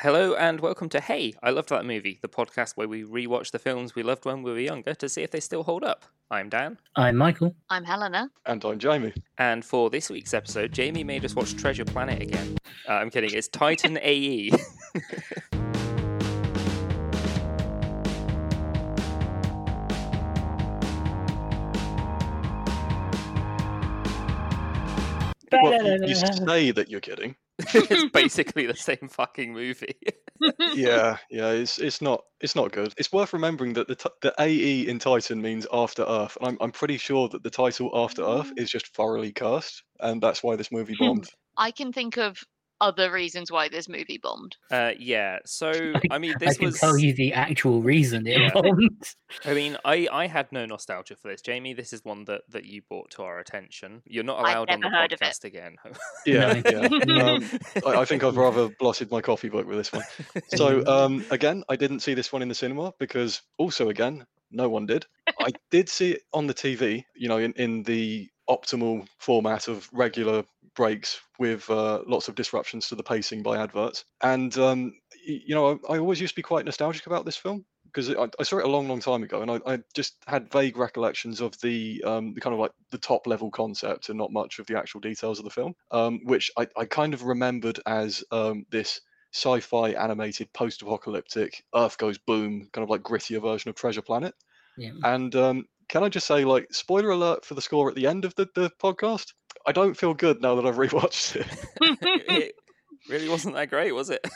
Hello 0.00 0.34
and 0.34 0.58
welcome 0.60 0.88
to 0.88 1.00
Hey, 1.00 1.34
I 1.42 1.50
Loved 1.50 1.68
That 1.68 1.84
Movie, 1.84 2.18
the 2.22 2.28
podcast 2.28 2.76
where 2.76 2.88
we 2.88 3.04
rewatch 3.04 3.50
the 3.50 3.58
films 3.58 3.94
we 3.94 4.02
loved 4.02 4.24
when 4.24 4.42
we 4.42 4.50
were 4.50 4.58
younger 4.58 4.94
to 4.94 5.08
see 5.08 5.22
if 5.22 5.30
they 5.30 5.38
still 5.40 5.62
hold 5.64 5.84
up. 5.84 6.04
I'm 6.30 6.48
Dan, 6.48 6.78
I'm 6.96 7.16
Michael. 7.16 7.54
I'm 7.68 7.84
Helena. 7.84 8.30
And 8.46 8.64
I'm 8.64 8.78
Jamie. 8.78 9.12
and 9.36 9.62
for 9.64 9.90
this 9.90 10.08
week's 10.08 10.32
episode, 10.32 10.72
Jamie 10.72 11.04
made 11.04 11.24
us 11.26 11.34
watch 11.34 11.54
Treasure 11.56 11.84
Planet 11.84 12.22
again. 12.22 12.56
Uh, 12.88 12.92
I'm 12.94 13.10
kidding, 13.10 13.34
it's 13.34 13.48
Titan 13.48 13.98
AE. 14.02 14.50
Well, 25.52 26.08
you 26.08 26.14
say 26.14 26.70
that 26.70 26.86
you're 26.88 27.00
kidding. 27.00 27.36
it's 27.74 28.10
basically 28.12 28.66
the 28.66 28.76
same 28.76 29.08
fucking 29.08 29.52
movie. 29.52 29.96
Yeah, 30.74 31.18
yeah, 31.30 31.50
it's 31.50 31.78
it's 31.78 32.02
not 32.02 32.24
it's 32.40 32.56
not 32.56 32.72
good. 32.72 32.92
It's 32.96 33.12
worth 33.12 33.32
remembering 33.32 33.74
that 33.74 33.86
the 33.86 33.94
t- 33.94 34.10
the 34.22 34.34
AE 34.40 34.88
in 34.88 34.98
Titan 34.98 35.40
means 35.40 35.68
After 35.72 36.02
Earth, 36.02 36.36
and 36.40 36.48
I'm 36.48 36.58
I'm 36.60 36.72
pretty 36.72 36.96
sure 36.96 37.28
that 37.28 37.44
the 37.44 37.50
title 37.50 37.92
After 37.94 38.22
Earth 38.22 38.48
mm. 38.48 38.60
is 38.60 38.68
just 38.68 38.92
thoroughly 38.92 39.30
cursed, 39.30 39.84
and 40.00 40.20
that's 40.20 40.42
why 40.42 40.56
this 40.56 40.72
movie 40.72 40.96
hmm. 40.98 41.04
bombed. 41.04 41.28
I 41.56 41.70
can 41.70 41.92
think 41.92 42.16
of 42.16 42.38
other 42.82 43.10
reasons 43.10 43.50
why 43.50 43.68
this 43.68 43.88
movie 43.88 44.18
bombed. 44.22 44.56
Uh, 44.70 44.90
yeah, 44.98 45.38
so 45.46 45.72
I 46.10 46.18
mean, 46.18 46.32
I 46.36 46.38
this 46.38 46.56
can 46.58 46.66
was. 46.66 46.78
tell 46.80 46.98
you 46.98 47.14
the 47.14 47.32
actual 47.32 47.80
reason 47.80 48.26
it 48.26 48.38
Yeah. 48.38 48.50
bombed. 48.52 49.02
I 49.46 49.54
mean, 49.54 49.76
I, 49.84 50.08
I 50.12 50.26
had 50.26 50.52
no 50.52 50.66
nostalgia 50.66 51.16
for 51.16 51.28
this. 51.28 51.40
Jamie, 51.40 51.72
this 51.72 51.92
is 51.94 52.04
one 52.04 52.24
that, 52.26 52.42
that 52.50 52.64
you 52.66 52.82
brought 52.88 53.10
to 53.12 53.22
our 53.22 53.38
attention. 53.38 54.02
You're 54.04 54.24
not 54.24 54.40
allowed 54.40 54.68
on 54.70 54.80
the 54.80 54.88
never 54.88 54.96
heard 55.02 55.12
of 55.12 55.22
it. 55.22 55.24
podcast 55.24 55.44
again. 55.44 55.76
Yeah, 56.26 56.60
No. 56.64 56.88
yeah. 57.06 57.24
Um, 57.24 57.50
I, 57.86 58.00
I 58.00 58.04
think 58.04 58.22
I've 58.24 58.36
rather 58.36 58.68
blotted 58.78 59.10
my 59.10 59.20
coffee 59.20 59.48
book 59.48 59.66
with 59.66 59.78
this 59.78 59.92
one. 59.92 60.02
So 60.48 60.84
um, 60.86 61.24
again, 61.30 61.64
I 61.68 61.76
didn't 61.76 62.00
see 62.00 62.14
this 62.14 62.32
one 62.32 62.42
in 62.42 62.48
the 62.48 62.54
cinema 62.54 62.92
because 62.98 63.42
also 63.58 63.88
again, 63.88 64.24
no 64.50 64.68
one 64.68 64.86
did. 64.86 65.06
I 65.40 65.50
did 65.70 65.88
see 65.88 66.12
it 66.12 66.22
on 66.32 66.46
the 66.46 66.54
TV, 66.54 67.04
you 67.16 67.28
know, 67.28 67.38
in, 67.38 67.52
in 67.54 67.82
the 67.84 68.28
optimal 68.48 69.06
format 69.18 69.68
of 69.68 69.88
regular 69.92 70.44
breaks 70.74 71.20
with 71.38 71.68
uh, 71.70 72.02
lots 72.06 72.28
of 72.28 72.34
disruptions 72.34 72.88
to 72.88 72.94
the 72.94 73.02
pacing 73.02 73.42
by 73.42 73.58
adverts. 73.58 74.04
And 74.22 74.56
um, 74.58 74.94
you 75.24 75.54
know, 75.54 75.80
I, 75.88 75.94
I 75.94 75.98
always 75.98 76.20
used 76.20 76.34
to 76.34 76.38
be 76.38 76.42
quite 76.42 76.64
nostalgic 76.64 77.06
about 77.06 77.24
this 77.24 77.36
film 77.36 77.64
because 77.84 78.10
I, 78.10 78.28
I 78.38 78.42
saw 78.42 78.58
it 78.58 78.64
a 78.64 78.68
long, 78.68 78.88
long 78.88 79.00
time 79.00 79.22
ago, 79.22 79.42
and 79.42 79.50
I, 79.50 79.60
I 79.66 79.78
just 79.94 80.16
had 80.26 80.50
vague 80.50 80.76
recollections 80.76 81.40
of 81.40 81.58
the 81.60 82.02
um, 82.06 82.34
the 82.34 82.40
kind 82.40 82.54
of 82.54 82.60
like 82.60 82.72
the 82.90 82.98
top 82.98 83.26
level 83.26 83.50
concept 83.50 84.08
and 84.08 84.18
not 84.18 84.32
much 84.32 84.58
of 84.58 84.66
the 84.66 84.78
actual 84.78 85.00
details 85.00 85.38
of 85.38 85.44
the 85.44 85.50
film, 85.50 85.74
um, 85.90 86.20
which 86.24 86.50
I, 86.58 86.66
I 86.76 86.84
kind 86.86 87.14
of 87.14 87.24
remembered 87.24 87.80
as 87.86 88.24
um, 88.30 88.66
this 88.70 89.00
sci-fi 89.34 89.90
animated 89.90 90.52
post-apocalyptic 90.52 91.64
Earth 91.74 91.96
goes 91.96 92.18
boom 92.18 92.68
kind 92.72 92.82
of 92.82 92.90
like 92.90 93.02
grittier 93.02 93.40
version 93.40 93.70
of 93.70 93.74
Treasure 93.74 94.02
Planet. 94.02 94.34
Yeah. 94.76 94.92
And 95.04 95.34
um, 95.34 95.64
can 95.92 96.02
I 96.02 96.08
just 96.08 96.26
say, 96.26 96.46
like, 96.46 96.72
spoiler 96.72 97.10
alert 97.10 97.44
for 97.44 97.52
the 97.52 97.60
score 97.60 97.90
at 97.90 97.94
the 97.94 98.06
end 98.06 98.24
of 98.24 98.34
the, 98.34 98.48
the 98.54 98.70
podcast? 98.82 99.34
I 99.66 99.72
don't 99.72 99.94
feel 99.94 100.14
good 100.14 100.40
now 100.40 100.54
that 100.54 100.64
I've 100.64 100.76
rewatched 100.86 101.36
it. 101.36 101.46
it 102.28 102.54
really 103.10 103.28
wasn't 103.28 103.54
that 103.56 103.68
great, 103.68 103.92
was 103.92 104.08
it? 104.08 104.24
Mm. 104.24 104.30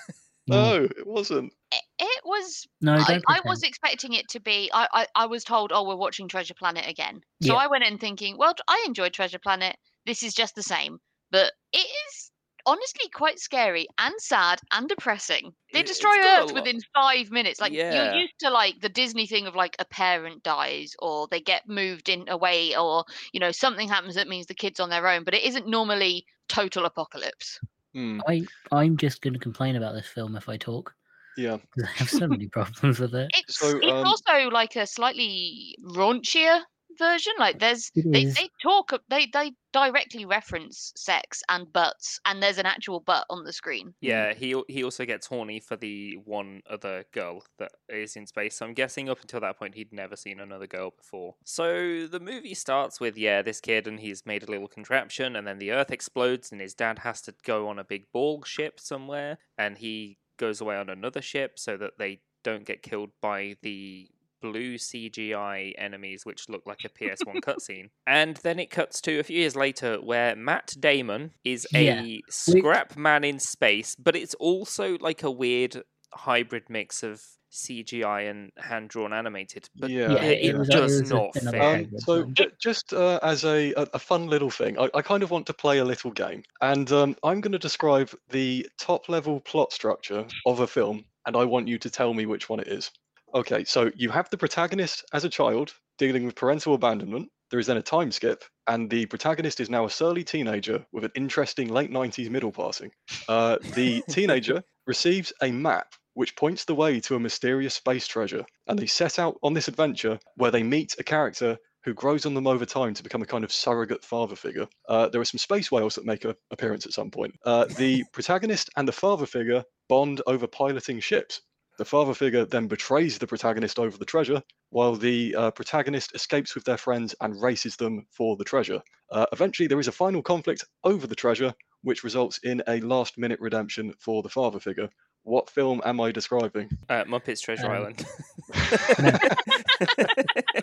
no, 0.48 0.84
it 0.84 1.06
wasn't. 1.06 1.50
it, 1.72 1.82
it 1.98 2.22
was. 2.27 2.66
No, 2.82 2.92
I, 2.92 3.04
don't 3.04 3.24
I 3.27 3.40
was 3.46 3.62
expecting 3.62 4.12
it 4.12 4.28
to 4.28 4.40
be. 4.40 4.70
I, 4.74 4.86
I, 4.92 5.06
I 5.16 5.27
was 5.27 5.44
told, 5.44 5.72
oh, 5.72 5.82
we're 5.88 5.96
watching 5.96 6.28
Treasure 6.28 6.54
Planet 6.54 6.84
again. 6.86 7.22
So 7.42 7.54
Yeah. 7.54 7.60
I 7.60 7.68
went 7.68 7.84
in 7.84 7.96
thinking, 7.96 8.36
well, 8.36 8.54
I 8.68 8.84
enjoyed 8.86 9.14
Treasure 9.14 9.38
Planet. 9.38 9.77
This 10.04 10.22
is 10.22 10.34
just 10.34 10.54
the 10.56 10.62
same. 10.62 10.98
But 11.30 11.52
it 11.72 11.78
is 11.78 12.30
honestly 12.67 13.09
quite 13.14 13.39
scary 13.39 13.86
and 13.98 14.14
sad 14.19 14.61
and 14.72 14.89
depressing. 14.89 15.55
They 15.72 15.81
It- 15.81 15.86
destroy 15.86 16.19
Earth 16.19 16.53
within 16.53 16.78
five 16.95 17.31
minutes. 17.31 17.61
Like 17.61 17.73
Yeah. 17.73 17.92
you're 17.95 18.23
used 18.23 18.39
to 18.41 18.50
like 18.50 18.81
the 18.81 18.89
Disney 18.89 19.27
thing 19.27 19.47
of 19.47 19.55
like 19.55 19.77
a 19.78 19.84
parent 19.84 20.42
dies 20.42 20.92
or 20.98 21.28
they 21.28 21.41
get 21.41 21.69
moved 21.69 22.08
in 22.08 22.28
away 22.28 22.77
or 22.77 23.05
you 23.33 23.41
know 23.41 23.52
something 23.52 23.89
happens 23.89 24.14
that 24.17 24.29
means 24.29 24.46
the 24.46 24.55
kid's 24.55 24.80
on 24.80 24.90
their 24.90 25.07
own. 25.08 25.24
But 25.24 25.35
it 25.35 25.45
isn't 25.45 25.68
normally 25.68 26.27
total 26.48 26.85
apocalypse. 26.85 27.58
Hmm, 27.95 28.20
I, 28.29 28.46
I'm 28.73 28.96
just 28.96 29.23
going 29.23 29.35
to 29.35 29.40
complain 29.40 29.77
about 29.77 29.95
this 29.95 30.07
film 30.07 30.36
if 30.36 30.48
I 30.48 30.57
talk. 30.57 30.95
Yeah, 31.36 31.58
I 31.83 31.86
have 31.96 32.11
so 32.11 32.27
many 32.27 32.48
problems 32.52 32.98
with 32.98 33.14
it. 33.14 33.30
It's 33.35 33.58
So, 33.58 33.79
it's 33.79 33.92
um, 33.92 34.07
also 34.07 34.51
like 34.51 34.77
a 34.77 34.86
slightly 34.86 35.77
raunchier 35.85 36.63
version. 36.98 37.33
Like 37.39 37.58
there's 37.58 37.90
they, 37.95 38.24
they 38.24 38.51
talk 38.62 38.92
they 39.08 39.27
they 39.33 39.52
directly 39.73 40.24
reference 40.24 40.92
sex 40.96 41.42
and 41.48 41.70
butts 41.73 42.18
and 42.24 42.42
there's 42.42 42.58
an 42.58 42.67
actual 42.67 43.01
butt 43.01 43.27
on 43.29 43.45
the 43.45 43.52
screen. 43.52 43.95
Yeah, 44.01 44.33
he 44.33 44.61
he 44.68 44.84
also 44.84 45.05
gets 45.05 45.27
horny 45.27 45.61
for 45.61 45.77
the 45.77 46.17
one 46.24 46.62
other 46.68 47.05
girl 47.12 47.42
that 47.58 47.73
is 47.89 48.17
in 48.17 48.27
space. 48.27 48.57
So 48.57 48.67
I'm 48.67 48.74
guessing 48.74 49.08
up 49.08 49.20
until 49.20 49.40
that 49.40 49.58
point 49.58 49.74
he'd 49.74 49.92
never 49.92 50.17
seen 50.17 50.40
another 50.40 50.67
girl 50.67 50.92
before. 50.96 51.34
So 51.45 52.07
the 52.07 52.20
movie 52.20 52.55
starts 52.55 53.01
with 53.01 53.17
yeah, 53.18 53.42
this 53.42 53.61
kid 53.61 53.86
and 53.86 54.01
he's 54.01 54.27
made 54.27 54.42
a 54.42 54.51
little 54.51 54.68
contraption, 54.68 55.36
and 55.36 55.46
then 55.46 55.58
the 55.58 55.73
Earth 55.73 55.90
explodes, 55.90 56.52
and 56.52 56.61
his 56.61 56.74
dad 56.74 57.01
has 57.01 57.20
to 57.23 57.34
go 57.45 57.68
on 57.68 57.78
a 57.78 57.84
big 57.84 58.07
Borg 58.13 58.46
ship 58.46 58.80
somewhere, 58.80 59.39
and 59.58 59.78
he 59.78 60.18
goes 60.36 60.61
away 60.61 60.77
on 60.77 60.90
another 60.90 61.23
ship 61.23 61.58
so 61.58 61.77
that 61.77 61.98
they 61.98 62.20
don't 62.42 62.64
get 62.64 62.83
killed 62.83 63.11
by 63.20 63.57
the 63.63 64.08
blue 64.41 64.77
CGI 64.77 65.74
enemies, 65.79 66.24
which 66.24 66.48
look 66.48 66.63
like 66.67 66.85
a 66.85 66.89
PS1 66.89 67.41
cutscene. 67.42 67.91
And 68.07 68.36
then 68.39 68.58
it 68.58 68.70
cuts 68.70 69.01
to 69.02 69.19
a 69.19 69.23
few 69.23 69.39
years 69.39 69.57
later 69.57 70.01
where 70.01 70.36
Matt 70.36 70.74
Damon 70.79 71.33
is 71.45 71.67
Yeah, 71.73 72.01
a 72.02 72.23
scrap 72.29 72.96
man 72.96 73.25
in 73.25 73.39
space, 73.39 73.95
but 73.96 74.17
it's 74.17 74.35
also 74.35 74.96
like 74.98 75.23
a 75.23 75.30
weird 75.30 75.83
hybrid 76.14 76.64
mix 76.69 77.02
of 77.02 77.23
CGI 77.52 78.30
and 78.30 78.51
hand 78.58 78.91
drawn 78.91 79.13
animated. 79.13 79.69
But 79.79 79.91
Yeah, 79.91 80.13
yeah, 80.13 80.23
it, 80.23 80.39
it 80.39 80.45
it 80.51 80.58
was, 80.58 80.69
it 80.69 80.73
does 80.73 81.01
was 81.01 81.11
not 81.11 81.35
fit. 81.35 81.61
Um, 81.61 81.91
so 81.98 82.25
j- 82.33 82.51
just 82.61 82.92
uh, 82.92 83.19
as 83.23 83.45
a, 83.45 83.73
a, 83.75 83.86
a 83.95 83.98
fun 83.98 84.27
little 84.27 84.51
thing, 84.51 84.79
I, 84.79 84.91
I 84.95 85.02
kind 85.02 85.23
of 85.23 85.30
want 85.30 85.46
to 85.46 85.55
play 85.55 85.79
a 85.79 85.85
little 85.85 86.11
game, 86.11 86.42
and 86.61 86.91
um, 86.92 87.17
I'm 87.23 87.41
going 87.41 87.52
to 87.52 87.58
describe 87.58 88.11
the 88.30 88.69
top 88.79 89.08
level 89.08 89.41
plot 89.41 89.73
structure 89.73 90.27
of 90.45 90.61
a 90.61 90.67
film, 90.67 91.05
and 91.27 91.36
I 91.36 91.45
want 91.45 91.69
you 91.69 91.79
to 91.79 91.91
tell 91.91 92.13
me 92.13 92.27
which 92.27 92.48
one 92.48 92.61
it 92.61 92.69
is. 92.69 92.91
Okay, 93.36 93.64
so 93.64 93.91
you 93.95 94.08
have 94.08 94.30
the 94.30 94.39
protagonist 94.39 95.05
as 95.13 95.27
a 95.27 95.29
child 95.29 95.74
dealing 95.98 96.24
with 96.24 96.35
parental 96.35 96.73
abandonment. 96.73 97.29
There 97.51 97.61
is 97.61 97.67
then 97.67 97.77
a 97.77 97.83
time 97.83 98.11
skip, 98.11 98.42
and 98.67 98.89
the 98.89 99.05
protagonist 99.05 99.61
is 99.61 99.69
now 99.69 99.85
a 99.85 99.91
surly 99.91 100.24
teenager 100.24 100.86
with 100.91 101.05
an 101.05 101.11
interesting 101.14 101.69
late 101.69 101.91
90s 101.91 102.30
middle 102.30 102.51
passing. 102.51 102.92
Uh, 103.29 103.58
the 103.75 104.02
teenager 104.08 104.63
receives 104.86 105.35
a 105.42 105.51
map 105.52 105.89
which 106.14 106.35
points 106.35 106.64
the 106.64 106.75
way 106.75 106.98
to 107.01 107.14
a 107.14 107.20
mysterious 107.20 107.75
space 107.75 108.07
treasure, 108.07 108.42
and 108.69 108.79
they 108.79 108.86
set 108.86 109.19
out 109.19 109.36
on 109.42 109.52
this 109.52 109.69
adventure 109.69 110.19
where 110.36 110.51
they 110.51 110.63
meet 110.63 110.96
a 110.98 111.05
character 111.05 111.58
who 111.85 111.92
grows 111.92 112.25
on 112.25 112.33
them 112.33 112.46
over 112.46 112.64
time 112.64 112.95
to 112.95 113.02
become 113.02 113.20
a 113.20 113.27
kind 113.27 113.45
of 113.45 113.52
surrogate 113.52 114.02
father 114.02 114.35
figure. 114.35 114.67
Uh, 114.89 115.11
there 115.11 115.20
are 115.20 115.27
some 115.27 115.39
space 115.39 115.70
whales 115.70 115.95
that 115.95 116.07
make 116.07 116.25
an 116.25 116.35
appearance 116.51 116.86
at 116.86 116.92
some 116.92 117.11
point. 117.11 117.35
Uh, 117.45 117.67
the 117.77 118.02
protagonist 118.13 118.70
and 118.77 118.89
the 118.89 118.92
father 118.92 119.27
figure 119.27 119.63
bond 119.89 120.20
over 120.27 120.46
piloting 120.46 121.01
ships. 121.01 121.42
The 121.79 121.85
father 121.85 122.14
figure 122.14 122.45
then 122.47 122.69
betrays 122.69 123.19
the 123.19 123.27
protagonist 123.27 123.79
over 123.79 123.98
the 123.98 124.05
treasure, 124.05 124.42
while 124.70 124.97
the 124.97 125.35
uh, 125.37 125.51
protagonist 125.51 126.14
escapes 126.14 126.55
with 126.55 126.64
their 126.64 126.79
friends 126.79 127.14
and 127.20 127.41
races 127.42 127.77
them 127.77 128.06
for 128.11 128.37
the 128.37 128.44
treasure. 128.44 128.81
Uh, 129.11 129.26
eventually, 129.32 129.67
there 129.67 129.81
is 129.81 129.88
a 129.88 129.93
final 129.93 130.23
conflict 130.23 130.64
over 130.85 131.06
the 131.06 131.14
treasure, 131.14 131.53
which 131.82 132.03
results 132.03 132.38
in 132.44 132.62
a 132.67 132.81
last 132.81 133.19
minute 133.19 133.38
redemption 133.41 133.93
for 133.99 134.23
the 134.23 134.29
father 134.29 134.59
figure. 134.59 134.88
What 135.25 135.50
film 135.50 135.82
am 135.85 136.00
I 136.00 136.12
describing? 136.12 136.70
Uh, 136.88 137.05
Muppets 137.05 137.43
Treasure 137.43 137.67
Um, 137.67 137.73
Island. 137.73 138.06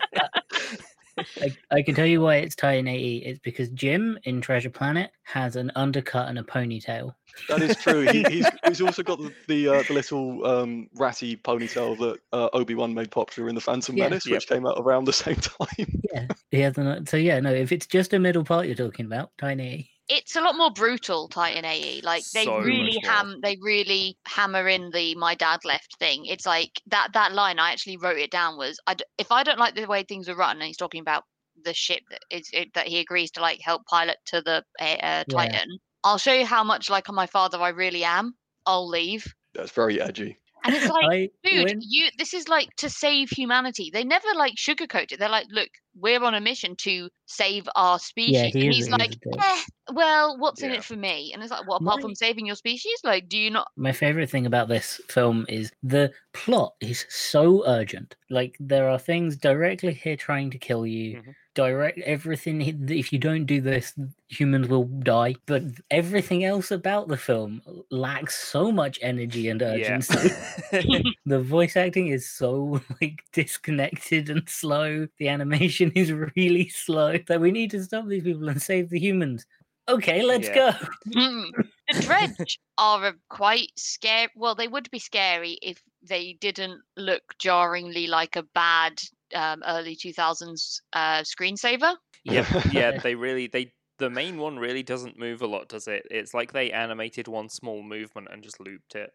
I, 1.42 1.56
I 1.72 1.82
can 1.82 1.96
tell 1.96 2.06
you 2.06 2.22
why 2.22 2.36
it's 2.38 2.56
Titan 2.56 2.88
AE. 2.88 3.18
It's 3.26 3.40
because 3.40 3.70
Jim 3.70 4.18
in 4.24 4.42
Treasure 4.42 4.70
Planet 4.70 5.12
has 5.24 5.56
an 5.56 5.72
undercut 5.76 6.28
and 6.30 6.38
a 6.38 6.44
ponytail. 6.44 7.14
That 7.50 7.62
is 7.62 7.76
true. 7.78 8.02
He, 8.02 8.24
he's, 8.30 8.48
he's 8.68 8.82
also 8.82 9.02
got 9.04 9.20
the 9.20 9.34
the, 9.48 9.68
uh, 9.68 9.84
the 9.88 9.94
little 9.94 10.46
um, 10.46 10.90
ratty 10.96 11.38
ponytail 11.38 11.98
that 12.00 12.20
uh, 12.32 12.50
Obi 12.54 12.76
Wan 12.76 12.94
made 12.94 13.10
popular 13.12 13.50
in 13.50 13.56
the 13.56 13.62
Phantom 13.62 13.98
Yeah. 13.98 14.06
Menace, 14.06 14.26
Yep. 14.28 14.36
which 14.36 14.48
came 14.48 14.66
out 14.68 14.78
around 14.80 15.06
the 15.06 15.14
same 15.14 15.36
time. 15.38 16.02
Yeah, 16.14 16.28
he 16.52 16.60
has 16.62 16.78
an. 16.78 17.06
So 17.08 17.18
yeah, 17.18 17.40
no. 17.40 17.52
If 17.52 17.72
it's 17.72 17.88
just 17.88 18.14
a 18.14 18.20
middle 18.20 18.44
part 18.44 18.68
you're 18.68 18.76
talking 18.76 19.06
about, 19.06 19.32
Titan 19.38 19.60
AE. 19.62 19.90
It's 20.10 20.36
a 20.36 20.42
lot 20.42 20.56
more 20.58 20.72
brutal 20.72 21.28
Titan 21.30 21.66
AE. 21.66 22.02
Like 22.04 22.24
they 22.34 22.46
So 22.46 22.58
really 22.60 23.00
ham 23.04 23.40
they 23.42 23.58
really 23.62 24.18
hammer 24.28 24.68
in 24.68 24.92
the 24.92 25.16
my 25.16 25.36
dad 25.36 25.62
left 25.66 25.96
thing. 25.98 26.26
It's 26.26 26.46
like 26.46 26.82
that 26.88 27.10
that 27.14 27.34
line 27.34 27.60
I 27.60 27.72
actually 27.72 27.98
wrote 27.98 28.18
it 28.18 28.32
down 28.32 28.58
was 28.58 28.80
I 28.86 28.96
d- 28.96 29.06
if 29.18 29.32
I 29.32 29.44
don't 29.44 29.60
like 29.60 29.76
the 29.76 29.86
way 29.86 30.04
things 30.04 30.28
are 30.28 30.36
run 30.36 30.58
and 30.58 30.64
he's 30.66 30.78
talking 30.78 31.02
about 31.02 31.24
the 31.64 31.74
ship 31.74 32.02
that 32.10 32.20
is 32.30 32.50
it, 32.52 32.74
that 32.74 32.88
he 32.88 33.00
agrees 33.00 33.32
to 33.32 33.42
like 33.42 33.60
help 33.62 33.86
pilot 33.86 34.18
to 34.26 34.42
the 34.42 34.64
uh, 34.80 34.84
uh, 34.84 35.24
Yeah. 35.28 35.38
Titan. 35.38 35.78
I'll 36.04 36.18
show 36.18 36.34
you 36.34 36.46
how 36.46 36.64
much 36.64 36.90
like 36.90 37.06
my 37.10 37.26
father 37.28 37.60
I 37.62 37.70
really 37.70 38.04
am. 38.04 38.34
I'll 38.66 38.88
leave. 38.90 39.26
That's 39.54 39.72
very 39.72 40.02
edgy. 40.02 40.38
And 40.66 40.76
it's 40.76 40.88
like, 40.90 41.06
I, 41.06 41.30
dude, 41.44 41.66
when- 41.66 41.80
you 41.82 42.10
this 42.18 42.34
is 42.34 42.48
like 42.50 42.70
to 42.78 42.90
save 42.90 43.30
humanity. 43.30 43.90
They 43.94 44.04
never 44.04 44.28
like 44.36 44.56
sugarcoat 44.56 45.12
it. 45.12 45.20
They're 45.20 45.30
like, 45.30 45.48
look, 45.50 45.70
we're 45.96 46.24
on 46.24 46.36
a 46.36 46.42
mission 46.42 46.76
to 46.78 47.10
save 47.26 47.68
our 47.76 48.00
species. 48.00 48.54
he 48.54 48.66
and 48.66 48.74
he's 48.74 48.86
is 48.86 48.92
like, 48.92 49.16
a 49.34 49.44
eh, 49.44 49.62
well, 49.92 50.38
what's 50.40 50.62
in 50.62 50.72
it 50.72 50.84
for 50.84 50.96
me? 50.96 51.32
And 51.34 51.42
it's 51.42 51.52
like, 51.52 51.68
well, 51.68 51.78
apart 51.78 51.98
My- 51.98 52.02
from 52.02 52.16
saving 52.16 52.46
your 52.46 52.56
species, 52.56 53.00
like, 53.04 53.30
do 53.30 53.38
you 53.38 53.50
not 53.52 53.68
My 53.76 53.92
favorite 53.92 54.30
thing 54.30 54.46
about 54.46 54.68
this 54.68 55.00
film 55.10 55.46
is 55.50 55.72
the 55.84 56.12
plot 56.34 56.74
is 56.82 57.06
so 57.10 57.64
urgent. 57.68 58.16
Like 58.30 58.56
there 58.60 58.90
are 58.90 59.00
things 59.00 59.38
directly 59.38 59.94
here 59.94 60.16
trying 60.16 60.50
to 60.52 60.58
kill 60.58 60.86
you. 60.86 61.18
Mhm. 61.18 61.36
Direct 61.56 62.00
everything. 62.00 62.90
If 62.90 63.14
you 63.14 63.20
don't 63.20 63.46
do 63.46 63.62
this, 63.62 63.94
humans 64.28 64.68
will 64.68 64.86
die. 64.86 65.36
But 65.46 65.62
everything 65.92 66.44
else 66.44 66.72
about 66.72 67.10
the 67.10 67.18
film 67.18 67.62
lacks 67.92 68.44
so 68.44 68.72
much 68.72 68.98
energy 69.04 69.50
and 69.50 69.62
urgency. 69.62 70.32
Yeah. 70.72 71.02
the 71.28 71.40
voice 71.40 71.78
acting 71.78 72.08
is 72.08 72.28
so 72.28 72.82
like 73.00 73.24
disconnected 73.34 74.32
and 74.32 74.50
slow. 74.50 75.08
The 75.20 75.28
animation 75.28 75.83
is 75.96 76.12
really 76.36 76.70
slow. 76.86 77.18
That 77.28 77.42
we 77.42 77.52
need 77.52 77.72
to 77.72 77.84
stop 77.84 78.08
these 78.08 78.24
people 78.24 78.48
and 78.50 78.62
save 78.62 78.90
the 78.90 79.00
humans. 79.00 79.46
Okay, 79.90 80.24
let's 80.24 80.48
Yeah. 80.50 80.78
go. 80.80 80.88
Hmm. 81.14 81.44
the 81.90 81.94
Drej 81.96 82.58
are 82.78 83.08
a 83.08 83.14
quite 83.30 83.72
scary. 83.76 84.30
Well, 84.36 84.56
they 84.56 84.68
would 84.68 84.90
be 84.92 85.00
scary 85.00 85.58
if 85.62 85.82
they 86.02 86.34
didn't 86.34 86.82
look 86.96 87.22
jarringly 87.38 88.08
like 88.08 88.36
a 88.36 88.44
bad 88.56 89.02
um, 89.36 89.62
early 89.68 89.96
2000s 89.96 90.82
uh, 90.94 91.22
screensaver. 91.24 91.96
Yeah, 92.24 92.46
Yeah, 92.72 92.92
they 93.04 93.16
really 93.16 93.48
they 93.48 93.74
the 94.00 94.10
main 94.10 94.38
one 94.38 94.58
really 94.58 94.84
doesn't 94.84 95.20
move 95.20 95.42
a 95.42 95.48
lot, 95.48 95.68
does 95.70 95.88
it? 95.88 96.08
It's 96.10 96.34
like 96.34 96.52
they 96.52 96.72
animated 96.72 97.28
one 97.28 97.50
small 97.50 97.84
movement 97.84 98.28
and 98.32 98.42
just 98.44 98.60
looped 98.60 98.96
it. 98.96 99.12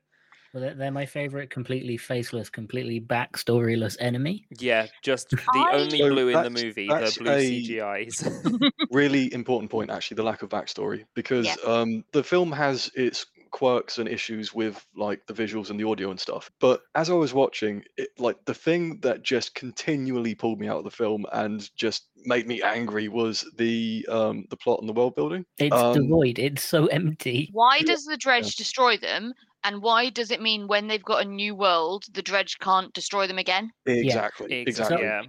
Well, 0.55 0.63
they're, 0.63 0.75
they're 0.75 0.91
my 0.91 1.05
favorite 1.07 1.51
completely 1.51 1.97
faceless, 1.97 2.49
completely 2.49 3.01
backstoryless 3.01 3.97
enemy. 4.01 4.47
Yeah, 4.59 4.87
just 5.03 5.31
the 5.31 5.41
I- 5.55 5.73
only 5.75 5.99
So 5.99 6.09
blue 6.09 6.29
in 6.29 6.35
the 6.35 6.43
that's- 6.43 6.63
movie, 6.63 6.89
that's 6.89 7.17
the 7.19 7.25
blue 7.25 7.33
a- 7.33 7.63
CGIs. 7.63 8.71
really 8.91 9.33
important 9.35 9.71
point 9.71 9.91
actually 9.91 10.15
the 10.17 10.23
lack 10.23 10.43
of 10.43 10.49
backstory 10.49 11.05
because 11.15 11.47
Yeah. 11.47 11.55
um 11.67 12.05
the 12.13 12.23
film 12.23 12.51
has 12.53 12.91
its 12.95 13.27
quirks 13.51 13.99
and 13.99 14.09
issues 14.09 14.55
with 14.55 14.85
like 14.97 15.27
the 15.27 15.33
visuals 15.35 15.71
and 15.71 15.79
the 15.81 15.85
audio 15.89 16.11
and 16.11 16.21
stuff 16.21 16.51
but 16.61 16.83
as 16.95 17.09
i 17.09 17.15
was 17.15 17.33
watching 17.33 17.83
it 17.97 18.09
like 18.19 18.37
the 18.45 18.53
thing 18.55 18.99
that 19.01 19.23
just 19.23 19.55
continually 19.55 20.35
pulled 20.35 20.61
me 20.61 20.69
out 20.69 20.79
of 20.79 20.85
the 20.85 20.91
film 20.91 21.25
and 21.33 21.71
just 21.77 22.09
made 22.25 22.47
me 22.47 22.61
angry 22.63 23.09
was 23.09 23.47
the 23.57 24.07
um 24.11 24.45
the 24.51 24.57
plot 24.57 24.81
and 24.81 24.89
the 24.89 24.93
world 24.93 25.15
building 25.15 25.45
It's 25.59 25.75
Um, 25.75 25.95
devoid. 25.95 26.39
It's 26.39 26.63
so 26.65 26.87
empty. 26.87 27.49
Why 27.53 27.81
does 27.81 28.05
the 28.05 28.17
Drej 28.17 28.57
destroy 28.57 28.97
them? 28.99 29.33
And 29.69 29.83
why 29.83 30.09
does 30.09 30.31
it 30.31 30.41
mean 30.41 30.67
when 30.67 30.87
they've 30.87 31.05
got 31.05 31.27
a 31.27 31.29
new 31.29 31.55
world, 31.55 32.05
the 32.13 32.23
Drej 32.23 32.59
can't 32.59 32.91
destroy 32.95 33.27
them 33.27 33.37
again? 33.39 33.71
exactly 33.87 34.63
exactly 34.67 35.03
Yeah. 35.03 35.23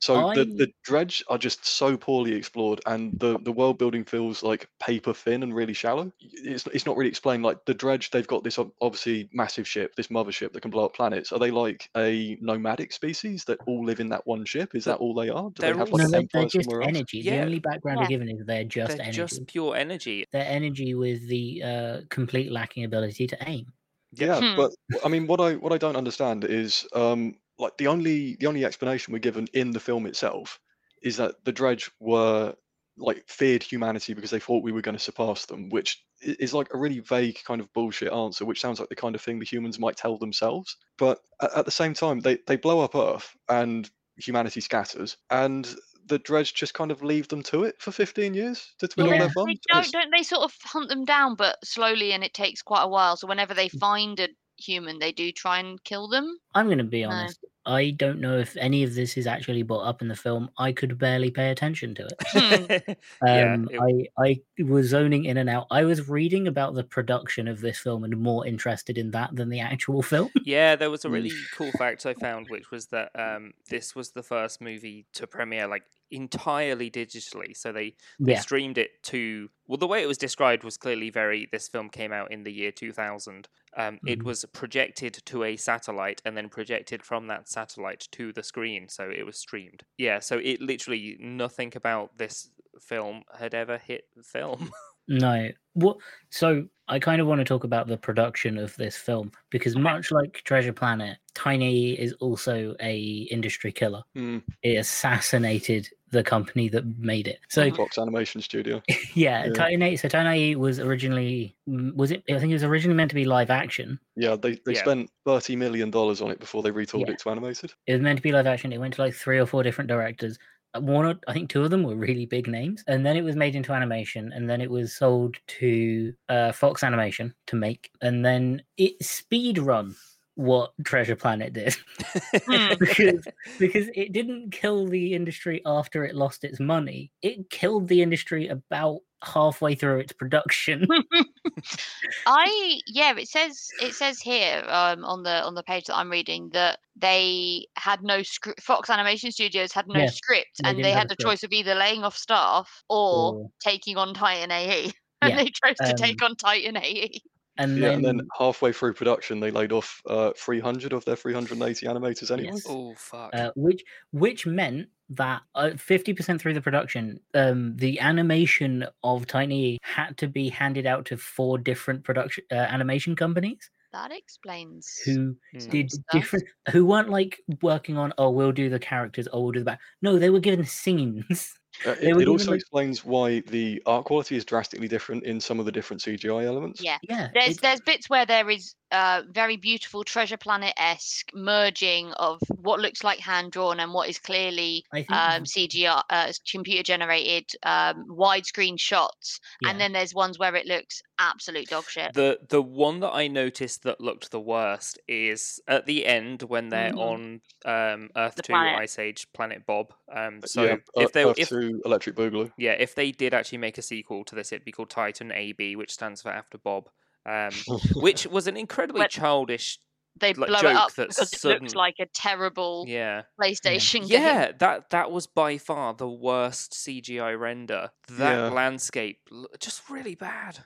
so 0.00 0.14
the, 0.34 0.40
I- 0.40 0.56
the 0.62 0.68
Drej 0.86 1.22
are 1.28 1.38
just 1.38 1.64
so 1.64 1.96
poorly 1.96 2.32
explored 2.34 2.80
and 2.86 3.18
the 3.20 3.38
the 3.38 3.52
world 3.52 3.78
building 3.78 4.04
feels 4.04 4.42
like 4.42 4.68
paper 4.80 5.14
thin 5.14 5.42
and 5.44 5.54
really 5.54 5.72
shallow 5.72 6.10
it's, 6.20 6.66
it's 6.74 6.86
not 6.86 6.96
really 6.96 7.08
explained 7.08 7.42
like 7.44 7.58
the 7.66 7.74
Drej 7.74 8.10
they've 8.10 8.26
got 8.26 8.42
this 8.44 8.58
obviously 8.80 9.28
massive 9.32 9.66
ship 9.66 9.94
this 9.96 10.08
mothership 10.08 10.52
that 10.52 10.60
can 10.60 10.70
blow 10.70 10.84
up 10.86 10.94
planets 10.94 11.32
are 11.32 11.38
they 11.38 11.50
like 11.50 11.88
a 11.96 12.36
nomadic 12.40 12.92
species 12.92 13.44
that 13.44 13.58
all 13.66 13.84
live 13.84 14.00
in 14.00 14.08
that 14.10 14.26
one 14.26 14.44
ship 14.44 14.74
is 14.74 14.84
that 14.84 14.98
all 14.98 15.14
they 15.14 15.28
are 15.30 15.48
do 15.50 15.62
they 15.62 15.68
they're 15.68 15.78
have 15.78 15.92
all- 15.92 15.98
like 15.98 16.00
no, 16.00 16.04
an 16.06 16.10
they're, 16.10 16.20
they're 16.32 16.42
empire 16.42 16.48
just 16.48 16.64
somewhere 16.64 16.82
else 16.82 16.96
energy. 16.96 17.22
The 17.22 17.28
Yeah. 17.36 17.44
only 17.44 17.60
background 17.60 18.00
Yeah. 18.02 18.08
given 18.08 18.28
is 18.30 18.44
they're 18.46 18.64
just 18.64 18.96
They're 18.96 19.06
energy. 19.06 19.16
just 19.16 19.46
pure 19.46 19.74
energy. 19.76 20.24
They're 20.32 20.46
energy 20.60 20.94
with 20.94 21.26
the 21.28 21.62
uh, 21.62 22.00
complete 22.10 22.50
lacking 22.52 22.84
ability 22.84 23.26
to 23.28 23.36
aim. 23.48 23.66
Yeah 24.16 24.40
Hmm. 24.40 24.56
but 24.56 24.70
i 25.04 25.08
mean 25.08 25.26
what 25.26 25.40
i 25.40 25.54
what 25.54 25.72
i 25.72 25.78
don't 25.78 25.96
understand 25.96 26.44
is 26.44 26.86
um 26.94 27.36
like 27.58 27.76
the 27.78 27.86
only 27.86 28.36
the 28.36 28.46
only 28.46 28.64
explanation 28.64 29.12
we're 29.12 29.18
given 29.18 29.46
in 29.52 29.70
the 29.70 29.80
film 29.80 30.06
itself 30.06 30.58
is 31.02 31.16
that 31.18 31.44
the 31.44 31.52
Drej 31.52 31.90
were 32.00 32.54
like 32.96 33.28
feared 33.28 33.62
humanity 33.62 34.14
because 34.14 34.30
they 34.30 34.38
thought 34.40 34.62
we 34.62 34.72
were 34.72 34.80
going 34.80 34.96
to 34.96 35.02
surpass 35.02 35.46
them 35.46 35.68
which 35.68 36.04
is 36.22 36.54
like 36.54 36.72
a 36.72 36.78
really 36.78 37.00
vague 37.00 37.38
kind 37.44 37.60
of 37.60 37.72
bullshit 37.72 38.12
answer 38.12 38.44
which 38.44 38.60
sounds 38.60 38.78
like 38.78 38.88
the 38.88 38.94
kind 38.96 39.14
of 39.14 39.20
thing 39.20 39.38
the 39.38 39.44
humans 39.44 39.78
might 39.78 39.96
tell 39.96 40.16
themselves 40.18 40.76
but 40.96 41.20
at, 41.42 41.52
at 41.58 41.64
the 41.64 41.70
same 41.70 41.94
time 41.94 42.20
they 42.20 42.38
they 42.46 42.56
blow 42.56 42.80
up 42.80 42.94
earth 42.94 43.36
and 43.48 43.90
humanity 44.16 44.60
scatters 44.60 45.16
and 45.30 45.74
the 46.06 46.18
Drej 46.18 46.54
just 46.54 46.74
kind 46.74 46.90
of 46.90 47.02
leave 47.02 47.28
them 47.28 47.42
to 47.44 47.64
it 47.64 47.80
for 47.80 47.92
15 47.92 48.34
years 48.34 48.74
to 48.78 48.88
twiddle 48.88 49.12
Yeah. 49.12 49.18
their 49.18 49.30
They 49.46 49.56
thumbs 49.56 49.58
don't, 49.70 49.92
don't 49.92 50.10
they 50.10 50.22
sort 50.22 50.42
of 50.42 50.54
hunt 50.64 50.88
them 50.88 51.04
down, 51.04 51.34
but 51.36 51.64
slowly, 51.64 52.12
and 52.12 52.24
it 52.24 52.34
takes 52.34 52.62
quite 52.62 52.82
a 52.82 52.88
while. 52.88 53.16
So 53.16 53.26
whenever 53.26 53.54
they 53.54 53.68
mm. 53.74 53.80
find 53.80 54.18
a 54.20 54.28
human. 54.56 54.98
They 54.98 55.12
do 55.12 55.32
try 55.32 55.58
and 55.58 55.82
kill 55.84 56.08
them. 56.08 56.38
I'm 56.54 56.66
going 56.66 56.78
to 56.78 56.84
be 56.84 57.04
honest. 57.04 57.44
I 57.66 57.90
don't 57.90 58.20
know 58.20 58.38
if 58.38 58.56
any 58.58 58.82
of 58.82 58.94
this 58.94 59.16
is 59.16 59.26
actually 59.26 59.62
brought 59.62 59.86
up 59.86 60.02
in 60.02 60.08
the 60.08 60.16
film. 60.16 60.50
I 60.58 60.72
could 60.72 60.98
barely 60.98 61.30
pay 61.30 61.50
attention 61.50 61.94
to 61.94 62.06
it. 62.06 62.22
Hmm. 62.26 62.92
um, 63.26 63.68
yeah, 63.70 63.78
it... 63.88 64.10
I, 64.18 64.40
I 64.58 64.62
was 64.62 64.88
zoning 64.88 65.24
in 65.24 65.38
and 65.38 65.48
out. 65.48 65.66
I 65.70 65.84
was 65.84 66.08
reading 66.08 66.46
about 66.46 66.74
the 66.74 66.84
production 66.84 67.48
of 67.48 67.60
this 67.60 67.78
film 67.78 68.04
and 68.04 68.18
more 68.18 68.46
interested 68.46 68.98
in 68.98 69.12
that 69.12 69.34
than 69.34 69.48
the 69.48 69.60
actual 69.60 70.02
film. 70.02 70.30
Yeah, 70.44 70.76
there 70.76 70.90
was 70.90 71.06
a 71.06 71.08
hmm. 71.08 71.14
really 71.14 71.32
cool 71.56 71.72
fact 71.72 72.04
I 72.04 72.12
found, 72.12 72.48
which 72.50 72.70
was 72.70 72.88
that 72.88 73.10
um, 73.14 73.54
this 73.70 73.94
was 73.94 74.10
the 74.10 74.22
first 74.22 74.60
movie 74.60 75.06
to 75.14 75.26
premiere 75.26 75.66
like 75.66 75.84
entirely 76.10 76.90
digitally. 76.90 77.56
So 77.56 77.72
they, 77.72 77.94
they 78.20 78.32
yeah. 78.32 78.40
streamed 78.40 78.76
it 78.76 79.02
to, 79.04 79.48
well, 79.66 79.78
the 79.78 79.86
way 79.86 80.02
it 80.02 80.06
was 80.06 80.18
described 80.18 80.62
was 80.62 80.76
clearly 80.76 81.08
very, 81.08 81.48
this 81.50 81.66
film 81.66 81.88
came 81.88 82.12
out 82.12 82.30
in 82.30 82.44
the 82.44 82.52
year 82.52 82.72
2000. 82.72 83.48
Um, 83.76 83.94
mm-hmm. 83.94 84.08
It 84.08 84.22
was 84.22 84.44
projected 84.52 85.14
to 85.26 85.44
a 85.44 85.56
satellite 85.56 86.22
and 86.24 86.36
then 86.36 86.48
projected 86.48 87.02
from 87.02 87.26
that 87.28 87.48
satellite 87.48 88.08
to 88.12 88.32
the 88.32 88.42
screen, 88.42 88.88
so 88.88 89.10
it 89.10 89.24
was 89.24 89.38
streamed. 89.38 89.84
Yeah, 89.98 90.20
so 90.20 90.38
it 90.42 90.60
literally 90.60 91.16
nothing 91.20 91.72
about 91.74 92.16
this 92.18 92.50
film 92.80 93.22
had 93.38 93.54
ever 93.54 93.78
hit 93.78 94.04
film. 94.22 94.70
No, 95.06 95.50
what? 95.74 95.98
So 96.30 96.66
I 96.88 96.98
kind 96.98 97.20
of 97.20 97.26
want 97.26 97.38
to 97.40 97.44
talk 97.44 97.64
about 97.64 97.86
the 97.86 97.96
production 97.96 98.58
of 98.58 98.76
this 98.76 98.96
film 98.96 99.32
because 99.50 99.76
much 99.76 100.10
like 100.10 100.42
Treasure 100.44 100.72
Planet, 100.72 101.16
Titan 101.34 101.62
is 101.62 102.12
also 102.14 102.74
a 102.80 102.98
industry 103.30 103.72
killer. 103.72 104.02
Hmm, 104.14 104.38
It 104.62 104.76
assassinated 104.76 105.88
the 106.10 106.22
company 106.22 106.68
that 106.68 106.84
made 106.98 107.26
it. 107.26 107.40
So 107.48 107.70
Fox 107.72 107.98
Animation 107.98 108.40
Studio. 108.40 108.82
yeah, 109.14 109.46
Yeah. 109.46 109.52
Titan. 109.52 109.96
So 109.96 110.08
Titan 110.08 110.58
was 110.60 110.78
originally 110.78 111.56
mm, 111.68 111.94
was 111.94 112.10
it? 112.10 112.22
I 112.30 112.38
think 112.38 112.50
it 112.50 112.54
was 112.54 112.64
originally 112.64 112.96
meant 112.96 113.10
to 113.10 113.14
be 113.16 113.24
live 113.24 113.50
action. 113.50 113.98
Yeah, 114.14 114.36
they, 114.36 114.52
they 114.66 114.74
Yeah. 114.74 114.80
spent 114.82 115.10
thirty 115.24 115.56
million 115.56 115.90
dollars 115.90 116.20
on 116.20 116.30
it 116.30 116.38
before 116.38 116.62
they 116.62 116.70
retooled 116.70 117.06
Yeah. 117.06 117.12
it 117.14 117.18
to 117.20 117.30
animated. 117.30 117.72
It 117.86 117.94
was 117.94 118.02
meant 118.02 118.18
to 118.18 118.22
be 118.22 118.30
live 118.30 118.46
action. 118.46 118.72
It 118.72 118.78
went 118.78 118.94
to 118.94 119.02
like 119.02 119.14
three 119.14 119.38
or 119.38 119.46
four 119.46 119.62
different 119.62 119.88
directors. 119.88 120.38
One, 120.78 121.06
or- 121.06 121.20
I 121.28 121.32
think 121.32 121.50
two 121.50 121.62
of 121.64 121.70
them 121.70 121.82
were 121.82 121.94
really 121.94 122.26
big 122.26 122.48
names, 122.48 122.82
and 122.86 123.04
then 123.06 123.16
it 123.16 123.22
was 123.22 123.36
made 123.36 123.54
into 123.54 123.72
animation, 123.72 124.32
and 124.32 124.48
then 124.48 124.60
it 124.60 124.70
was 124.70 124.94
sold 124.96 125.36
to 125.58 126.12
uh, 126.28 126.52
Fox 126.52 126.82
Animation 126.82 127.34
to 127.46 127.56
make, 127.56 127.90
and 128.00 128.24
then 128.24 128.62
it 128.76 129.02
speed 129.04 129.58
run 129.58 129.94
what 130.36 130.72
Treasure 130.84 131.14
Planet 131.14 131.52
did 131.52 131.76
Hmm. 132.48 132.74
because 132.80 133.24
because 133.60 133.86
it 133.94 134.12
didn't 134.12 134.50
kill 134.50 134.88
the 134.88 135.14
industry 135.14 135.62
after 135.64 136.04
it 136.04 136.16
lost 136.16 136.42
its 136.42 136.58
money. 136.58 137.12
It 137.22 137.50
killed 137.50 137.86
the 137.86 138.02
industry 138.02 138.48
about 138.48 139.00
halfway 139.26 139.74
through 139.74 140.00
its 140.00 140.12
production. 140.12 140.86
I 142.26 142.80
yeah, 142.86 143.14
it 143.16 143.28
says 143.28 143.68
it 143.80 143.94
says 143.94 144.20
here 144.20 144.64
um, 144.68 145.04
on 145.04 145.22
the 145.22 145.42
on 145.44 145.54
the 145.54 145.62
page 145.62 145.84
that 145.86 145.96
I'm 145.96 146.10
reading 146.10 146.50
that 146.52 146.78
they 146.96 147.66
had 147.76 148.02
no 148.02 148.22
script. 148.22 148.62
Fox 148.62 148.88
Animation 148.90 149.30
Studios 149.32 149.72
had 149.72 149.86
no 149.88 150.00
Yeah, 150.00 150.10
script, 150.10 150.60
they 150.62 150.68
and 150.70 150.84
they 150.84 150.92
had 150.92 151.06
a 151.06 151.08
the 151.10 151.16
choice 151.16 151.42
of 151.42 151.52
either 151.52 151.74
laying 151.74 152.04
off 152.04 152.16
staff 152.16 152.82
or 152.88 153.34
Or- 153.34 153.50
taking 153.62 153.96
on 153.96 154.14
Titan 154.14 154.50
AE, 154.50 154.84
and 155.22 155.30
Yeah, 155.30 155.36
they 155.36 155.50
chose 155.50 155.76
to 155.78 155.90
um, 155.90 155.96
take 155.96 156.22
on 156.22 156.36
Titan. 156.36 156.76
AE. 156.76 157.20
And 157.56 157.78
Yeah, 157.78 157.90
then, 157.90 158.04
and 158.04 158.04
then 158.20 158.28
halfway 158.38 158.72
through 158.72 158.94
production, 158.94 159.40
they 159.40 159.50
laid 159.50 159.72
off 159.72 160.02
uh, 160.06 160.32
300 160.36 160.92
of 160.92 161.04
their 161.04 161.16
380 161.16 161.86
animators 161.86 162.30
anyway. 162.30 162.50
Yes. 162.54 162.66
oh 162.68 162.94
fuck! 162.96 163.34
uh, 163.34 163.52
which 163.56 163.82
which 164.12 164.46
meant 164.46 164.88
that 165.10 165.42
fifty 165.78 166.12
percent 166.14 166.40
through 166.40 166.54
the 166.54 166.60
production, 166.62 167.20
um, 167.34 167.76
the 167.76 168.00
animation 168.00 168.86
of 169.02 169.26
Titan 169.26 169.78
had 169.82 170.16
to 170.18 170.26
be 170.28 170.48
handed 170.48 170.86
out 170.86 171.04
to 171.06 171.16
four 171.16 171.58
different 171.58 172.04
production 172.04 172.44
uh, 172.50 172.54
animation 172.56 173.14
companies 173.14 173.70
That 173.92 174.10
explains. 174.12 174.88
who 175.04 175.36
Hmm. 175.52 175.68
did 175.68 175.90
stuff. 175.92 176.04
different, 176.10 176.44
who 176.70 176.84
weren't 176.86 177.10
like 177.10 177.40
working 177.62 177.96
on 177.98 178.12
oh 178.18 178.30
we'll 178.30 178.52
do 178.52 178.68
the 178.70 178.78
characters, 178.80 179.28
oh 179.32 179.42
we'll 179.42 179.52
do 179.52 179.60
the 179.60 179.64
back. 179.66 179.80
No, 180.02 180.18
they 180.18 180.30
were 180.30 180.40
given 180.40 180.64
scenes. 180.64 181.54
Uh, 181.86 181.90
it 182.00 182.16
it 182.16 182.28
also 182.28 182.38
given, 182.38 182.46
like- 182.46 182.60
explains 182.60 183.04
why 183.04 183.40
the 183.40 183.82
art 183.86 184.04
quality 184.04 184.36
is 184.36 184.44
drastically 184.44 184.88
different 184.88 185.24
in 185.24 185.40
some 185.40 185.58
of 185.60 185.66
the 185.66 185.72
different 185.72 186.00
CGI 186.02 186.44
elements. 186.44 186.82
Yeah, 186.82 186.98
Yeah, 187.08 187.28
there's 187.34 187.56
it's- 187.56 187.60
there's 187.60 187.80
bits 187.80 188.08
where 188.08 188.24
there 188.26 188.48
is 188.50 188.74
uh, 188.94 189.22
very 189.30 189.56
beautiful 189.56 190.04
Treasure 190.04 190.36
Planet 190.36 190.72
esque 190.76 191.30
merging 191.34 192.12
of 192.12 192.40
what 192.56 192.80
looks 192.80 193.02
like 193.02 193.18
hand 193.18 193.52
drawn 193.52 193.80
and 193.80 193.92
what 193.92 194.08
is 194.08 194.18
clearly 194.18 194.84
I 194.92 195.00
um, 195.10 195.44
CGI, 195.44 196.02
uh, 196.10 196.32
computer 196.50 196.82
generated 196.82 197.50
um, 197.64 198.06
widescreen 198.08 198.78
shots. 198.78 199.40
yeah. 199.60 199.70
And 199.70 199.80
then 199.80 199.92
there's 199.92 200.14
ones 200.14 200.38
where 200.38 200.54
it 200.54 200.66
looks 200.66 201.02
absolute 201.18 201.68
dog 201.68 201.84
shit. 201.88 202.12
The 202.14 202.38
the 202.48 202.62
one 202.62 203.00
that 203.00 203.12
I 203.12 203.28
noticed 203.28 203.82
that 203.82 204.00
looked 204.00 204.30
the 204.30 204.40
worst 204.40 204.98
is 205.08 205.60
at 205.68 205.86
the 205.86 206.06
end 206.06 206.42
when 206.42 206.68
they're 206.68 206.92
Mhm. 206.92 206.98
on 206.98 207.40
um, 207.64 208.10
Earth 208.16 208.36
The 208.36 208.42
Two 208.42 208.52
planet. 208.52 208.78
Ice 208.80 208.98
Age 208.98 209.26
Planet 209.32 209.66
Bob. 209.66 209.92
Um, 210.12 210.40
so 210.44 210.64
yeah, 210.64 210.76
if 210.96 211.12
they 211.12 211.24
Earth 211.24 211.38
if 211.38 211.48
2 211.48 211.82
Electric 211.84 212.14
Boogaloo. 212.16 212.52
yeah 212.56 212.72
if 212.72 212.94
they 212.94 213.10
did 213.10 213.34
actually 213.34 213.58
make 213.58 213.78
a 213.78 213.82
sequel 213.82 214.24
to 214.24 214.34
this, 214.34 214.52
it'd 214.52 214.64
be 214.64 214.72
called 214.72 214.90
Titan 214.90 215.32
AB, 215.32 215.76
which 215.76 215.92
stands 215.92 216.22
for 216.22 216.30
After 216.30 216.58
Bob. 216.58 216.88
Um, 217.26 217.50
which 217.94 218.26
was 218.26 218.46
an 218.46 218.56
incredibly 218.56 219.00
When- 219.00 219.08
childish 219.08 219.78
They 220.20 220.34
like, 220.34 220.48
blow 220.48 220.58
it 220.70 220.76
up 220.76 220.92
that 220.94 221.08
because 221.08 221.32
it 221.32 221.38
sudden- 221.40 221.62
looks 221.62 221.74
like 221.74 221.96
a 221.98 222.06
terrible 222.06 222.84
yeah 222.86 223.22
PlayStation 223.40 224.00
game. 224.08 224.20
yeah 224.22 224.52
that 224.58 224.90
that 224.90 225.10
was 225.10 225.26
by 225.26 225.58
far 225.58 225.94
the 225.94 226.08
worst 226.08 226.72
CGI 226.72 227.38
render. 227.38 227.90
That 228.08 228.34
Yeah. 228.36 228.48
landscape 228.50 229.20
just 229.58 229.88
really 229.88 230.14
bad. 230.14 230.58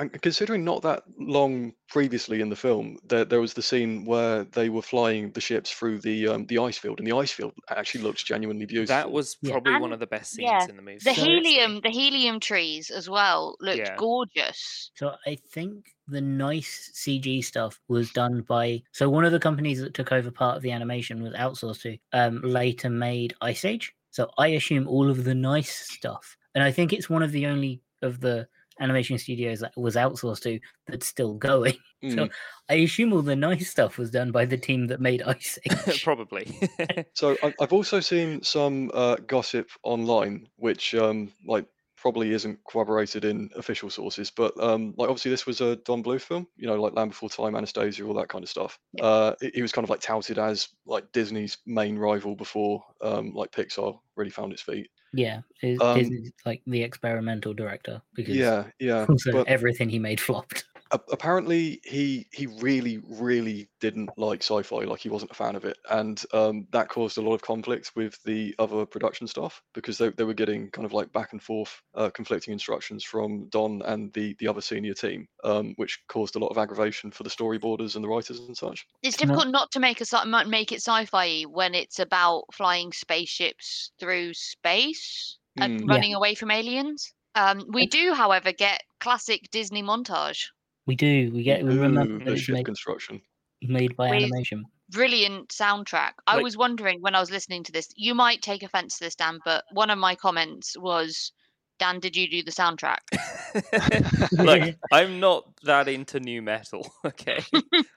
And 0.00 0.12
considering 0.22 0.64
not 0.64 0.82
that 0.82 1.02
long 1.18 1.72
previously 1.88 2.40
in 2.40 2.50
the 2.50 2.56
film, 2.56 2.98
there 3.04 3.24
there 3.24 3.40
was 3.40 3.54
the 3.54 3.62
scene 3.62 4.04
where 4.04 4.44
they 4.44 4.68
were 4.68 4.82
flying 4.82 5.32
the 5.32 5.40
ships 5.40 5.72
through 5.72 5.98
the 6.00 6.28
um, 6.28 6.46
the 6.46 6.58
ice 6.58 6.78
field, 6.78 7.00
and 7.00 7.06
the 7.06 7.16
ice 7.16 7.32
field 7.32 7.52
actually 7.68 8.04
looks 8.04 8.22
genuinely 8.22 8.64
beautiful. 8.64 8.94
That 8.94 9.10
was 9.10 9.36
Yeah. 9.42 9.52
probably 9.52 9.76
one 9.80 9.92
of 9.92 9.98
the 9.98 10.06
best 10.06 10.32
scenes 10.34 10.48
yeah, 10.50 10.66
in 10.68 10.76
the 10.76 10.82
movie. 10.82 11.00
The 11.02 11.12
helium, 11.12 11.80
the 11.82 11.90
helium 11.90 12.38
trees 12.38 12.90
as 12.90 13.08
well 13.10 13.56
looked 13.60 13.78
Yeah. 13.78 13.96
gorgeous. 13.96 14.92
So 14.94 15.16
I 15.26 15.36
think 15.52 15.86
the 16.08 16.20
nice 16.20 16.90
CG 16.94 17.44
stuff 17.44 17.80
was 17.88 18.10
done 18.12 18.40
by 18.42 18.82
so 18.92 19.08
one 19.08 19.24
of 19.24 19.32
the 19.32 19.38
companies 19.40 19.80
that 19.80 19.94
took 19.94 20.10
over 20.12 20.30
part 20.30 20.56
of 20.56 20.62
the 20.62 20.70
animation 20.72 21.22
was 21.22 21.34
outsourced 21.34 21.82
to 21.82 21.98
um 22.12 22.40
later 22.42 22.90
made 22.90 23.34
Ice 23.40 23.64
Age. 23.64 23.94
So 24.10 24.30
I 24.38 24.48
assume 24.48 24.88
all 24.88 25.08
of 25.10 25.24
the 25.24 25.34
nice 25.34 25.86
stuff. 25.92 26.36
And 26.54 26.64
I 26.64 26.72
think 26.72 26.92
it's 26.92 27.10
one 27.10 27.22
of 27.22 27.30
the 27.30 27.46
only 27.46 27.80
of 28.02 28.20
the 28.20 28.48
animation 28.80 29.18
studios 29.18 29.60
that 29.60 29.72
was 29.76 29.96
outsourced 29.96 30.42
to 30.42 30.58
that's 30.86 31.06
still 31.06 31.34
going. 31.34 31.76
Mm. 32.00 32.30
I 32.70 32.74
assume 32.74 33.12
all 33.12 33.22
the 33.22 33.34
nice 33.34 33.68
stuff 33.72 33.98
was 33.98 34.12
done 34.12 34.30
by 34.30 34.44
the 34.44 34.56
team 34.56 34.86
that 34.86 35.00
made 35.00 35.20
Ice 35.22 35.58
Age. 35.88 36.04
probably. 36.04 36.46
So 37.14 37.36
I- 37.42 37.52
I've 37.60 37.72
also 37.72 37.98
seen 37.98 38.40
some 38.44 38.92
uh, 38.94 39.16
gossip 39.26 39.68
online, 39.82 40.46
which 40.58 40.94
um, 40.94 41.32
like 41.44 41.66
probably 42.00 42.32
isn't 42.32 42.58
corroborated 42.68 43.24
in 43.24 43.50
official 43.56 43.90
sources, 43.90 44.30
but 44.30 44.52
um, 44.62 44.94
like 44.96 45.08
obviously 45.08 45.30
this 45.30 45.46
was 45.46 45.60
a 45.60 45.76
Don 45.76 46.02
Bluth 46.02 46.20
film, 46.22 46.46
you 46.56 46.66
know, 46.66 46.80
like 46.80 46.94
Land 46.94 47.10
Before 47.10 47.28
Time, 47.28 47.56
Anastasia, 47.56 48.04
all 48.04 48.14
that 48.14 48.28
kind 48.28 48.44
of 48.44 48.48
stuff. 48.50 48.78
Yeah. 48.92 49.04
Uh, 49.04 49.34
he 49.54 49.62
was 49.62 49.72
kind 49.72 49.84
of 49.84 49.90
like 49.90 50.00
touted 50.00 50.38
as 50.38 50.68
like 50.86 51.10
Disney's 51.12 51.58
main 51.66 51.98
rival 51.98 52.36
before 52.36 52.84
um, 53.02 53.32
like 53.34 53.50
Pixar 53.52 53.98
really 54.16 54.30
found 54.30 54.52
its 54.52 54.62
feet. 54.62 54.88
yeah, 55.12 55.40
is 55.62 55.80
Um, 55.80 56.02
like 56.46 56.62
the 56.66 56.82
experimental 56.82 57.54
director 57.54 58.00
because 58.14 58.36
Yeah, 58.36 58.64
yeah. 58.78 59.06
but- 59.32 59.48
everything 59.48 59.88
he 59.88 59.98
made 59.98 60.20
flopped. 60.20 60.64
A- 60.90 61.00
apparently 61.12 61.80
he 61.84 62.26
he 62.32 62.46
really 62.46 62.98
really 63.04 63.68
didn't 63.80 64.10
like 64.16 64.42
sci-fi 64.42 64.84
like 64.84 65.00
he 65.00 65.10
wasn't 65.10 65.30
a 65.30 65.34
fan 65.34 65.54
of 65.54 65.64
it 65.64 65.76
and 65.90 66.24
um, 66.32 66.66
that 66.72 66.88
caused 66.88 67.18
a 67.18 67.22
lot 67.22 67.34
of 67.34 67.42
conflict 67.42 67.92
with 67.94 68.22
the 68.24 68.54
other 68.58 68.86
production 68.86 69.26
staff 69.26 69.60
because 69.74 69.98
they, 69.98 70.08
they 70.10 70.24
were 70.24 70.34
getting 70.34 70.70
kind 70.70 70.86
of 70.86 70.92
like 70.94 71.12
back 71.12 71.32
and 71.32 71.42
forth 71.42 71.82
uh, 71.94 72.08
conflicting 72.10 72.52
instructions 72.52 73.04
from 73.04 73.48
don 73.50 73.82
and 73.82 74.12
the 74.14 74.34
the 74.38 74.48
other 74.48 74.62
senior 74.62 74.94
team 74.94 75.26
um, 75.44 75.74
which 75.76 75.98
caused 76.08 76.36
a 76.36 76.38
lot 76.38 76.48
of 76.48 76.58
aggravation 76.58 77.10
for 77.10 77.22
the 77.22 77.30
storyboarders 77.30 77.94
and 77.94 78.02
the 78.04 78.08
writers 78.08 78.38
and 78.40 78.56
such 78.56 78.86
It's 79.02 79.16
Can 79.16 79.30
I- 79.30 79.34
difficult 79.34 79.52
not 79.52 79.70
to 79.72 79.80
make 79.80 80.00
a 80.00 80.44
make 80.46 80.72
it 80.72 80.80
sci-fi 80.82 81.42
when 81.42 81.74
it's 81.74 81.98
about 81.98 82.44
flying 82.52 82.92
spaceships 82.92 83.92
through 84.00 84.32
space 84.34 85.38
and 85.60 85.80
Mm. 85.82 85.86
Yeah. 85.88 85.94
running 85.94 86.14
away 86.14 86.34
from 86.34 86.50
aliens. 86.50 87.12
Um, 87.34 87.64
we 87.72 87.86
do, 87.86 88.14
however, 88.14 88.52
get 88.52 88.82
classic 89.00 89.50
Disney 89.50 89.82
montage. 89.82 90.46
We 90.88 90.96
do. 90.96 91.30
We 91.32 91.42
get. 91.44 91.62
We 91.62 91.78
remember 91.78 92.14
Ooh, 92.14 92.18
that 92.18 92.24
the 92.24 92.32
it's 92.32 92.40
ship 92.42 92.54
made, 92.54 92.64
construction 92.64 93.20
made 93.62 93.94
by 93.96 94.08
With- 94.10 94.22
animation. 94.24 94.64
Brilliant 94.90 95.50
soundtrack. 95.50 96.12
I 96.26 96.36
Like- 96.36 96.44
was 96.44 96.56
wondering 96.56 97.02
when 97.02 97.14
I 97.14 97.20
was 97.20 97.30
listening 97.30 97.62
to 97.64 97.72
this. 97.72 97.90
You 97.94 98.14
might 98.14 98.40
take 98.40 98.62
offense 98.62 98.96
to 98.98 99.04
this, 99.04 99.14
Dan, 99.14 99.38
but 99.44 99.64
one 99.72 99.90
of 99.90 99.98
my 99.98 100.14
comments 100.14 100.78
was, 100.78 101.30
"Dan, 101.78 102.00
did 102.00 102.16
you 102.16 102.26
do 102.26 102.42
the 102.42 102.50
soundtrack?" 102.50 103.00
Look, 104.32 104.76
I'm 104.90 105.20
not 105.20 105.44
that 105.64 105.88
into 105.88 106.20
nu 106.20 106.40
metal. 106.40 106.90
Okay, 107.04 107.44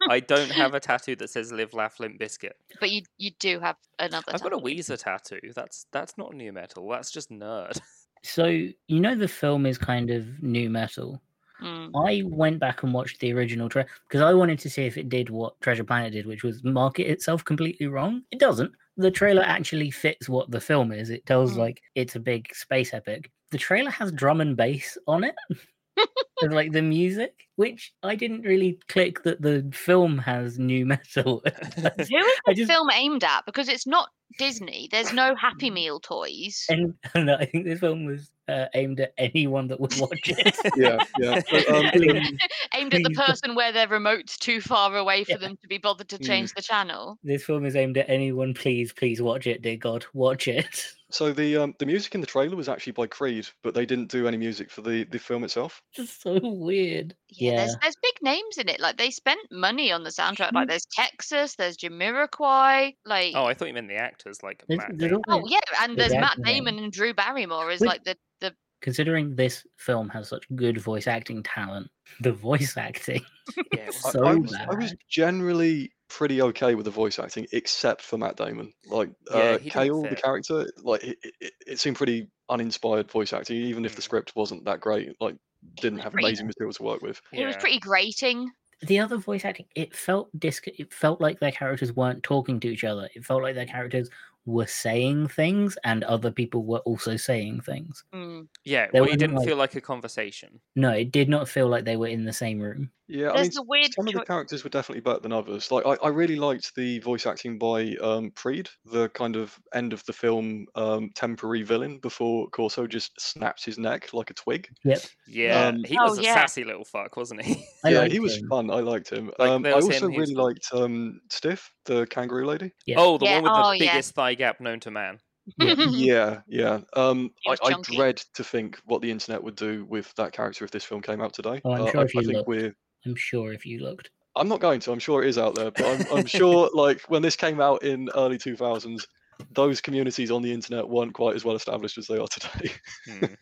I 0.10 0.19
don't 0.19 0.51
have 0.51 0.74
a 0.74 0.81
tattoo 0.81 1.15
that 1.15 1.29
says 1.29 1.53
"Live, 1.53 1.74
Laugh, 1.74 1.98
Limp 2.01 2.19
Bizkit." 2.19 2.51
But 2.81 2.91
you 2.91 3.03
you 3.17 3.31
do 3.39 3.62
have 3.62 3.77
another. 4.00 4.33
I've 4.33 4.41
got 4.43 4.51
a 4.51 4.57
tattoo. 4.57 4.65
Weezer 4.65 5.01
tattoo. 5.01 5.39
That's 5.55 5.86
that's 5.93 6.17
not 6.17 6.33
nu 6.33 6.51
metal. 6.51 6.89
That's 6.89 7.10
just 7.12 7.29
nerd. 7.31 7.79
So 8.24 8.45
you 8.48 9.00
know 9.00 9.15
the 9.15 9.27
film 9.29 9.65
is 9.65 9.77
kind 9.77 10.10
of 10.12 10.43
nu 10.43 10.69
metal. 10.69 11.21
Mm. 11.61 11.91
I 12.07 12.23
went 12.25 12.59
back 12.59 12.83
and 12.83 12.93
watched 12.93 13.19
the 13.19 13.33
original 13.33 13.69
trailer 13.69 13.87
because 14.07 14.21
I 14.21 14.33
wanted 14.33 14.59
to 14.59 14.69
see 14.69 14.83
if 14.85 14.97
it 14.97 15.09
did 15.09 15.29
what 15.29 15.59
Treasure 15.61 15.83
Planet 15.83 16.13
did, 16.13 16.25
which 16.25 16.43
was 16.43 16.63
market 16.63 17.07
itself 17.09 17.43
completely 17.45 17.87
wrong. 17.87 18.23
It 18.31 18.39
doesn't. 18.39 18.71
The 18.97 19.11
trailer 19.11 19.43
actually 19.43 19.91
fits 19.91 20.27
what 20.27 20.51
the 20.51 20.59
film 20.61 20.91
is. 20.91 21.09
It 21.09 21.25
tells 21.25 21.53
Mm. 21.53 21.57
like 21.57 21.81
it's 21.95 22.15
a 22.15 22.19
big 22.19 22.53
space 22.55 22.93
epic. 22.93 23.29
The 23.51 23.57
trailer 23.57 23.91
has 23.91 24.11
drum 24.11 24.41
and 24.41 24.55
bass 24.57 24.97
on 25.07 25.23
it. 25.23 25.35
like 26.49 26.71
the 26.71 26.81
music, 26.81 27.33
which 27.57 27.93
I 28.01 28.15
didn't 28.15 28.41
really 28.41 28.79
click 28.87 29.23
that 29.23 29.41
the 29.41 29.69
film 29.73 30.17
has 30.19 30.57
new 30.57 30.85
metal. 30.93 31.41
Who 31.45 31.51
is 31.99 32.09
the 32.09 32.53
just- 32.55 32.71
film 32.71 32.89
aimed 32.91 33.23
at? 33.23 33.45
Because 33.45 33.69
it's 33.69 33.85
not 33.85 34.09
Disney. 34.39 34.87
There's 34.91 35.13
no 35.13 35.35
Happy 35.35 35.69
Meal 35.69 35.99
toys. 35.99 36.65
and, 36.69 36.93
and 37.13 37.29
I 37.29 37.45
think 37.45 37.65
this 37.65 37.79
film 37.79 38.05
was 38.05 38.31
uh, 38.51 38.67
aimed 38.74 39.00
at 39.00 39.13
anyone 39.17 39.67
that 39.70 39.79
would 39.79 39.98
watch 40.00 40.20
it. 40.25 40.55
yeah 40.75 40.98
yeah 41.20 41.41
but, 41.50 41.70
um, 41.70 41.86
aimed 42.75 42.93
at 42.93 43.03
the 43.03 43.13
person 43.15 43.55
where 43.55 43.72
their 43.72 43.88
remote's 43.88 44.38
too 44.38 44.62
far 44.62 44.96
away 44.96 45.24
for 45.24 45.31
Yeah. 45.31 45.38
them 45.38 45.58
to 45.62 45.67
be 45.67 45.77
bothered 45.77 46.10
to 46.10 46.17
Mm. 46.17 46.25
change 46.27 46.53
the 46.53 46.62
channel. 46.62 47.17
this 47.24 47.43
film 47.43 47.65
is 47.65 47.75
aimed 47.75 47.98
at 47.98 48.10
anyone. 48.10 48.53
Please, 48.53 48.91
please 48.93 49.22
watch 49.22 49.48
it, 49.48 49.62
dear 49.62 49.77
God, 49.77 50.05
watch 50.13 50.48
it. 50.48 50.86
so 51.12 51.34
the 51.34 51.58
um, 51.58 51.75
the 51.79 51.86
music 51.86 52.15
in 52.15 52.22
the 52.22 52.27
trailer 52.27 52.55
was 52.55 52.70
actually 52.70 52.93
by 52.93 53.05
creed 53.05 53.46
but 53.63 53.74
they 53.74 53.86
didn't 53.86 54.10
do 54.10 54.27
any 54.29 54.38
music 54.38 54.72
for 54.72 54.81
the 54.81 55.03
the 55.05 55.20
film 55.20 55.43
itself 55.43 55.81
Just 55.93 56.22
so 56.22 56.39
weird. 56.41 57.15
Yeah, 57.29 57.51
Yeah, 57.51 57.58
there's 57.58 57.75
there's 57.81 57.96
big 58.01 58.13
names 58.22 58.58
in 58.58 58.70
it. 58.70 58.79
Like 58.79 58.98
they 58.98 59.10
spent 59.12 59.39
money 59.51 59.91
on 59.91 60.03
the 60.03 60.10
soundtrack. 60.10 60.53
Like 60.53 60.67
Mm. 60.67 60.70
there's 60.70 60.86
Texas, 60.86 61.55
there's 61.55 61.77
Jamiroquai. 61.77 62.96
Like 63.05 63.34
Oh, 63.36 63.46
I 63.46 63.53
thought 63.53 63.67
you 63.67 63.74
meant 63.74 63.88
the 63.89 63.96
actors, 63.96 64.41
like 64.43 64.63
There's- 64.67 64.79
Matt 64.88 64.98
there's 64.98 65.12
Damon. 65.12 65.24
oh 65.27 65.43
yeah, 65.48 65.60
and 65.81 65.98
there's 65.98 66.12
there's 66.12 66.22
Matt 66.22 66.41
Damon 66.43 66.77
and 66.79 66.91
Drew 66.91 67.13
Barrymore 67.13 67.72
as 67.72 67.79
Which- 67.81 67.88
like 67.88 68.03
the 68.03 68.15
the 68.39 68.40
considering 68.81 69.35
this 69.35 69.63
film 69.77 70.09
has 70.09 70.27
such 70.29 70.43
good 70.55 70.77
voice 70.79 71.07
acting 71.07 71.43
talent, 71.43 71.88
the 72.19 72.31
voice 72.33 72.75
acting 72.77 73.23
Yeah, 73.73 73.81
it 73.81 73.88
was- 73.88 74.15
I- 74.15 74.19
I, 74.19 74.35
was, 74.35 74.53
I 74.53 74.75
was 74.75 74.95
generally 75.09 75.91
pretty 76.09 76.41
okay 76.41 76.75
with 76.75 76.85
the 76.85 76.91
voice 76.91 77.19
acting, 77.19 77.47
except 77.53 78.01
for 78.01 78.17
Matt 78.17 78.35
Damon. 78.35 78.73
Like 78.88 79.09
Yeah, 79.29 79.38
uh, 79.38 79.57
he 79.59 79.69
Cale, 79.69 80.01
the 80.03 80.15
character, 80.15 80.69
like 80.83 81.03
it, 81.03 81.17
it, 81.39 81.53
it 81.67 81.79
seemed 81.79 81.95
pretty 81.95 82.27
uninspired 82.50 83.09
voice 83.09 83.31
acting, 83.31 83.57
even 83.57 83.85
if 83.85 83.95
the 83.95 84.01
Mm. 84.01 84.05
script 84.05 84.35
wasn't 84.35 84.65
that 84.65 84.81
great. 84.81 85.15
Like 85.21 85.38
didn't 85.75 86.00
have 86.00 86.11
pretty- 86.11 86.27
amazing 86.27 86.47
material 86.47 86.73
to 86.73 86.83
work 86.83 87.01
with. 87.01 87.21
it 87.31 87.45
was 87.45 87.55
pretty 87.55 87.79
grating. 87.79 88.51
the 88.88 89.00
other 89.00 89.17
voice 89.17 89.45
acting. 89.45 89.67
It 89.75 89.95
felt 89.95 90.27
disc. 90.39 90.67
It 90.67 90.91
felt 90.91 91.21
like 91.21 91.39
their 91.39 91.51
characters 91.51 91.93
weren't 91.93 92.23
talking 92.23 92.59
to 92.61 92.67
each 92.67 92.83
other. 92.83 93.07
It 93.15 93.23
felt 93.23 93.43
like 93.43 93.53
their 93.55 93.67
characters 93.67 94.09
were 94.45 94.65
saying 94.67 95.27
things, 95.27 95.77
and 95.83 96.03
other 96.03 96.31
people 96.31 96.63
were 96.63 96.79
also 96.79 97.15
saying 97.15 97.62
things. 97.62 98.03
Mm. 98.13 98.48
Yeah, 98.65 98.88
There 98.91 99.03
well, 99.03 99.12
it 99.12 99.17
didn't 99.19 99.36
like- 99.36 99.48
feel 99.48 99.57
like 99.57 99.75
a 99.75 99.81
conversation. 99.81 100.60
No, 100.75 100.91
it 100.91 101.12
did 101.12 101.29
not 101.29 101.48
feel 101.48 101.67
like 101.67 101.86
they 101.86 101.98
were 101.98 102.07
in 102.07 102.25
the 102.25 102.33
same 102.33 102.60
room. 102.60 102.91
Yeah, 103.13 103.31
I 103.31 103.41
mean, 103.41 103.51
the 103.53 103.63
weird 103.63 103.91
some 103.93 104.07
of 104.07 104.13
the 104.13 104.21
characters 104.21 104.63
were 104.63 104.69
definitely 104.69 105.01
better 105.01 105.19
than 105.19 105.33
others. 105.33 105.69
Like 105.71 105.85
I, 105.85 105.95
I 106.05 106.07
really 106.09 106.37
liked 106.37 106.73
the 106.75 106.99
voice 106.99 107.25
acting 107.25 107.57
by 107.59 107.95
um, 108.01 108.31
Preed, 108.31 108.69
the 108.85 109.09
kind 109.09 109.35
of 109.35 109.59
end 109.73 109.91
of 109.91 110.03
the 110.05 110.13
film 110.13 110.65
um, 110.75 111.09
temporary 111.15 111.63
villain 111.63 111.99
before 111.99 112.47
Corso 112.49 112.87
just 112.87 113.19
snaps 113.19 113.65
his 113.65 113.77
neck 113.77 114.13
like 114.13 114.29
a 114.29 114.33
twig. 114.33 114.69
Yep. 114.85 115.01
Yeah, 115.27 115.67
Um, 115.67 115.83
he 115.83 115.97
Oh, 115.99 116.09
was 116.09 116.19
a 116.19 116.23
yeah. 116.23 116.33
sassy 116.35 116.63
little 116.63 116.85
fuck, 116.85 117.17
wasn't 117.17 117.41
he? 117.43 117.65
I 117.83 117.89
yeah, 117.89 117.99
liked 117.99 118.13
he 118.13 118.19
was 118.19 118.37
him. 118.37 118.47
fun. 118.49 118.71
I 118.71 118.79
liked 118.79 119.09
him. 119.11 119.31
Like, 119.37 119.49
um, 119.49 119.65
I 119.65 119.69
there 119.69 119.75
was 119.75 119.87
him, 119.87 119.93
also 119.93 120.07
was 120.09 120.17
really 120.17 120.35
liked 120.35 120.67
um, 120.73 121.19
Stiff, 121.29 121.69
the 121.85 122.05
kangaroo 122.07 122.45
lady. 122.45 122.71
Yeah. 122.85 122.95
Oh, 122.99 123.17
the 123.17 123.25
Yeah, 123.25 123.35
one 123.35 123.43
with 123.43 123.51
oh, 123.53 123.71
the 123.71 123.77
yeah. 123.85 123.91
biggest 123.93 124.13
thigh 124.15 124.35
gap 124.35 124.61
known 124.61 124.79
to 124.81 124.91
man. 124.91 125.19
Yeah. 125.57 125.75
yeah, 125.89 126.41
yeah. 126.47 126.81
Um, 126.93 127.31
I, 127.47 127.57
I 127.63 127.73
dread 127.81 128.17
to 128.35 128.43
think 128.43 128.79
what 128.85 129.01
the 129.01 129.11
internet 129.11 129.43
would 129.43 129.55
do 129.55 129.85
with 129.85 130.13
that 130.15 130.31
character 130.33 130.63
if 130.65 130.71
this 130.71 130.83
film 130.85 131.01
came 131.01 131.19
out 131.21 131.33
today. 131.33 131.61
Oh, 131.65 131.71
I'm 131.71 131.81
Uh, 131.81 131.87
sure 131.87 132.01
I, 132.01 132.03
if 132.03 132.13
you 132.13 132.21
I 132.21 132.23
think 132.23 132.37
looked. 132.37 132.47
we're. 132.47 132.73
I'm 133.05 133.15
sure 133.15 133.53
if 133.53 133.65
you 133.65 133.79
looked. 133.79 134.10
I'm 134.36 134.48
not 134.48 134.60
going 134.62 134.79
to. 134.81 134.91
I'm 134.91 135.00
sure 135.00 135.24
it 135.24 135.29
is 135.29 135.38
out 135.38 135.55
there, 135.55 135.72
but 135.72 135.86
I'm, 135.86 136.17
I'm 136.20 136.25
sure 136.25 136.70
like 136.74 137.01
when 137.10 137.22
this 137.22 137.36
came 137.36 137.60
out 137.60 137.84
in 137.84 138.10
early 138.15 138.38
2000s, 138.38 139.05
those 139.51 139.81
communities 139.81 140.31
on 140.31 140.41
the 140.41 140.53
internet 140.53 140.88
weren't 140.88 141.13
quite 141.13 141.36
as 141.36 141.43
well 141.43 141.55
established 141.55 141.98
as 141.98 142.08
they 142.08 142.17
are 142.17 142.27
today. 142.27 142.72
Hmm. 143.08 143.25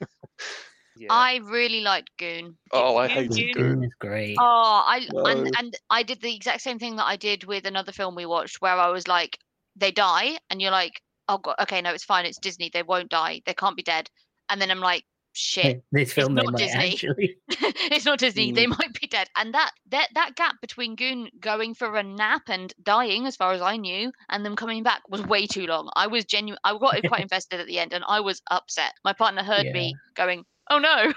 Yeah. 0.98 1.08
I 1.12 1.38
really 1.46 1.80
liked 1.80 2.10
Gune. 2.20 2.56
Oh, 2.74 2.98
I 2.98 3.08
Gune- 3.08 3.12
hated 3.12 3.32
Gune- 3.32 3.54
Gune. 3.56 3.76
Gune 3.76 3.86
is 3.86 3.94
great. 4.00 4.36
Oh, 4.38 4.84
I 4.86 5.08
No. 5.14 5.24
and 5.28 5.50
and 5.58 5.78
I 5.90 6.04
did 6.04 6.20
the 6.22 6.36
exact 6.36 6.60
same 6.62 6.78
thing 6.78 6.98
that 6.98 7.06
I 7.06 7.16
did 7.16 7.46
with 7.46 7.66
another 7.66 7.94
film 7.94 8.16
we 8.16 8.26
watched, 8.26 8.60
where 8.60 8.74
I 8.74 8.90
was 8.90 9.08
like, 9.08 9.38
they 9.78 9.92
die, 9.92 10.38
and 10.50 10.62
you're 10.62 10.72
like, 10.72 11.02
oh 11.30 11.38
god, 11.38 11.56
okay, 11.62 11.82
no, 11.82 11.94
it's 11.94 12.04
fine, 12.04 12.26
it's 12.26 12.38
Disney, 12.38 12.70
they 12.74 12.84
won't 12.84 13.08
die, 13.08 13.42
they 13.46 13.54
can't 13.54 13.78
be 13.78 13.84
dead, 13.84 14.10
and 14.50 14.60
then 14.60 14.70
I'm 14.70 14.82
like, 14.82 15.06
shit, 15.40 15.84
this 15.92 16.14
film 16.14 16.36
they 16.36 16.44
not 16.44 16.54
might 16.54 16.60
Disney. 16.60 16.94
actually. 16.94 17.38
it's 17.50 18.06
not 18.06 18.20
Disney, 18.20 18.52
they 18.52 18.68
might 18.68 19.00
be 19.00 19.08
dead, 19.08 19.28
and 19.36 19.54
that 19.54 19.72
that 19.90 20.10
that 20.16 20.36
gap 20.36 20.56
between 20.62 20.96
Gune 20.96 21.30
going 21.40 21.74
for 21.74 21.96
a 21.96 22.04
nap 22.04 22.44
and 22.48 22.74
dying, 22.84 23.26
as 23.26 23.36
far 23.36 23.54
as 23.54 23.62
I 23.62 23.78
knew, 23.78 24.12
and 24.30 24.46
them 24.46 24.56
coming 24.56 24.84
back 24.84 25.02
was 25.10 25.22
way 25.22 25.48
too 25.48 25.66
long. 25.66 25.90
I 25.96 26.08
was 26.08 26.26
genuine, 26.26 26.60
I 26.64 26.78
got 26.78 27.02
quite 27.08 27.22
invested 27.22 27.60
at 27.60 27.68
the 27.68 27.80
end, 27.80 27.94
and 27.94 28.04
I 28.08 28.20
was 28.20 28.42
upset. 28.52 28.94
My 29.04 29.14
partner 29.14 29.44
heard 29.44 29.68
me 29.68 29.96
going, 30.16 30.46
oh 30.70 30.80
no, 30.80 31.14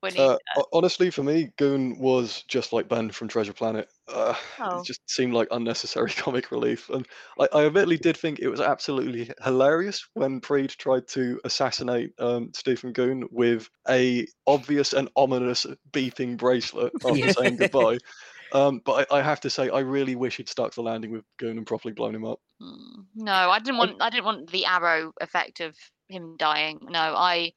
when 0.00 0.14
he. 0.14 0.20
Uh, 0.20 0.38
ho- 0.54 0.68
honestly, 0.72 1.10
for 1.10 1.22
me, 1.22 1.52
Gune 1.58 1.98
was 1.98 2.42
just 2.48 2.72
like 2.72 2.88
Ben 2.88 3.10
from 3.10 3.28
Treasure 3.28 3.52
Planet. 3.52 3.88
Uh, 4.08 4.34
Oh. 4.60 4.80
It 4.80 4.86
just 4.86 5.00
seemed 5.08 5.34
like 5.34 5.48
unnecessary 5.50 6.10
comic 6.16 6.50
relief, 6.50 6.88
and 6.90 7.06
I, 7.38 7.48
I 7.52 7.66
admittedly 7.66 7.98
did 7.98 8.16
think 8.16 8.38
it 8.40 8.48
was 8.48 8.60
absolutely 8.60 9.30
hilarious 9.44 10.06
when 10.14 10.40
Preed 10.40 10.70
tried 10.70 11.06
to 11.08 11.40
assassinate 11.44 12.12
um, 12.18 12.50
Stephen 12.54 12.92
Gune 12.92 13.24
with 13.30 13.68
a 13.88 14.26
obvious 14.46 14.92
and 14.92 15.08
ominous 15.16 15.66
beeping 15.92 16.36
bracelet 16.36 16.92
after 17.06 17.32
saying 17.32 17.56
goodbye. 17.56 17.98
Um, 18.52 18.80
but 18.84 19.06
I, 19.12 19.18
I 19.18 19.22
have 19.22 19.40
to 19.40 19.50
say, 19.50 19.68
I 19.68 19.80
really 19.80 20.16
wish 20.16 20.38
he'd 20.38 20.48
stuck 20.48 20.74
the 20.74 20.82
landing 20.82 21.10
with 21.12 21.24
Gune 21.38 21.58
and 21.58 21.66
properly 21.66 21.92
blown 21.92 22.14
him 22.14 22.24
up. 22.24 22.40
Mm, 22.62 23.04
No, 23.14 23.32
I 23.32 23.58
didn't 23.58 23.78
want. 23.78 24.00
I 24.00 24.10
didn't 24.10 24.24
want 24.24 24.50
the 24.50 24.64
arrow 24.64 25.12
effect 25.20 25.60
of 25.60 25.76
him 26.08 26.36
dying. 26.38 26.80
No, 26.88 26.98
I, 26.98 27.52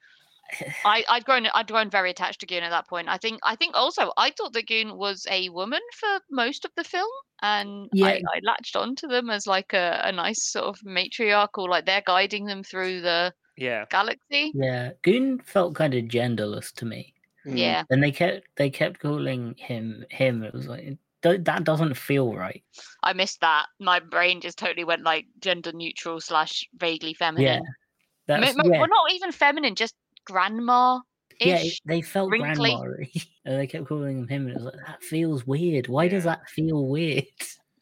I, 0.86 1.04
I'd 1.10 1.26
grown. 1.26 1.48
I'd 1.54 1.68
grown 1.68 1.90
very 1.90 2.12
attached 2.12 2.40
to 2.42 2.46
Gune 2.46 2.62
at 2.64 2.70
that 2.70 2.88
point. 2.88 3.08
I 3.10 3.18
think. 3.18 3.40
I 3.44 3.56
think 3.56 3.76
also, 3.76 4.12
I 4.18 4.32
thought 4.32 4.54
that 4.54 4.68
Gune 4.68 4.96
was 4.96 5.26
a 5.30 5.50
woman 5.50 5.82
for 6.00 6.20
most 6.30 6.66
of 6.66 6.72
the 6.76 6.84
film, 6.84 7.10
and 7.42 7.90
Yeah. 7.94 8.08
I, 8.08 8.22
I 8.34 8.40
latched 8.44 8.76
onto 8.76 9.08
them 9.08 9.30
as 9.30 9.48
like 9.48 9.74
a, 9.74 10.02
a 10.04 10.12
nice 10.12 10.44
sort 10.44 10.66
of 10.66 10.80
matriarchal, 10.84 11.70
like 11.70 11.86
they're 11.86 12.04
guiding 12.06 12.46
them 12.46 12.64
through 12.64 13.02
the 13.02 13.34
yeah. 13.58 13.86
galaxy. 13.90 14.52
Yeah, 14.54 14.92
Gune 15.04 15.44
felt 15.44 15.76
kind 15.76 15.94
of 15.94 16.06
genderless 16.06 16.74
to 16.74 16.86
me, 16.86 17.14
Mm. 17.46 17.58
Yeah, 17.58 17.84
and 17.90 18.04
they 18.04 18.12
kept 18.12 18.48
they 18.56 18.70
kept 18.70 19.00
calling 19.00 19.56
him 19.58 20.06
him. 20.10 20.44
It 20.44 20.54
was 20.54 20.68
like 20.68 20.98
that 21.24 21.64
doesn't 21.64 21.96
feel 21.96 22.34
right. 22.34 22.64
I 23.04 23.14
missed 23.14 23.42
that. 23.42 23.68
My 23.80 24.00
brain 24.00 24.42
just 24.42 24.58
totally 24.58 24.84
went 24.84 25.04
like 25.04 25.26
gender 25.40 25.72
neutral 25.72 26.20
slash 26.20 26.68
vaguely 26.76 27.14
feminine. 27.14 27.64
Yeah, 28.28 28.38
Ma- 28.38 28.42
that's 28.42 28.56
ma- 28.58 28.64
yeah, 28.66 28.80
Well, 28.80 28.90
not 28.90 29.12
even 29.12 29.32
feminine, 29.32 29.76
just 29.76 29.96
grandma. 30.32 31.00
yeah. 31.40 31.64
they 31.86 32.02
felt 32.02 32.30
wrinkly. 32.32 32.72
grandma 32.72 32.96
and 33.46 33.60
they 33.60 33.68
kept 33.68 33.88
calling 33.88 34.18
him 34.20 34.28
him. 34.28 34.42
And 34.48 34.52
it 34.52 34.56
was 34.56 34.66
like 34.66 34.86
that 34.88 35.04
feels 35.04 35.46
weird. 35.46 35.88
Why 35.88 36.08
does 36.08 36.24
that 36.24 36.48
feel 36.50 36.88
weird? 36.88 37.26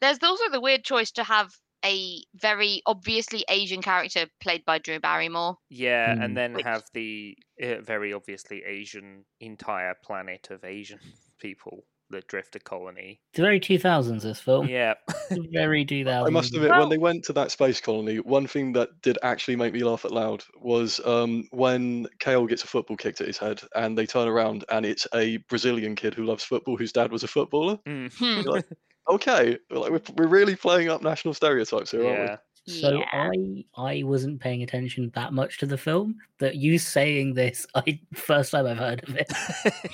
there's 0.00 0.18
also 0.22 0.44
the 0.50 0.60
weird 0.60 0.82
choice 0.84 1.10
to 1.12 1.24
have 1.24 1.50
a 1.84 2.22
very 2.34 2.82
obviously 2.86 3.42
Asian 3.48 3.80
character 3.82 4.26
played 4.42 4.64
by 4.66 4.78
Drew 4.78 5.00
Barrymore. 5.00 5.56
Yeah, 5.70 6.14
Mm. 6.14 6.24
and 6.24 6.36
then 6.36 6.52
Which- 6.54 6.64
have 6.66 6.82
the 6.94 7.36
uh, 7.62 7.80
very 7.82 8.12
obviously 8.12 8.62
Asian 8.66 9.24
entire 9.40 9.94
planet 10.04 10.48
of 10.50 10.64
Asian 10.64 11.00
people, 11.40 11.84
the 12.10 12.20
drifter 12.22 12.58
colony. 12.58 13.20
It's 13.32 13.40
very 13.40 13.60
two 13.60 13.78
thousands. 13.78 14.22
This 14.22 14.40
film, 14.40 14.68
Yeah. 14.68 14.94
It's 15.30 15.46
very 15.52 15.84
two 15.84 16.04
thousands. 16.04 16.28
I 16.28 16.32
must 16.32 16.54
admit, 16.54 16.70
when 16.72 16.88
they 16.88 16.98
went 16.98 17.24
to 17.24 17.32
that 17.34 17.50
space 17.50 17.80
colony, 17.80 18.16
one 18.16 18.46
thing 18.46 18.72
that 18.72 18.88
did 19.02 19.18
actually 19.22 19.56
make 19.56 19.72
me 19.72 19.84
laugh 19.84 20.04
out 20.04 20.12
loud 20.12 20.44
was 20.60 21.00
um, 21.06 21.46
when 21.52 22.08
Cale 22.18 22.46
gets 22.46 22.64
a 22.64 22.66
football 22.66 22.96
kicked 22.96 23.20
at 23.20 23.26
his 23.26 23.38
head, 23.38 23.60
and 23.76 23.96
they 23.96 24.06
turn 24.06 24.28
around 24.28 24.64
and 24.70 24.84
it's 24.84 25.06
a 25.14 25.38
Brazilian 25.48 25.94
kid 25.94 26.14
who 26.14 26.24
loves 26.24 26.44
football, 26.44 26.76
whose 26.76 26.92
dad 26.92 27.12
was 27.12 27.22
a 27.22 27.28
footballer. 27.28 27.78
Mm. 27.86 28.44
Like, 28.44 28.66
okay, 29.08 29.56
like 29.70 29.90
we're, 29.90 30.02
we're 30.16 30.28
really 30.28 30.56
playing 30.56 30.88
up 30.88 31.02
national 31.02 31.34
stereotypes 31.34 31.92
here, 31.92 32.06
aren't 32.06 32.18
yeah. 32.18 32.36
So 32.66 32.98
Yeah. 32.98 33.06
I 33.12 33.64
I 33.76 34.02
wasn't 34.04 34.40
paying 34.40 34.62
attention 34.62 35.10
that 35.14 35.32
much 35.32 35.58
to 35.58 35.66
the 35.66 35.78
film. 35.78 36.16
That 36.38 36.56
you 36.56 36.78
saying 36.78 37.34
this, 37.34 37.66
I 37.74 37.98
first 38.14 38.52
time 38.52 38.66
I've 38.66 38.76
heard 38.76 39.02
of 39.08 39.16
it. 39.16 39.32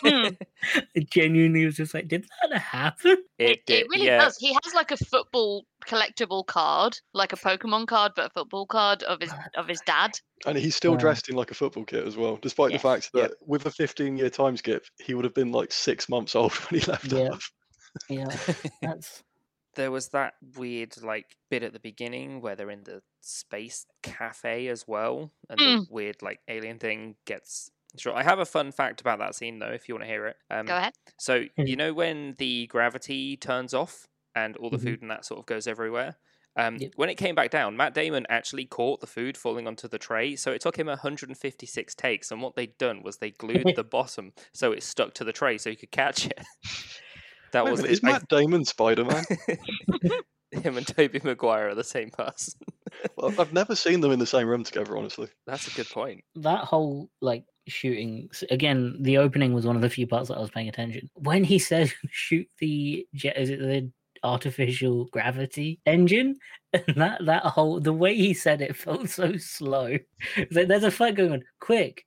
Hmm. 0.03 0.35
It 0.95 1.11
genuinely 1.11 1.65
was 1.65 1.77
just 1.77 1.95
like, 1.95 2.09
did 2.09 2.27
that 2.51 2.59
happen? 2.59 3.17
It, 3.39 3.51
it 3.51 3.67
did- 3.67 3.87
really 3.91 4.07
yeah. 4.07 4.25
does. 4.25 4.37
He 4.39 4.53
has 4.65 4.75
like 4.75 4.91
a 4.91 4.97
football 4.97 5.65
collectible 5.87 6.45
card, 6.47 6.99
like 7.15 7.33
a 7.33 7.37
Pokemon 7.37 7.87
card, 7.87 8.13
but 8.17 8.27
a 8.27 8.31
football 8.31 8.67
card 8.67 9.03
of 9.05 9.21
his 9.21 9.33
of 9.57 9.69
his 9.69 9.81
dad. 9.87 10.13
And 10.45 10.59
he's 10.59 10.75
still 10.77 10.93
Yeah. 10.93 10.99
dressed 10.99 11.29
in 11.29 11.37
like 11.37 11.51
a 11.51 11.55
football 11.55 11.85
kit 11.85 12.05
as 12.07 12.17
well, 12.17 12.37
despite 12.43 12.73
Yes. 12.73 12.83
the 12.83 12.89
fact 12.89 13.13
that 13.13 13.21
Yep. 13.21 13.33
with 13.47 13.67
a 13.67 13.71
15 13.71 14.17
year 14.17 14.31
time 14.31 14.57
skip, 14.57 14.87
he 14.99 15.15
would 15.15 15.25
have 15.25 15.35
been 15.35 15.53
like 15.53 15.71
six 15.73 16.09
months 16.09 16.35
old 16.35 16.53
when 16.71 16.81
he 16.81 16.87
left 16.87 17.13
Yeah. 17.13 17.31
Earth. 17.33 17.51
Yeah, 18.11 18.37
that's 18.83 19.23
there 19.77 19.91
was 19.91 20.09
that 20.09 20.35
weird 20.57 21.01
like 21.03 21.37
bit 21.51 21.63
at 21.63 21.73
the 21.73 21.79
beginning 21.81 22.41
where 22.41 22.57
they're 22.57 22.71
in 22.71 22.85
the 22.85 23.03
space 23.21 23.87
cafe 24.03 24.69
as 24.69 24.87
well 24.89 25.33
and 25.49 25.59
Mm. 25.61 25.87
the 25.87 25.87
weird 25.93 26.23
like 26.23 26.41
alien 26.49 26.79
thing 26.79 27.17
gets 27.27 27.71
sure 27.97 28.15
i 28.15 28.23
have 28.23 28.39
a 28.41 28.45
fun 28.47 28.73
fact 28.73 29.01
about 29.01 29.19
that 29.21 29.35
scene 29.35 29.59
though 29.59 29.71
if 29.73 29.89
you 29.89 29.95
want 29.95 30.03
to 30.05 30.09
hear 30.09 30.27
it 30.27 30.37
um 30.51 30.67
Go 30.67 30.77
ahead. 30.77 30.93
so 31.19 31.45
Mm. 31.59 31.69
you 31.69 31.77
know 31.77 31.95
when 31.95 32.35
the 32.39 32.67
gravity 32.67 33.37
turns 33.37 33.73
off 33.75 34.09
and 34.35 34.57
all 34.57 34.71
the 34.71 34.77
Mhm. 34.79 34.83
food 34.83 35.03
and 35.03 35.11
that 35.11 35.25
sort 35.25 35.39
of 35.41 35.47
goes 35.47 35.67
everywhere 35.67 36.17
um, 36.59 36.77
Yep. 36.79 36.93
when 36.97 37.11
it 37.11 37.17
came 37.17 37.35
back 37.35 37.51
down, 37.51 37.77
Matt 37.77 37.93
Damon 37.93 38.25
actually 38.31 38.65
caught 38.65 39.03
the 39.03 39.07
food 39.07 39.37
falling 39.37 39.67
onto 39.67 39.89
the 39.89 39.99
tray. 39.99 40.37
So 40.37 40.53
it 40.53 40.63
took 40.63 40.79
him 40.79 40.89
156 40.89 41.95
takes, 41.95 42.31
and 42.31 42.41
what 42.41 42.55
they'd 42.57 42.79
done 42.79 43.03
was 43.03 43.19
they 43.19 43.31
glued 43.33 43.67
the 43.77 43.85
bottom 43.85 44.33
so 44.55 44.73
it 44.73 44.83
stuck 44.83 45.13
to 45.17 45.25
the 45.25 45.35
tray 45.35 45.59
so 45.59 45.69
he 45.69 45.77
could 45.77 45.91
catch 45.91 46.25
it. 46.27 46.41
that 47.57 47.65
Wait 47.65 47.71
was 47.73 47.83
minute, 47.83 47.93
is 47.93 48.01
I- 48.05 48.13
Matt 48.13 48.29
Damon 48.29 48.65
Spider 48.65 49.05
Man? 49.05 49.25
him 50.53 50.77
and 50.77 50.87
Tobey 50.87 51.21
Maguire 51.23 51.71
are 51.71 51.75
the 51.75 51.85
same 51.85 52.11
person. 52.11 52.55
well, 53.17 53.33
I've 53.39 53.53
never 53.53 53.75
seen 53.75 54.01
them 54.01 54.13
in 54.13 54.19
the 54.19 54.27
same 54.27 54.49
room 54.49 54.65
together, 54.65 54.97
honestly. 54.97 55.29
That's 55.47 55.67
a 55.69 55.75
good 55.75 55.89
point. 55.91 56.23
that 56.37 56.65
whole 56.65 57.11
like 57.21 57.45
shooting 57.69 58.29
again. 58.51 58.97
The 59.01 59.19
opening 59.19 59.53
was 59.53 59.67
one 59.67 59.77
of 59.77 59.83
the 59.83 59.91
few 59.91 60.07
parts 60.07 60.29
that 60.29 60.37
I 60.37 60.41
was 60.41 60.51
paying 60.51 60.69
attention. 60.69 61.11
When 61.15 61.45
he 61.45 61.59
says 61.59 61.93
"Shoot 62.11 62.47
the 62.59 63.07
jet," 63.15 63.37
is 63.37 63.51
it 63.51 63.59
the 63.59 63.91
artificial 64.23 65.07
gravity 65.13 65.81
engine? 65.85 66.37
And 66.73 66.97
that 66.97 67.25
that 67.27 67.43
whole 67.45 67.81
the 67.81 67.93
way 67.93 68.15
he 68.15 68.33
said 68.33 68.61
it 68.63 68.77
felt 68.77 69.09
so 69.11 69.37
slow. 69.37 69.97
Like, 70.51 70.69
there's 70.69 70.85
a 70.85 70.91
fight 70.91 71.17
going 71.17 71.33
on. 71.33 71.43
Quick, 71.61 72.05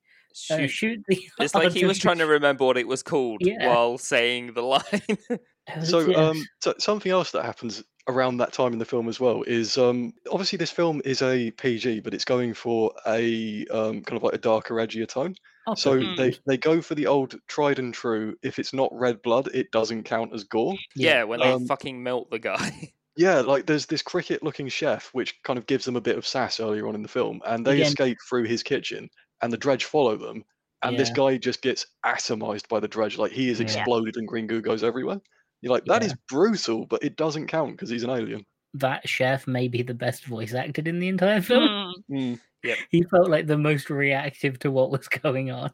uh, 0.50 0.56
Shoot. 0.56 0.68
shoot 0.70 1.04
the. 1.08 1.28
It's 1.40 1.54
like 1.54 1.72
he 1.72 1.84
was 1.84 1.98
trying 1.98 2.18
to 2.18 2.26
remember 2.26 2.64
what 2.64 2.76
it 2.76 2.86
was 2.88 3.02
called 3.02 3.40
Yeah. 3.42 3.66
while 3.68 3.98
saying 3.98 4.54
the 4.54 4.62
line. 4.62 4.82
So, 5.84 6.12
um, 6.16 6.44
so 6.60 6.74
something 6.78 7.12
else 7.12 7.30
that 7.30 7.44
happens 7.44 7.84
around 8.08 8.38
that 8.38 8.52
time 8.52 8.72
in 8.72 8.80
the 8.80 8.84
film 8.84 9.08
as 9.08 9.20
well 9.20 9.44
is 9.44 9.78
um, 9.78 10.12
obviously 10.28 10.56
this 10.56 10.72
film 10.72 11.00
is 11.04 11.22
a 11.22 11.52
PG, 11.52 12.00
but 12.00 12.12
it's 12.12 12.24
going 12.24 12.54
for 12.54 12.90
a 13.06 13.64
um, 13.68 14.02
kind 14.02 14.16
of 14.16 14.24
like 14.24 14.34
a 14.34 14.38
darker, 14.38 14.74
edgier 14.76 15.06
tone. 15.06 15.32
oh, 15.68 15.74
So 15.76 15.94
Mm. 16.00 16.16
they 16.16 16.34
they 16.44 16.56
go 16.56 16.82
for 16.82 16.96
the 16.96 17.06
old 17.06 17.36
tried 17.46 17.78
and 17.78 17.94
true. 17.94 18.34
If 18.42 18.58
it's 18.58 18.72
not 18.72 18.90
red 18.92 19.22
blood, 19.22 19.48
it 19.54 19.70
doesn't 19.70 20.04
count 20.04 20.34
as 20.34 20.42
gore. 20.42 20.74
yeah, 20.96 21.22
when 21.22 21.38
they 21.38 21.52
Um, 21.52 21.66
fucking 21.66 22.02
melt 22.02 22.30
the 22.30 22.40
guy. 22.40 22.92
Yeah, 23.16 23.40
like 23.40 23.66
there's 23.66 23.86
this 23.86 24.02
cricket-looking 24.02 24.68
chef, 24.68 25.10
which 25.12 25.34
kind 25.42 25.58
of 25.58 25.66
gives 25.66 25.84
them 25.84 25.96
a 25.96 26.00
bit 26.00 26.16
of 26.16 26.26
sass 26.26 26.58
earlier 26.58 26.88
on 26.88 26.94
in 26.94 27.02
the 27.02 27.08
film, 27.08 27.42
and 27.44 27.66
they 27.66 27.74
Again- 27.74 27.86
escape 27.88 28.18
through 28.28 28.44
his 28.44 28.62
kitchen, 28.62 29.10
and 29.42 29.52
the 29.52 29.58
Drej 29.58 29.84
follow 29.84 30.16
them, 30.16 30.44
and 30.82 30.98
this 30.98 31.10
guy 31.10 31.36
just 31.38 31.62
gets 31.62 31.86
atomized 32.04 32.68
by 32.68 32.80
the 32.80 32.88
Drej, 32.88 33.18
like 33.18 33.32
he 33.32 33.48
is 33.50 33.60
Yeah. 33.60 33.86
exploded 33.88 34.16
and 34.16 34.28
green 34.28 34.46
goo 34.46 34.60
goes 34.62 34.82
everywhere. 34.84 35.20
You're 35.62 35.72
like, 35.72 35.84
that 35.86 36.02
is 36.02 36.14
brutal, 36.28 36.86
but 36.86 37.02
it 37.04 37.16
doesn't 37.16 37.48
count 37.48 37.72
because 37.72 37.90
he's 37.90 38.04
an 38.04 38.10
alien. 38.10 38.46
That 38.74 39.08
chef 39.08 39.46
may 39.46 39.68
be 39.68 39.82
the 39.82 39.94
best 39.94 40.24
voice 40.26 40.54
acted 40.54 40.86
in 40.88 40.98
the 41.00 41.08
entire 41.08 41.40
film. 41.42 41.94
Mm. 42.10 42.40
He 42.90 43.02
felt 43.04 43.30
like 43.30 43.46
the 43.46 43.56
most 43.56 43.88
reactive 43.88 44.58
to 44.58 44.70
what 44.70 44.90
was 44.90 45.08
going 45.08 45.50
on. 45.50 45.70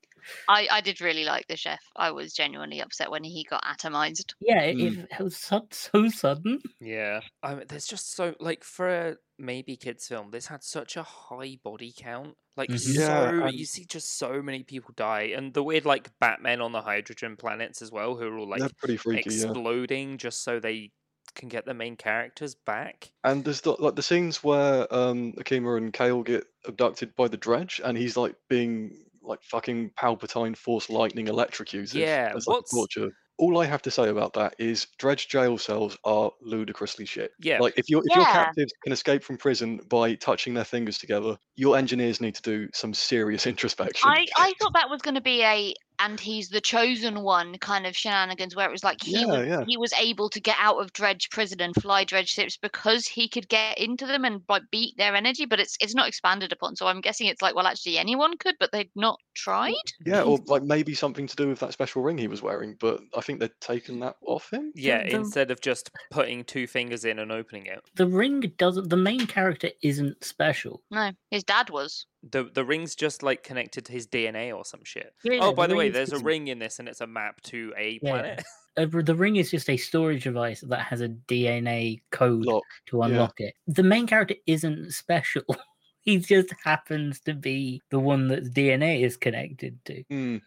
I, 0.48 0.68
I 0.70 0.80
did 0.80 1.00
really 1.00 1.24
like 1.24 1.48
the 1.48 1.56
chef. 1.56 1.80
I 1.96 2.12
was 2.12 2.32
genuinely 2.32 2.78
upset 2.80 3.10
when 3.10 3.24
he 3.24 3.42
got 3.50 3.64
atomized. 3.64 4.34
Yeah, 4.40 4.60
it, 4.62 4.76
Mm. 4.76 5.06
it 5.10 5.20
was 5.20 5.36
so, 5.36 5.66
so 5.72 6.08
sudden. 6.08 6.60
Yeah, 6.80 7.22
I 7.42 7.56
mean, 7.56 7.64
there's 7.68 7.88
just 7.88 8.14
so 8.14 8.36
like 8.38 8.62
for 8.62 8.88
a 8.88 9.16
maybe 9.36 9.76
kids 9.76 10.06
film, 10.06 10.30
this 10.30 10.46
had 10.46 10.62
such 10.62 10.96
a 10.96 11.02
high 11.02 11.58
body 11.64 11.92
count. 11.96 12.34
Like 12.56 12.70
Mhm. 12.70 12.78
so, 12.78 13.00
Yeah, 13.00 13.48
you 13.48 13.64
see 13.64 13.84
just 13.84 14.16
so 14.16 14.40
many 14.40 14.62
people 14.62 14.94
die, 14.96 15.32
and 15.36 15.52
the 15.54 15.64
weird 15.64 15.86
like 15.86 16.16
Batman 16.20 16.60
on 16.60 16.70
the 16.70 16.82
hydrogen 16.82 17.36
planets 17.36 17.82
as 17.82 17.90
well, 17.90 18.14
who 18.14 18.28
are 18.28 18.38
all 18.38 18.48
like 18.48 18.60
They're 18.60 18.70
pretty 18.78 18.96
freaky, 18.96 19.34
yeah. 19.34 19.46
exploding 19.46 20.18
just 20.18 20.44
so 20.44 20.60
they 20.60 20.92
can 21.36 21.48
get 21.48 21.64
the 21.66 21.74
main 21.74 21.94
characters 21.96 22.54
back. 22.56 23.12
And 23.22 23.44
there's 23.44 23.60
the, 23.60 23.72
like 23.78 23.94
the 23.94 24.02
scenes 24.02 24.42
where 24.42 24.92
um, 24.92 25.32
Akima 25.34 25.76
and 25.76 25.92
Cale 25.92 26.22
get 26.22 26.44
abducted 26.66 27.14
by 27.14 27.28
the 27.28 27.38
Drej, 27.38 27.80
and 27.84 27.96
he's 27.96 28.16
like 28.16 28.34
being 28.48 29.04
like 29.22 29.42
fucking 29.42 29.90
Palpatine 29.98 30.56
Force 30.56 30.90
lightning 30.90 31.28
electrocuted. 31.28 31.94
Yeah, 31.94 32.32
as 32.34 32.46
like 32.46 32.56
what's- 32.56 32.72
torture. 32.72 33.12
All 33.38 33.58
I 33.60 33.66
have 33.66 33.82
to 33.82 33.90
say 33.90 34.08
about 34.08 34.32
that 34.32 34.54
is 34.58 34.86
Drej 34.98 35.28
jail 35.28 35.58
cells 35.58 35.98
are 36.04 36.30
ludicrously 36.40 37.04
shit. 37.04 37.32
Yeah, 37.38 37.58
Like 37.58 37.74
if 37.76 37.90
your 37.90 38.00
if 38.06 38.16
your 38.16 38.24
captives 38.24 38.72
can 38.82 38.94
escape 38.94 39.22
from 39.22 39.36
prison 39.36 39.78
by 39.90 40.14
touching 40.14 40.54
their 40.54 40.64
fingers 40.64 40.96
together, 40.96 41.36
your 41.54 41.76
engineers 41.76 42.18
need 42.18 42.34
to 42.36 42.40
do 42.40 42.66
some 42.72 42.94
serious 42.94 43.46
introspection. 43.52 44.08
I, 44.08 44.26
I 44.38 44.54
thought 44.58 44.72
that 44.72 44.88
was 44.88 45.02
going 45.02 45.16
to 45.16 45.20
be 45.20 45.42
a 45.42 45.74
and 45.98 46.18
he's 46.20 46.48
the 46.48 46.60
chosen 46.60 47.22
one 47.22 47.56
kind 47.58 47.86
of 47.86 47.96
shenanigans 47.96 48.54
where 48.56 48.68
it 48.68 48.72
was 48.72 48.84
like 48.84 49.02
he 49.02 49.20
Yeah, 49.20 49.26
was 49.26 49.46
yeah. 49.46 49.64
he 49.66 49.76
was 49.76 49.92
able 49.94 50.28
to 50.30 50.40
get 50.40 50.56
out 50.58 50.76
of 50.78 50.92
Drej 50.92 51.30
prison 51.30 51.60
and 51.60 51.74
fly 51.74 52.04
Drej 52.04 52.28
ships 52.28 52.56
because 52.56 53.06
he 53.06 53.28
could 53.28 53.48
get 53.48 53.78
into 53.78 54.06
them 54.06 54.24
and 54.24 54.42
like 54.48 54.62
beat 54.70 54.96
their 54.96 55.14
energy 55.14 55.46
but 55.46 55.60
it's 55.60 55.76
it's 55.80 55.94
not 55.94 56.08
expanded 56.08 56.52
upon 56.52 56.76
so 56.76 56.86
i'm 56.86 57.00
guessing 57.00 57.26
it's 57.26 57.42
like 57.42 57.54
well 57.54 57.66
actually 57.66 57.98
anyone 57.98 58.36
could 58.38 58.54
but 58.60 58.70
they'd 58.72 58.90
not 58.94 59.18
tried 59.34 59.74
Yeah, 60.04 60.22
or 60.22 60.38
like 60.46 60.62
maybe 60.62 60.94
something 60.94 61.26
to 61.26 61.36
do 61.36 61.48
with 61.48 61.60
that 61.60 61.72
special 61.72 62.02
ring 62.02 62.16
he 62.18 62.26
was 62.28 62.40
wearing, 62.42 62.74
but 62.80 63.00
I 63.16 63.20
think 63.20 63.38
they'd 63.38 63.50
taken 63.60 64.00
that 64.00 64.16
off 64.26 64.50
him. 64.50 64.72
Yeah, 64.74 65.02
the- 65.02 65.14
instead 65.16 65.50
of 65.50 65.60
just 65.60 65.90
putting 66.10 66.42
two 66.44 66.66
fingers 66.66 67.04
in 67.04 67.18
and 67.18 67.30
opening 67.30 67.66
it. 67.66 67.80
The 67.96 68.06
ring 68.06 68.40
doesn't. 68.56 68.88
The 68.88 68.96
main 68.96 69.26
character 69.26 69.68
isn't 69.82 70.24
special. 70.24 70.82
no 70.90 71.10
his 71.30 71.44
dad 71.44 71.68
was 71.70 72.06
The 72.30 72.44
the 72.52 72.64
ring's 72.64 72.94
just 72.94 73.22
like 73.22 73.42
connected 73.42 73.84
to 73.86 73.92
his 73.92 74.06
DNA 74.06 74.54
or 74.56 74.64
some 74.64 74.84
shit. 74.84 75.12
Yeah, 75.22 75.38
oh, 75.42 75.52
by 75.52 75.66
the, 75.66 75.76
way, 75.76 75.90
there's 75.90 76.12
a 76.12 76.18
ring 76.18 76.48
in 76.48 76.58
this 76.58 76.78
and 76.78 76.88
it's 76.88 77.00
a 77.00 77.06
map 77.06 77.40
to 77.42 77.72
a 77.76 77.98
Yeah. 78.02 78.10
planet. 78.10 78.42
uh, 78.76 78.86
The 78.86 79.14
ring 79.14 79.36
is 79.36 79.50
just 79.50 79.70
a 79.70 79.76
storage 79.76 80.24
device 80.24 80.60
that 80.62 80.80
has 80.80 81.00
a 81.00 81.08
DNA 81.08 82.02
code 82.10 82.44
Lock. 82.44 82.64
to 82.86 82.98
yeah. 82.98 83.04
unlock 83.04 83.40
it. 83.40 83.54
The 83.66 83.82
main 83.82 84.06
character 84.06 84.36
isn't 84.46 84.92
special. 84.92 85.42
he 86.00 86.18
just 86.18 86.54
happens 86.64 87.20
to 87.20 87.34
be 87.34 87.82
the 87.90 87.98
one 87.98 88.28
that 88.28 88.54
DNA 88.54 89.02
is 89.02 89.16
connected 89.16 89.78
to. 89.86 90.04
Mm. 90.04 90.40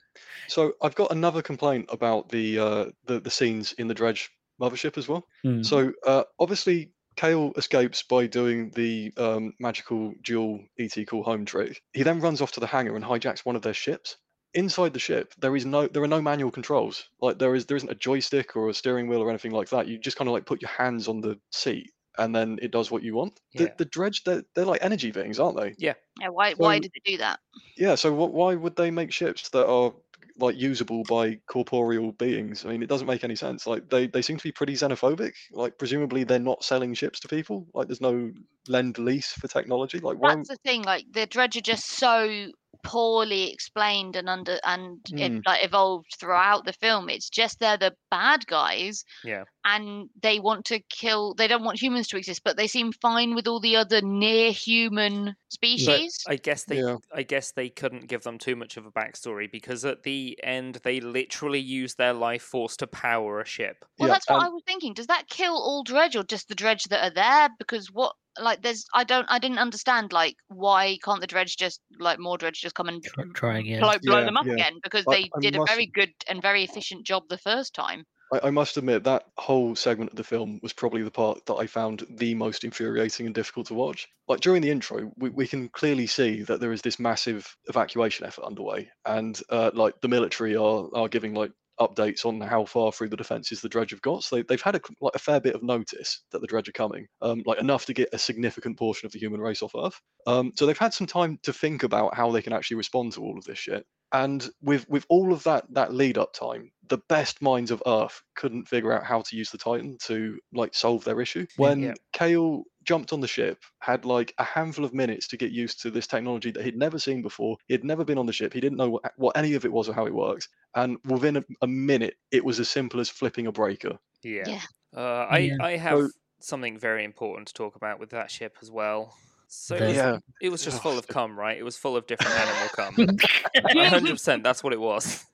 So 0.47 0.73
I've 0.81 0.95
got 0.95 1.11
another 1.11 1.41
complaint 1.41 1.85
about 1.89 2.29
the 2.29 2.59
uh, 2.59 2.85
the 3.05 3.19
the 3.19 3.29
scenes 3.31 3.73
in 3.73 3.87
the 3.87 3.95
Drej 3.95 4.29
mothership 4.59 4.97
as 4.97 5.07
well. 5.07 5.25
Hmm. 5.43 5.63
So 5.63 5.93
uh, 6.05 6.23
obviously, 6.39 6.91
Cale 7.19 7.51
escapes 7.57 8.01
by 8.03 8.27
doing 8.27 8.71
the 8.75 9.11
um, 9.17 9.53
magical 9.59 10.13
dual 10.23 10.61
ET 10.79 10.95
call 11.05 11.21
home 11.23 11.43
trick. 11.43 11.81
He 11.91 12.03
then 12.03 12.21
runs 12.21 12.39
off 12.41 12.53
to 12.53 12.61
the 12.61 12.67
hangar 12.67 12.95
and 12.95 13.03
hijacks 13.03 13.39
one 13.45 13.57
of 13.57 13.61
their 13.61 13.73
ships. 13.73 14.15
Inside 14.53 14.93
the 14.93 14.99
ship, 14.99 15.33
there 15.37 15.53
is 15.55 15.65
no 15.65 15.87
there 15.87 16.01
are 16.01 16.07
no 16.07 16.21
manual 16.21 16.49
controls. 16.49 17.03
Like 17.21 17.37
there 17.37 17.53
is 17.55 17.65
there 17.65 17.75
isn't 17.77 17.91
a 17.91 17.95
joystick 17.95 18.55
or 18.55 18.69
a 18.69 18.73
steering 18.73 19.07
wheel 19.09 19.21
or 19.21 19.29
anything 19.29 19.51
like 19.51 19.67
that. 19.69 19.87
You 19.87 19.99
just 19.99 20.15
kind 20.17 20.29
of 20.29 20.33
like 20.33 20.45
put 20.45 20.61
your 20.61 20.71
hands 20.71 21.07
on 21.09 21.19
the 21.19 21.37
seat 21.51 21.91
and 22.17 22.33
then 22.33 22.57
it 22.61 22.71
does 22.71 22.89
what 22.89 23.03
you 23.03 23.15
want. 23.15 23.39
The, 23.53 23.65
Yeah. 23.65 23.73
the 23.77 23.85
Drej, 23.85 24.23
they're, 24.23 24.43
they're 24.55 24.65
like 24.65 24.83
energy 24.83 25.11
beings, 25.11 25.39
aren't 25.39 25.57
they? 25.57 25.75
yeah 25.77 25.93
why 26.31 26.53
why 26.53 26.77
So- 26.77 26.81
did 26.83 26.91
they 26.95 27.11
do 27.11 27.17
that 27.17 27.39
Yeah. 27.77 27.95
So 27.95 28.13
what, 28.13 28.31
why 28.33 28.55
would 28.55 28.75
they 28.77 28.91
make 28.91 29.11
ships 29.11 29.49
that 29.49 29.67
are 29.67 29.93
like 30.39 30.57
usable 30.57 31.03
by 31.09 31.39
corporeal 31.49 32.11
beings? 32.13 32.65
I 32.65 32.69
mean, 32.69 32.83
it 32.83 32.89
doesn't 32.89 33.07
make 33.07 33.23
any 33.23 33.35
sense. 33.35 33.67
Like 33.67 33.89
they, 33.89 34.07
they 34.07 34.21
seem 34.21 34.37
to 34.37 34.43
be 34.43 34.51
pretty 34.51 34.73
xenophobic. 34.73 35.33
Like 35.51 35.77
presumably 35.77 36.23
they're 36.23 36.39
not 36.39 36.63
selling 36.63 36.93
ships 36.93 37.19
to 37.21 37.27
people. 37.27 37.67
Like 37.73 37.87
there's 37.87 38.01
no 38.01 38.31
lend 38.67 38.97
lease 38.97 39.31
for 39.33 39.47
technology. 39.47 39.99
Like 39.99 40.17
why? 40.19 40.35
that's 40.35 40.49
the 40.49 40.57
thing 40.63 40.83
like 40.83 41.05
the 41.11 41.27
Drej 41.27 41.57
are 41.57 41.61
just 41.61 41.85
so 41.85 42.49
poorly 42.83 43.51
explained 43.51 44.15
and 44.15 44.29
under 44.29 44.57
and 44.63 44.99
it, 45.11 45.31
Mm. 45.31 45.41
like 45.45 45.65
evolved 45.65 46.15
throughout 46.17 46.65
the 46.65 46.71
film 46.73 47.09
it's 47.09 47.29
just 47.29 47.59
they're 47.59 47.75
the 47.77 47.93
bad 48.09 48.45
guys 48.47 49.03
yeah. 49.23 49.43
and 49.65 50.09
they 50.21 50.39
want 50.39 50.65
to 50.65 50.79
kill 50.89 51.33
they 51.33 51.47
don't 51.47 51.63
want 51.65 51.81
humans 51.81 52.07
to 52.07 52.17
exist 52.17 52.41
but 52.45 52.55
they 52.55 52.67
seem 52.67 52.93
fine 52.93 53.35
with 53.35 53.47
all 53.47 53.59
the 53.59 53.75
other 53.75 54.01
near 54.01 54.51
human 54.51 55.35
But 55.49 55.53
species 55.53 56.23
I 56.27 56.35
guess 56.35 56.63
they 56.65 56.79
Yeah. 56.79 56.97
I 57.13 57.23
guess 57.23 57.51
they 57.51 57.69
couldn't 57.69 58.07
give 58.07 58.21
them 58.23 58.37
too 58.37 58.55
much 58.55 58.77
of 58.77 58.85
a 58.85 58.91
backstory 58.91 59.51
because 59.51 59.83
at 59.83 60.03
the 60.03 60.39
end 60.43 60.75
they 60.83 60.99
literally 60.99 61.59
use 61.59 61.95
their 61.95 62.13
life 62.13 62.43
force 62.43 62.77
to 62.77 62.87
power 62.87 63.41
a 63.41 63.45
ship. 63.45 63.83
well 63.97 64.09
Yeah, 64.09 64.13
that's 64.13 64.29
what 64.29 64.35
and- 64.37 64.45
i 64.45 64.49
was 64.49 64.61
thinking 64.67 64.93
does 64.93 65.07
that 65.07 65.27
kill 65.27 65.53
all 65.53 65.83
Drej 65.83 66.15
or 66.15 66.23
just 66.23 66.47
the 66.49 66.55
Drej 66.55 66.87
that 66.89 67.03
are 67.03 67.13
there 67.13 67.49
because 67.57 67.91
what 67.91 68.13
like 68.39 68.61
there's 68.61 68.85
i 68.93 69.03
don't 69.03 69.25
i 69.29 69.39
didn't 69.39 69.57
understand 69.57 70.13
like 70.13 70.35
why 70.49 70.97
can't 71.03 71.19
the 71.19 71.27
Drej 71.27 71.57
just 71.57 71.81
like 71.99 72.19
more 72.19 72.37
Drej 72.37 72.53
just 72.53 72.75
come 72.75 72.87
and 72.87 73.03
Try, 73.03 73.23
try 73.33 73.57
again. 73.59 73.79
blow, 73.81 73.95
blow 74.03 74.19
Yeah, 74.19 74.25
them 74.25 74.37
up 74.37 74.45
yeah. 74.45 74.53
again 74.53 74.79
because 74.83 75.03
I- 75.09 75.13
they 75.15 75.23
I 75.35 75.39
did 75.41 75.55
a 75.55 75.65
very 75.65 75.87
good 75.87 76.13
and 76.27 76.41
very 76.41 76.63
efficient 76.63 77.05
job 77.05 77.23
the 77.27 77.37
first 77.39 77.73
time 77.73 78.05
I, 78.33 78.47
I 78.47 78.49
must 78.51 78.77
admit 78.77 79.03
that 79.03 79.25
whole 79.37 79.75
segment 79.75 80.11
of 80.11 80.17
the 80.17 80.23
film 80.23 80.59
was 80.61 80.73
probably 80.73 81.03
the 81.03 81.11
part 81.11 81.45
that 81.45 81.55
I 81.55 81.67
found 81.67 82.05
the 82.09 82.35
most 82.35 82.63
infuriating 82.63 83.25
and 83.25 83.35
difficult 83.35 83.67
to 83.67 83.73
watch. 83.73 84.07
Like 84.27 84.41
during 84.41 84.61
the 84.61 84.71
intro, 84.71 85.11
we, 85.17 85.29
we 85.29 85.47
can 85.47 85.69
clearly 85.69 86.07
see 86.07 86.43
that 86.43 86.59
there 86.59 86.71
is 86.71 86.81
this 86.81 86.99
massive 86.99 87.55
evacuation 87.67 88.25
effort 88.25 88.45
underway, 88.45 88.89
and 89.05 89.39
uh, 89.49 89.71
like 89.73 89.99
the 90.01 90.07
military 90.07 90.55
are 90.55 90.89
are 90.93 91.07
giving 91.07 91.33
like 91.33 91.51
updates 91.79 92.25
on 92.25 92.41
how 92.41 92.65
far 92.65 92.91
through 92.91 93.09
the 93.09 93.17
defences 93.17 93.61
the 93.61 93.69
Drej 93.69 93.91
have 93.91 94.01
got. 94.01 94.23
So 94.23 94.35
they, 94.37 94.41
they've 94.43 94.61
had 94.61 94.75
a, 94.75 94.81
like 95.01 95.15
a 95.15 95.19
fair 95.19 95.39
bit 95.39 95.55
of 95.55 95.63
notice 95.63 96.23
that 96.31 96.41
the 96.41 96.47
Drej 96.47 96.67
are 96.67 96.73
coming, 96.73 97.07
um, 97.21 97.43
like 97.45 97.59
enough 97.59 97.85
to 97.85 97.93
get 97.93 98.09
a 98.13 98.17
significant 98.17 98.77
portion 98.77 99.05
of 99.05 99.11
the 99.11 99.19
human 99.19 99.41
race 99.41 99.61
off 99.61 99.73
Earth. 99.75 99.99
Um, 100.27 100.51
so 100.55 100.65
they've 100.65 100.77
had 100.77 100.93
some 100.93 101.07
time 101.07 101.39
to 101.43 101.53
think 101.53 101.83
about 101.83 102.15
how 102.15 102.31
they 102.31 102.41
can 102.41 102.53
actually 102.53 102.77
respond 102.77 103.13
to 103.13 103.21
all 103.21 103.37
of 103.37 103.45
this 103.45 103.59
shit. 103.59 103.85
And 104.11 104.49
with 104.63 104.89
with 104.89 105.05
all 105.07 105.31
of 105.31 105.43
that 105.43 105.65
that 105.73 105.93
lead 105.93 106.17
up 106.17 106.33
time, 106.33 106.71
the 106.87 106.97
best 107.09 107.43
minds 107.43 107.69
of 107.69 107.83
Earth 107.85 108.21
couldn't 108.35 108.67
figure 108.67 108.91
out 108.91 109.03
how 109.03 109.21
to 109.21 109.35
use 109.35 109.51
the 109.51 109.59
Titan 109.59 109.97
to 110.05 110.39
like 110.51 110.73
solve 110.73 111.03
their 111.03 111.21
issue. 111.21 111.45
When 111.57 111.81
Yeah. 111.81 111.93
Cale 112.11 112.63
jumped 112.89 113.13
on 113.13 113.19
the 113.21 113.27
ship, 113.27 113.59
had 113.79 114.03
like 114.03 114.33
a 114.39 114.43
handful 114.43 114.83
of 114.83 114.95
minutes 114.95 115.27
to 115.27 115.37
get 115.37 115.51
used 115.51 115.79
to 115.81 115.91
this 115.91 116.07
technology 116.07 116.49
that 116.51 116.63
he'd 116.65 116.75
never 116.75 116.97
seen 116.97 117.21
before. 117.21 117.55
He'd 117.67 117.83
never 117.83 118.03
been 118.03 118.17
on 118.17 118.25
the 118.25 118.33
ship. 118.33 118.51
He 118.51 118.59
didn't 118.59 118.79
know 118.79 118.89
what, 118.89 119.03
what 119.17 119.37
any 119.37 119.53
of 119.53 119.63
it 119.63 119.71
was 119.71 119.87
or 119.87 119.93
how 119.93 120.07
it 120.07 120.13
works. 120.13 120.49
And 120.73 120.97
within 121.05 121.37
a, 121.37 121.43
a 121.61 121.67
minute, 121.67 122.15
it 122.31 122.43
was 122.43 122.59
as 122.59 122.67
simple 122.67 122.99
as 122.99 123.07
flipping 123.07 123.45
a 123.45 123.51
breaker. 123.51 123.99
Yeah. 124.23 124.43
Yeah. 124.47 124.61
Uh, 124.97 125.27
I 125.29 125.37
Yeah. 125.37 125.55
I 125.61 125.77
have 125.77 125.99
So- 125.99 126.09
something 126.39 126.79
very 126.79 127.03
important 127.03 127.47
to 127.49 127.53
talk 127.53 127.75
about 127.75 127.99
with 127.99 128.09
that 128.09 128.31
ship 128.31 128.57
as 128.63 128.71
well. 128.71 129.13
So 129.47 129.75
it 129.75 129.81
was, 129.81 129.95
Yeah. 129.95 130.17
it 130.41 130.49
was 130.49 130.63
just 130.63 130.77
Ugh, 130.77 130.83
full 130.83 130.97
of 130.97 131.07
cum, 131.17 131.37
right? 131.39 131.57
It 131.59 131.63
was 131.63 131.77
full 131.77 131.95
of 131.95 132.07
different 132.07 132.33
animal 132.43 132.69
cum. 132.69 132.93
hundred 133.91 134.11
percent. 134.11 134.43
That's 134.43 134.63
what 134.63 134.73
it 134.73 134.79
was. 134.79 135.25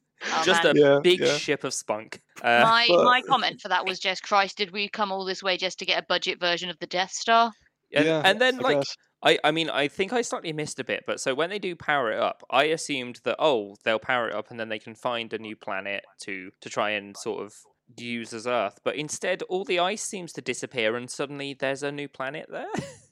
Just 0.43 0.63
man. 0.63 0.77
a 0.77 0.79
Yeah, 0.79 0.99
big 1.03 1.19
yeah. 1.19 1.37
ship 1.37 1.63
of 1.63 1.73
spunk. 1.73 2.21
Uh, 2.41 2.61
my 2.63 2.85
but- 2.89 3.03
my 3.03 3.21
comment 3.21 3.61
for 3.61 3.69
that 3.69 3.85
was 3.85 3.99
just 3.99 4.23
Christ, 4.23 4.57
did 4.57 4.71
we 4.71 4.87
come 4.89 5.11
all 5.11 5.25
this 5.25 5.41
way 5.43 5.57
just 5.57 5.79
to 5.79 5.85
get 5.85 6.01
a 6.01 6.05
budget 6.07 6.39
version 6.39 6.69
of 6.69 6.77
the 6.79 6.87
Death 6.87 7.11
Star? 7.11 7.51
and, 7.93 8.05
yeah, 8.05 8.21
and 8.25 8.41
then 8.41 8.59
I 8.59 8.61
like 8.61 8.77
guess. 8.77 8.95
I, 9.23 9.39
I 9.43 9.51
mean, 9.51 9.69
I 9.69 9.87
think 9.87 10.13
I 10.13 10.21
slightly 10.21 10.53
missed 10.53 10.79
a 10.79 10.83
bit, 10.83 11.03
but 11.07 11.19
so 11.19 11.33
when 11.33 11.49
they 11.49 11.57
do 11.59 11.75
power 11.75 12.11
it 12.11 12.19
up, 12.19 12.43
I 12.49 12.65
assumed 12.65 13.21
that 13.23 13.37
oh, 13.39 13.75
they'll 13.83 13.99
power 13.99 14.27
it 14.29 14.35
up 14.35 14.51
and 14.51 14.59
then 14.59 14.69
they 14.69 14.79
can 14.79 14.93
find 14.95 15.31
a 15.33 15.37
new 15.37 15.55
planet 15.55 16.03
to 16.23 16.51
to 16.61 16.69
try 16.69 16.91
and 16.91 17.15
sort 17.17 17.43
of 17.43 17.53
use 17.97 18.33
as 18.33 18.45
Earth. 18.47 18.79
But 18.83 18.95
instead, 18.95 19.41
all 19.43 19.63
the 19.63 19.79
ice 19.79 20.03
seems 20.03 20.31
to 20.33 20.41
disappear, 20.41 20.95
and 20.95 21.09
suddenly 21.09 21.53
there's 21.53 21.83
a 21.83 21.91
new 21.91 22.07
planet 22.07 22.47
there. 22.49 22.65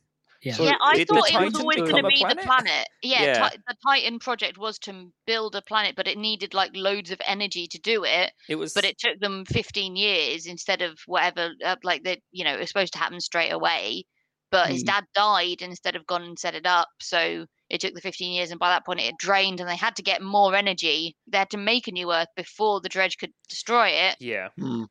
Yeah. 0.43 0.53
So 0.53 0.63
yeah, 0.63 0.77
I 0.82 0.99
did 0.99 1.08
thought 1.08 1.29
it 1.29 1.39
was 1.41 1.56
always 1.56 1.82
going 1.84 1.97
to 1.97 2.03
be 2.03 2.25
planet? 2.25 2.36
the 2.36 2.36
planet. 2.38 2.88
Yeah, 3.01 3.25
Yeah. 3.25 3.49
Ti- 3.49 3.58
the 3.67 3.75
Titan 3.88 4.19
project 4.19 4.58
was 4.58 4.77
to 4.79 5.12
build 5.25 5.56
a 5.56 5.62
planet, 5.62 5.95
but 5.95 6.08
it 6.08 6.17
needed 6.17 6.53
like 6.53 6.71
loads 6.75 7.12
of 7.12 7.21
energy 7.25 7.67
to 7.67 7.79
do 7.79 8.03
it. 8.03 8.34
It 8.47 8.56
was, 8.56 8.73
But 8.73 8.86
it 8.86 8.97
took 8.99 9.19
them 9.19 9.45
15 9.45 9.95
years 9.95 10.45
instead 10.45 10.82
of 10.82 10.99
whatever, 11.08 11.53
uh, 11.63 11.77
like 11.84 12.03
that, 12.03 12.19
you 12.32 12.43
know, 12.43 12.56
it 12.56 12.60
was 12.60 12.69
supposed 12.69 12.93
to 12.93 12.99
happen 12.99 13.19
straight 13.21 13.51
away. 13.51 14.06
But 14.51 14.69
his 14.71 14.84
Hmm. 14.84 14.88
dad 14.88 15.06
died 15.15 15.62
instead 15.62 15.95
of 15.95 16.06
gone 16.06 16.23
and 16.23 16.38
set 16.39 16.56
it 16.56 16.65
up. 16.67 16.89
So 17.01 17.47
it 17.69 17.82
took 17.82 17.93
the 17.95 18.01
15 18.01 18.34
years, 18.34 18.51
and 18.51 18.60
by 18.60 18.69
that 18.69 18.86
point 18.86 18.99
it 18.99 19.06
had 19.06 19.17
drained, 19.17 19.60
and 19.60 19.67
they 19.69 19.75
had 19.77 19.95
to 19.97 20.03
get 20.03 20.21
more 20.21 20.53
energy. 20.56 21.15
They 21.27 21.39
had 21.39 21.49
to 21.51 21.58
make 21.58 21.88
a 21.88 21.91
new 21.91 22.12
Earth 22.13 22.27
before 22.36 22.79
the 22.82 22.89
Drej 22.89 23.17
could 23.17 23.34
destroy 23.49 23.88
it. 23.89 24.17
yeah, 24.19 24.49
Hmm. 24.58 24.84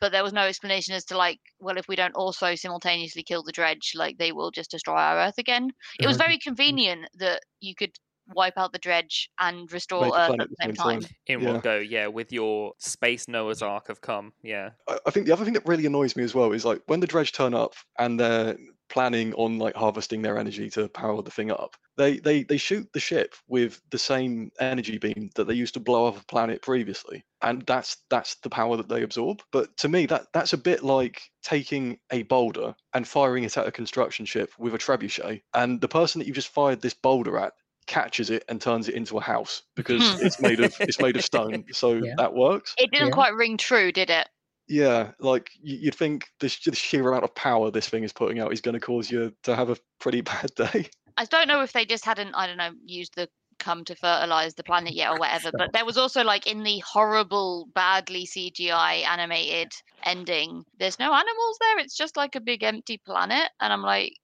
But 0.00 0.12
there 0.12 0.22
was 0.24 0.32
no 0.32 0.42
explanation 0.42 0.94
as 0.94 1.04
to 1.06 1.16
like, 1.16 1.40
well, 1.58 1.78
if 1.78 1.88
we 1.88 1.96
don't 1.96 2.14
also 2.14 2.54
simultaneously 2.54 3.22
kill 3.22 3.42
the 3.42 3.52
Drej, 3.52 3.94
like 3.94 4.18
they 4.18 4.32
will 4.32 4.50
just 4.50 4.70
destroy 4.70 4.94
our 4.96 5.18
Earth 5.18 5.38
again. 5.38 5.70
It 6.00 6.06
was 6.06 6.16
Uh-huh. 6.16 6.18
very 6.18 6.38
convenient 6.38 7.08
that 7.14 7.42
you 7.60 7.74
could 7.74 7.96
wipe 8.28 8.54
out 8.58 8.72
the 8.72 8.78
Drej 8.80 9.28
and 9.38 9.70
restore 9.72 10.04
Make 10.04 10.18
Earth 10.18 10.34
at 10.38 10.48
the 10.48 10.56
same 10.62 10.72
time. 10.74 11.06
in 11.26 11.42
Yeah. 11.42 11.44
one 11.44 11.60
go. 11.60 11.78
Yeah, 11.78 12.08
with 12.08 12.32
your 12.32 12.74
space 12.78 13.28
Noah's 13.28 13.62
Ark 13.62 13.88
of 13.88 14.00
come 14.00 14.32
Yeah, 14.42 14.70
I 14.88 14.98
I 15.06 15.10
think 15.10 15.26
the 15.26 15.32
other 15.32 15.44
thing 15.44 15.54
that 15.54 15.66
really 15.66 15.86
annoys 15.86 16.16
me 16.16 16.22
as 16.24 16.34
well 16.34 16.52
is 16.52 16.64
like 16.64 16.82
when 16.86 17.00
the 17.00 17.06
Drej 17.06 17.32
turn 17.32 17.54
up 17.54 17.74
and 17.98 18.20
they're 18.20 18.56
planning 18.88 19.34
on 19.34 19.58
like 19.58 19.74
harvesting 19.74 20.22
their 20.22 20.38
energy 20.38 20.70
to 20.70 20.88
power 20.88 21.22
the 21.22 21.30
thing 21.30 21.50
up. 21.50 21.76
They 21.96 22.18
they 22.18 22.42
they 22.42 22.56
shoot 22.56 22.88
the 22.92 23.00
ship 23.00 23.34
with 23.48 23.80
the 23.90 23.98
same 23.98 24.50
energy 24.60 24.98
beam 24.98 25.30
that 25.34 25.46
they 25.46 25.54
used 25.54 25.74
to 25.74 25.80
blow 25.80 26.06
up 26.06 26.20
a 26.20 26.24
planet 26.24 26.62
previously, 26.62 27.24
and 27.42 27.62
that's 27.62 27.96
that's 28.10 28.36
the 28.36 28.50
power 28.50 28.76
that 28.76 28.88
they 28.88 29.02
absorb. 29.02 29.42
But 29.52 29.76
to 29.78 29.88
me, 29.88 30.06
that 30.06 30.26
that's 30.32 30.52
a 30.52 30.58
bit 30.58 30.82
like 30.82 31.22
taking 31.42 31.98
a 32.10 32.22
boulder 32.24 32.74
and 32.92 33.06
firing 33.06 33.44
it 33.44 33.56
at 33.56 33.66
a 33.66 33.72
construction 33.72 34.26
ship 34.26 34.50
with 34.58 34.74
a 34.74 34.78
trebuchet, 34.78 35.42
and 35.54 35.80
the 35.80 35.88
person 35.88 36.18
that 36.18 36.28
you 36.28 36.34
just 36.34 36.48
fired 36.48 36.82
this 36.82 36.94
boulder 36.94 37.38
at 37.38 37.54
catches 37.86 38.30
it 38.30 38.44
and 38.48 38.60
turns 38.60 38.88
it 38.88 38.94
into 38.94 39.16
a 39.16 39.20
house 39.20 39.62
because 39.76 40.02
hmm. 40.18 40.26
it's 40.26 40.40
made 40.40 40.60
of 40.60 40.74
it's 40.80 41.00
made 41.00 41.16
of 41.16 41.24
stone, 41.32 41.64
so 41.72 41.94
Yeah. 41.94 42.14
that 42.18 42.34
works. 42.34 42.74
It 42.78 42.90
didn't 42.90 43.08
Yeah. 43.08 43.12
quite 43.12 43.34
ring 43.34 43.56
true, 43.56 43.92
did 43.92 44.10
it? 44.10 44.28
Yeah, 44.68 45.12
like 45.20 45.50
you'd 45.60 45.94
think 45.94 46.28
the, 46.40 46.48
sh- 46.48 46.64
the 46.64 46.74
sheer 46.74 47.08
amount 47.08 47.24
of 47.24 47.34
power 47.34 47.70
this 47.70 47.88
thing 47.88 48.02
is 48.02 48.12
putting 48.12 48.40
out 48.40 48.52
is 48.52 48.60
going 48.60 48.74
to 48.74 48.80
cause 48.80 49.10
you 49.10 49.32
to 49.44 49.54
have 49.54 49.70
a 49.70 49.76
pretty 50.00 50.20
bad 50.22 50.50
day. 50.56 50.90
I 51.16 51.24
don't 51.26 51.48
know 51.48 51.62
if 51.62 51.72
they 51.72 51.84
just 51.84 52.04
hadn't, 52.06 52.34
I 52.34 52.46
don't 52.46 52.56
know, 52.56 52.72
used 52.84 53.14
the 53.16 53.28
come 53.58 53.84
to 53.84 53.94
fertilize 53.96 54.54
the 54.54 54.64
planet 54.64 54.92
yet 54.94 55.10
or 55.10 55.18
whatever. 55.18 55.52
But 55.52 55.72
there 55.72 55.84
was 55.84 55.96
also 55.98 56.22
like 56.24 56.46
in 56.46 56.62
the 56.62 56.78
horrible, 56.80 57.66
badly 57.74 58.24
CGI 58.26 58.94
animated 58.96 59.72
ending, 60.02 60.64
there's 60.78 60.98
no 60.98 61.12
animals 61.14 61.58
there. 61.60 61.78
It's 61.80 61.96
just 61.96 62.16
like 62.16 62.34
a 62.34 62.40
big 62.40 62.62
empty 62.62 62.98
planet. 62.98 63.50
And 63.60 63.72
I'm 63.72 63.82
like, 63.82 64.14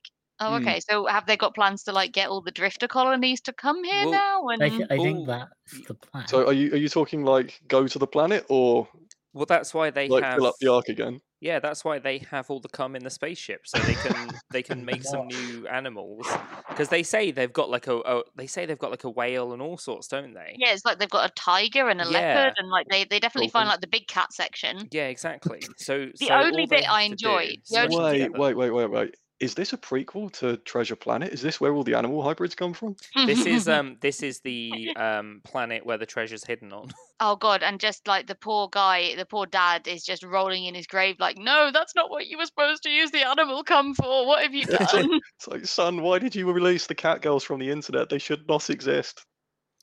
Oh, 0.40 0.54
Hmm. 0.54 0.56
okay. 0.56 0.80
So 0.80 1.06
have 1.06 1.26
they 1.26 1.36
got 1.36 1.54
plans 1.54 1.84
to 1.84 1.92
like 1.92 2.12
get 2.12 2.28
all 2.30 2.40
the 2.42 2.50
drifter 2.50 2.88
colonies 2.88 3.40
to 3.42 3.52
come 3.52 3.84
here 3.84 4.06
Well, 4.06 4.10
now? 4.10 4.46
I, 4.60 4.68
And 4.68 4.70
th- 4.70 4.88
I 4.90 4.98
think 4.98 5.24
Ooh. 5.24 5.26
that's 5.26 5.80
the 5.86 5.94
plan. 5.94 6.26
So 6.28 6.46
are 6.46 6.52
you 6.52 6.72
are 6.72 6.76
you 6.76 6.88
talking 6.88 7.24
like 7.24 7.60
go 7.68 7.86
to 7.86 7.98
the 7.98 8.06
planet 8.06 8.46
or 8.48 8.88
Well, 9.34 9.46
that's 9.46 9.72
why 9.72 9.90
they 9.90 10.08
like 10.08 10.24
have. 10.24 10.36
fill 10.36 10.46
up 10.46 10.54
the 10.60 10.68
ark 10.72 10.88
again? 10.88 11.20
Yeah, 11.40 11.58
that's 11.58 11.84
why 11.84 11.98
they 11.98 12.18
have 12.30 12.50
all 12.50 12.60
the 12.60 12.68
cum 12.68 12.94
in 12.94 13.02
the 13.02 13.10
spaceship, 13.10 13.62
so 13.64 13.78
they 13.80 13.94
can 13.94 14.30
they 14.50 14.62
can 14.62 14.84
make 14.90 15.02
some 15.02 15.26
new 15.26 15.66
animals. 15.66 16.26
Because 16.68 16.88
they 16.90 17.02
say 17.02 17.30
they've 17.32 17.52
got 17.52 17.68
like 17.70 17.86
a, 17.88 17.96
a 17.98 18.22
they 18.36 18.46
say 18.46 18.66
they've 18.66 18.78
got 18.78 18.90
like 18.90 19.04
a 19.04 19.10
whale 19.10 19.52
and 19.52 19.60
all 19.62 19.76
sorts, 19.78 20.06
don't 20.06 20.34
they? 20.34 20.54
yeah, 20.58 20.72
it's 20.72 20.84
like 20.84 20.98
they've 20.98 21.10
got 21.10 21.28
a 21.30 21.32
tiger 21.34 21.88
and 21.88 22.00
a 22.00 22.04
Yeah. 22.04 22.10
leopard, 22.10 22.54
and 22.58 22.68
like 22.68 22.86
they, 22.90 23.04
they 23.04 23.18
definitely 23.18 23.48
find 23.48 23.68
like 23.68 23.80
the 23.80 23.86
big 23.88 24.06
cat 24.06 24.32
section. 24.32 24.88
Yeah, 24.92 25.06
exactly. 25.08 25.60
So 25.78 26.06
The 26.20 26.26
so 26.26 26.34
only 26.34 26.66
bit 26.66 26.88
I 26.88 27.02
have 27.04 27.16
do 27.16 27.28
enjoyed- 27.28 27.56
the 27.70 27.78
only- 27.80 28.28
Wait, 28.28 28.32
wait, 28.38 28.54
wait, 28.56 28.70
wait, 28.70 28.90
wait. 28.90 29.14
Is 29.42 29.54
this 29.54 29.72
a 29.72 29.76
prequel 29.76 30.30
to 30.34 30.56
Treasure 30.58 30.94
Planet? 30.94 31.32
Is 31.32 31.42
this 31.42 31.60
where 31.60 31.74
all 31.74 31.82
the 31.82 31.94
animal 31.94 32.22
hybrids 32.22 32.54
come 32.54 32.72
from? 32.72 32.94
This 33.26 33.44
is 33.46 33.68
um 33.68 33.96
this 34.00 34.22
is 34.22 34.40
the 34.40 34.94
um 34.96 35.40
planet 35.44 35.84
where 35.84 35.98
the 35.98 36.06
treasure's 36.06 36.44
hidden 36.44 36.72
on. 36.72 36.90
oh 37.20 37.34
god, 37.34 37.62
and 37.64 37.80
just 37.80 38.06
like 38.06 38.28
the 38.28 38.36
poor 38.36 38.68
guy, 38.70 39.16
the 39.16 39.26
poor 39.26 39.44
dad 39.46 39.88
is 39.88 40.04
just 40.04 40.22
rolling 40.22 40.64
in 40.64 40.76
his 40.76 40.86
grave, 40.86 41.16
like, 41.18 41.36
no, 41.38 41.70
that's 41.72 41.94
not 41.96 42.08
what 42.08 42.26
you 42.28 42.38
were 42.38 42.46
supposed 42.46 42.84
to 42.84 42.90
use 42.90 43.10
the 43.10 43.26
animal 43.28 43.64
cum 43.64 43.94
for. 43.94 44.26
What 44.26 44.44
have 44.44 44.54
you 44.54 44.64
Yeah, 44.68 44.76
it's 44.80 44.94
like- 44.94 45.02
done? 45.06 45.20
It's 45.36 45.48
like, 45.48 45.66
son, 45.66 46.02
why 46.02 46.20
did 46.20 46.36
you 46.36 46.50
release 46.52 46.86
the 46.86 46.94
cat 46.94 47.20
girls 47.20 47.42
from 47.42 47.58
the 47.58 47.70
internet? 47.70 48.08
They 48.10 48.18
should 48.18 48.46
not 48.48 48.70
exist. 48.70 49.24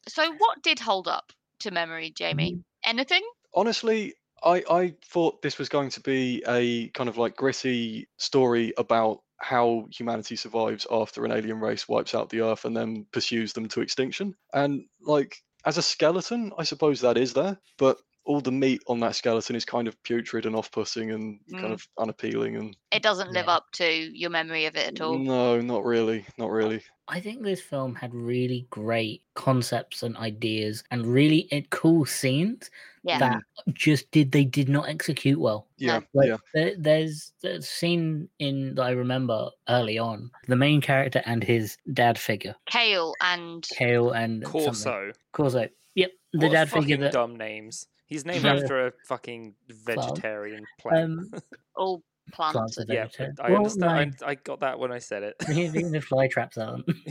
so 0.07 0.31
what 0.37 0.63
did 0.63 0.79
hold 0.79 1.09
up 1.09 1.33
to 1.59 1.71
memory, 1.71 2.11
Jamie? 2.15 2.53
Mm-hmm. 2.53 2.89
Anything? 2.89 3.23
Honestly, 3.53 4.13
I, 4.41 4.63
I 4.71 4.93
thought 5.05 5.41
this 5.41 5.57
was 5.57 5.67
going 5.67 5.89
to 5.89 5.99
be 5.99 6.41
a 6.47 6.87
kind 6.91 7.09
of 7.09 7.17
like 7.17 7.35
gritty 7.35 8.07
story 8.17 8.71
about 8.77 9.19
how 9.39 9.87
humanity 9.91 10.35
survives 10.35 10.85
after 10.91 11.25
an 11.25 11.31
alien 11.31 11.59
race 11.59 11.87
wipes 11.87 12.13
out 12.15 12.29
the 12.29 12.41
earth 12.41 12.65
and 12.65 12.75
then 12.75 13.05
pursues 13.11 13.53
them 13.53 13.67
to 13.69 13.81
extinction. 13.81 14.35
And 14.53 14.85
like 15.01 15.37
as 15.65 15.77
a 15.77 15.81
skeleton, 15.81 16.51
I 16.57 16.63
suppose 16.63 17.01
that 17.01 17.17
is 17.17 17.33
there, 17.33 17.59
but 17.77 17.97
all 18.25 18.41
the 18.41 18.51
meat 18.51 18.81
on 18.87 18.99
that 18.99 19.15
skeleton 19.15 19.55
is 19.55 19.65
kind 19.65 19.87
of 19.87 20.01
putrid 20.03 20.45
and 20.45 20.55
off-putting 20.55 21.11
and 21.11 21.39
kind 21.57 21.73
Mm. 21.73 21.73
of 21.73 21.87
unappealing 21.97 22.55
and 22.57 22.75
It 22.91 23.01
doesn't 23.03 23.31
live 23.31 23.47
Yeah. 23.47 23.55
up 23.55 23.71
to 23.73 23.85
your 23.85 24.29
memory 24.29 24.65
of 24.65 24.75
it 24.75 24.87
at 24.87 25.01
all. 25.01 25.17
no, 25.19 25.61
not 25.61 25.83
really, 25.85 26.25
not 26.37 26.51
really. 26.51 26.83
I 27.07 27.19
think 27.19 27.43
this 27.43 27.61
film 27.61 27.95
had 27.95 28.13
really 28.13 28.67
great 28.69 29.23
concepts 29.33 30.03
and 30.03 30.15
ideas 30.17 30.83
and 30.91 31.05
really 31.07 31.47
eh, 31.51 31.63
cool 31.71 32.05
scenes 32.05 32.69
Yeah. 33.03 33.19
that 33.19 33.41
just 33.73 34.11
did 34.11 34.31
they 34.31 34.43
did 34.43 34.67
not 34.69 34.89
execute 34.89 35.39
well. 35.39 35.67
Yeah, 35.77 36.01
Like 36.13 36.27
yeah. 36.29 36.37
there, 36.53 36.73
there's 36.77 37.31
a 37.43 37.61
scene 37.61 38.27
in 38.39 38.75
that 38.75 38.83
I 38.83 38.91
remember 38.91 39.49
early 39.69 39.97
on. 39.97 40.29
The 40.47 40.55
main 40.55 40.81
character 40.81 41.21
and 41.25 41.43
his 41.43 41.77
dad 41.93 42.17
figure, 42.19 42.55
Cale 42.65 43.13
and 43.21 43.65
Cale 43.69 44.11
and 44.11 44.43
something. 44.43 44.61
Corso. 44.63 45.11
Corso. 45.31 45.67
Yep, 45.95 46.11
the 46.33 46.39
What 46.47 46.51
dad 46.51 46.69
figure 46.71 46.97
that 46.97 47.13
dumb 47.13 47.35
names. 47.37 47.87
He's 48.07 48.25
named 48.25 48.45
after 48.45 48.87
a 48.87 48.91
fucking 49.07 49.53
vegetarian 49.69 50.65
plant. 50.81 51.03
um 51.03 51.31
all 51.75 52.03
plants. 52.33 52.53
plants 52.53 52.77
are 52.79 52.85
yeah, 52.89 53.03
vegetarian. 53.05 53.35
but 53.37 53.45
I 53.45 53.49
Well, 53.49 53.57
understand. 53.57 54.15
I, 54.25 54.29
I 54.31 54.35
got 54.35 54.59
that 54.61 54.77
when 54.79 54.91
I 54.91 54.99
said 54.99 55.23
it. 55.23 55.35
Even 55.51 55.91
the 55.91 56.01
fly 56.01 56.27
traps 56.27 56.57
aren't. 56.57 56.85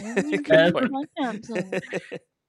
Good 0.45 0.51
Um, 0.53 0.73
point. 1.41 1.85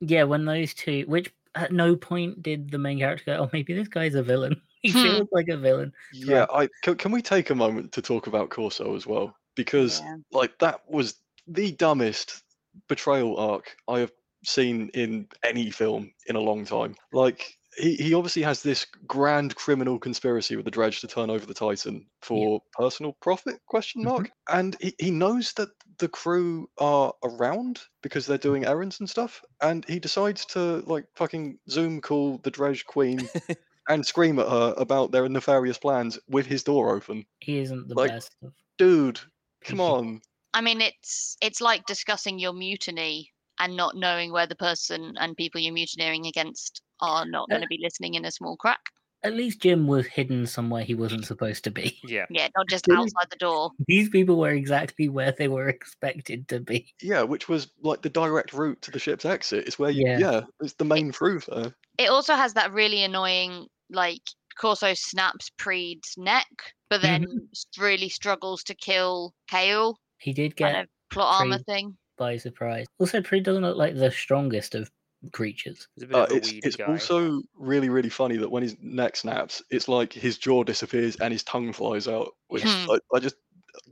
Yeah, 0.02 0.24
when 0.24 0.46
those 0.46 0.74
two, 0.74 1.04
which 1.08 1.32
at 1.56 1.72
no 1.72 1.96
point 1.96 2.42
did 2.44 2.72
the 2.72 2.78
main 2.80 3.00
character 3.00 3.26
go, 3.26 3.44
"Oh, 3.44 3.50
maybe 3.54 3.74
this 3.74 3.88
guy's 3.88 4.16
a 4.16 4.24
villain." 4.24 4.62
he 4.82 4.92
Hmm. 4.92 5.02
feels 5.04 5.28
like 5.32 5.48
a 5.50 5.58
villain. 5.58 5.94
Yeah, 6.12 6.46
I 6.54 6.70
can, 6.82 6.96
can 6.96 7.12
we 7.12 7.22
take 7.22 7.50
a 7.50 7.56
moment 7.56 7.92
to 7.94 8.02
talk 8.02 8.28
about 8.28 8.50
Corso 8.50 8.96
as 8.96 9.06
well? 9.06 9.36
Because 9.56 10.00
Yeah. 10.00 10.16
like 10.32 10.58
that 10.60 10.90
was 10.90 11.16
the 11.48 11.72
dumbest 11.74 12.44
betrayal 12.88 13.38
arc 13.38 13.76
I 13.88 14.00
have 14.00 14.12
seen 14.46 14.90
in 14.94 15.28
any 15.44 15.70
film 15.70 16.12
in 16.28 16.36
a 16.36 16.40
long 16.42 16.66
time. 16.66 16.96
Like 17.12 17.59
he, 17.80 17.96
he 17.96 18.14
obviously 18.14 18.42
has 18.42 18.62
this 18.62 18.86
grand 19.08 19.56
criminal 19.56 19.98
conspiracy 19.98 20.56
with 20.56 20.66
the 20.66 20.72
Drej 20.72 21.00
to 21.02 21.08
turn 21.08 21.30
over 21.30 21.46
the 21.46 21.54
Titan 21.54 22.06
for 22.22 22.62
personal 22.74 23.14
profit 23.22 23.60
question 23.68 24.02
mm-hmm. 24.04 24.10
mark. 24.10 24.32
And 24.50 24.76
he, 24.80 24.94
he 25.00 25.12
knows 25.12 25.54
that 25.54 25.70
the 25.98 26.08
crew 26.08 26.70
are 26.78 27.14
around 27.24 27.82
because 28.02 28.26
they're 28.26 28.38
doing 28.38 28.64
mm-hmm. 28.64 28.72
errands 28.72 29.00
and 29.00 29.10
stuff. 29.10 29.42
And 29.62 29.86
he 29.88 30.00
decides 30.00 30.46
to 30.48 30.84
like 30.86 31.06
fucking 31.16 31.60
Zoom 31.70 32.02
call 32.02 32.40
the 32.44 32.52
Drej 32.52 32.86
queen 32.86 33.28
and 33.90 34.06
scream 34.06 34.40
at 34.40 34.50
her 34.50 34.74
about 34.78 35.12
their 35.12 35.28
nefarious 35.30 35.78
plans 35.78 36.20
with 36.28 36.46
his 36.46 36.64
door 36.64 36.96
open. 36.96 37.26
He 37.40 37.60
isn't 37.60 37.88
the 37.88 37.96
Like- 37.96 38.12
best. 38.12 38.36
Of... 38.44 38.54
Dude, 38.78 39.20
come 39.64 39.82
on. 39.82 40.22
I 40.54 40.62
mean, 40.62 40.82
it's 40.82 41.38
it's 41.42 41.62
like 41.62 41.86
discussing 41.86 42.40
your 42.40 42.54
mutiny 42.54 43.32
and 43.60 43.76
not 43.76 43.96
knowing 43.96 44.32
where 44.32 44.48
the 44.48 44.56
person 44.56 45.16
and 45.20 45.36
people 45.36 45.60
you're 45.60 45.74
mutineering 45.74 46.26
against 46.26 46.82
are 47.02 47.26
not 47.26 47.50
going 47.50 47.62
to 47.62 47.68
be 47.68 47.80
listening 47.82 48.16
in 48.16 48.26
a 48.26 48.32
small 48.32 48.56
crack. 48.58 48.80
At 49.22 49.34
least 49.34 49.62
Jim 49.62 49.86
was 49.86 50.06
hidden 50.06 50.48
somewhere 50.48 50.84
he 50.84 50.96
wasn't 50.96 51.26
supposed 51.26 51.66
to 51.66 51.72
be. 51.72 52.00
yeah. 52.08 52.26
Yeah, 52.30 52.48
not 52.56 52.70
just 52.70 52.90
outside 52.90 53.28
the 53.30 53.36
door. 53.36 53.72
These 53.88 54.10
people 54.10 54.38
were 54.38 54.52
exactly 54.52 55.10
where 55.10 55.34
they 55.34 55.50
were 55.50 55.68
expected 55.68 56.48
to 56.48 56.62
be. 56.62 56.94
Yeah, 57.02 57.24
which 57.24 57.50
was 57.50 57.70
like 57.82 58.02
the 58.02 58.10
direct 58.10 58.54
route 58.54 58.82
to 58.84 58.92
the 58.92 59.00
ship's 59.00 59.26
exit. 59.26 59.68
It's 59.68 59.78
where 59.78 59.90
you, 59.90 60.08
Yeah. 60.08 60.20
yeah, 60.20 60.42
it's 60.62 60.74
the 60.74 60.86
main 60.86 61.12
thoroughfare. 61.12 61.74
It 61.98 62.10
also 62.10 62.36
has 62.36 62.54
that 62.54 62.72
really 62.72 63.04
annoying, 63.04 63.68
like 63.90 64.22
Corso 64.58 64.94
snaps 64.94 65.52
Preed's 65.58 66.16
neck, 66.18 66.48
but 66.90 67.02
then 67.02 67.24
mm-hmm. 67.24 67.38
s- 67.52 67.66
really 67.78 68.10
struggles 68.10 68.64
to 68.64 68.74
kill 68.76 69.34
Cale. 69.50 70.00
He 70.20 70.32
did 70.32 70.56
Kind 70.56 70.76
get 70.76 70.84
of 70.84 70.90
plot 71.12 71.42
armor 71.42 71.60
thing. 71.60 71.98
By 72.20 72.38
surprise. 72.38 72.88
Also, 73.00 73.22
Pre 73.24 73.42
doesn't 73.42 73.64
look 73.64 73.78
like 73.78 73.96
the 73.96 74.12
strongest 74.12 74.76
of 74.76 74.92
creatures. 75.34 75.88
He's 75.96 76.04
a 76.06 76.08
bit 76.08 76.18
Uh, 76.18 76.26
of 76.26 76.32
a 76.32 76.38
it's 76.38 76.56
it's 76.64 76.78
guy. 76.78 76.86
also 76.88 77.42
really 77.56 77.90
really 77.90 78.10
funny 78.10 78.38
that 78.38 78.50
when 78.50 78.64
his 78.64 78.76
neck 78.82 79.16
snaps, 79.16 79.62
it's 79.70 79.88
like 79.88 80.12
his 80.14 80.38
jaw 80.40 80.64
disappears 80.64 81.16
and 81.18 81.32
his 81.32 81.44
tongue 81.44 81.72
flies 81.74 82.08
out, 82.08 82.32
which 82.48 82.64
Hmm. 82.64 82.90
I, 82.90 83.00
I 83.14 83.20
just 83.20 83.36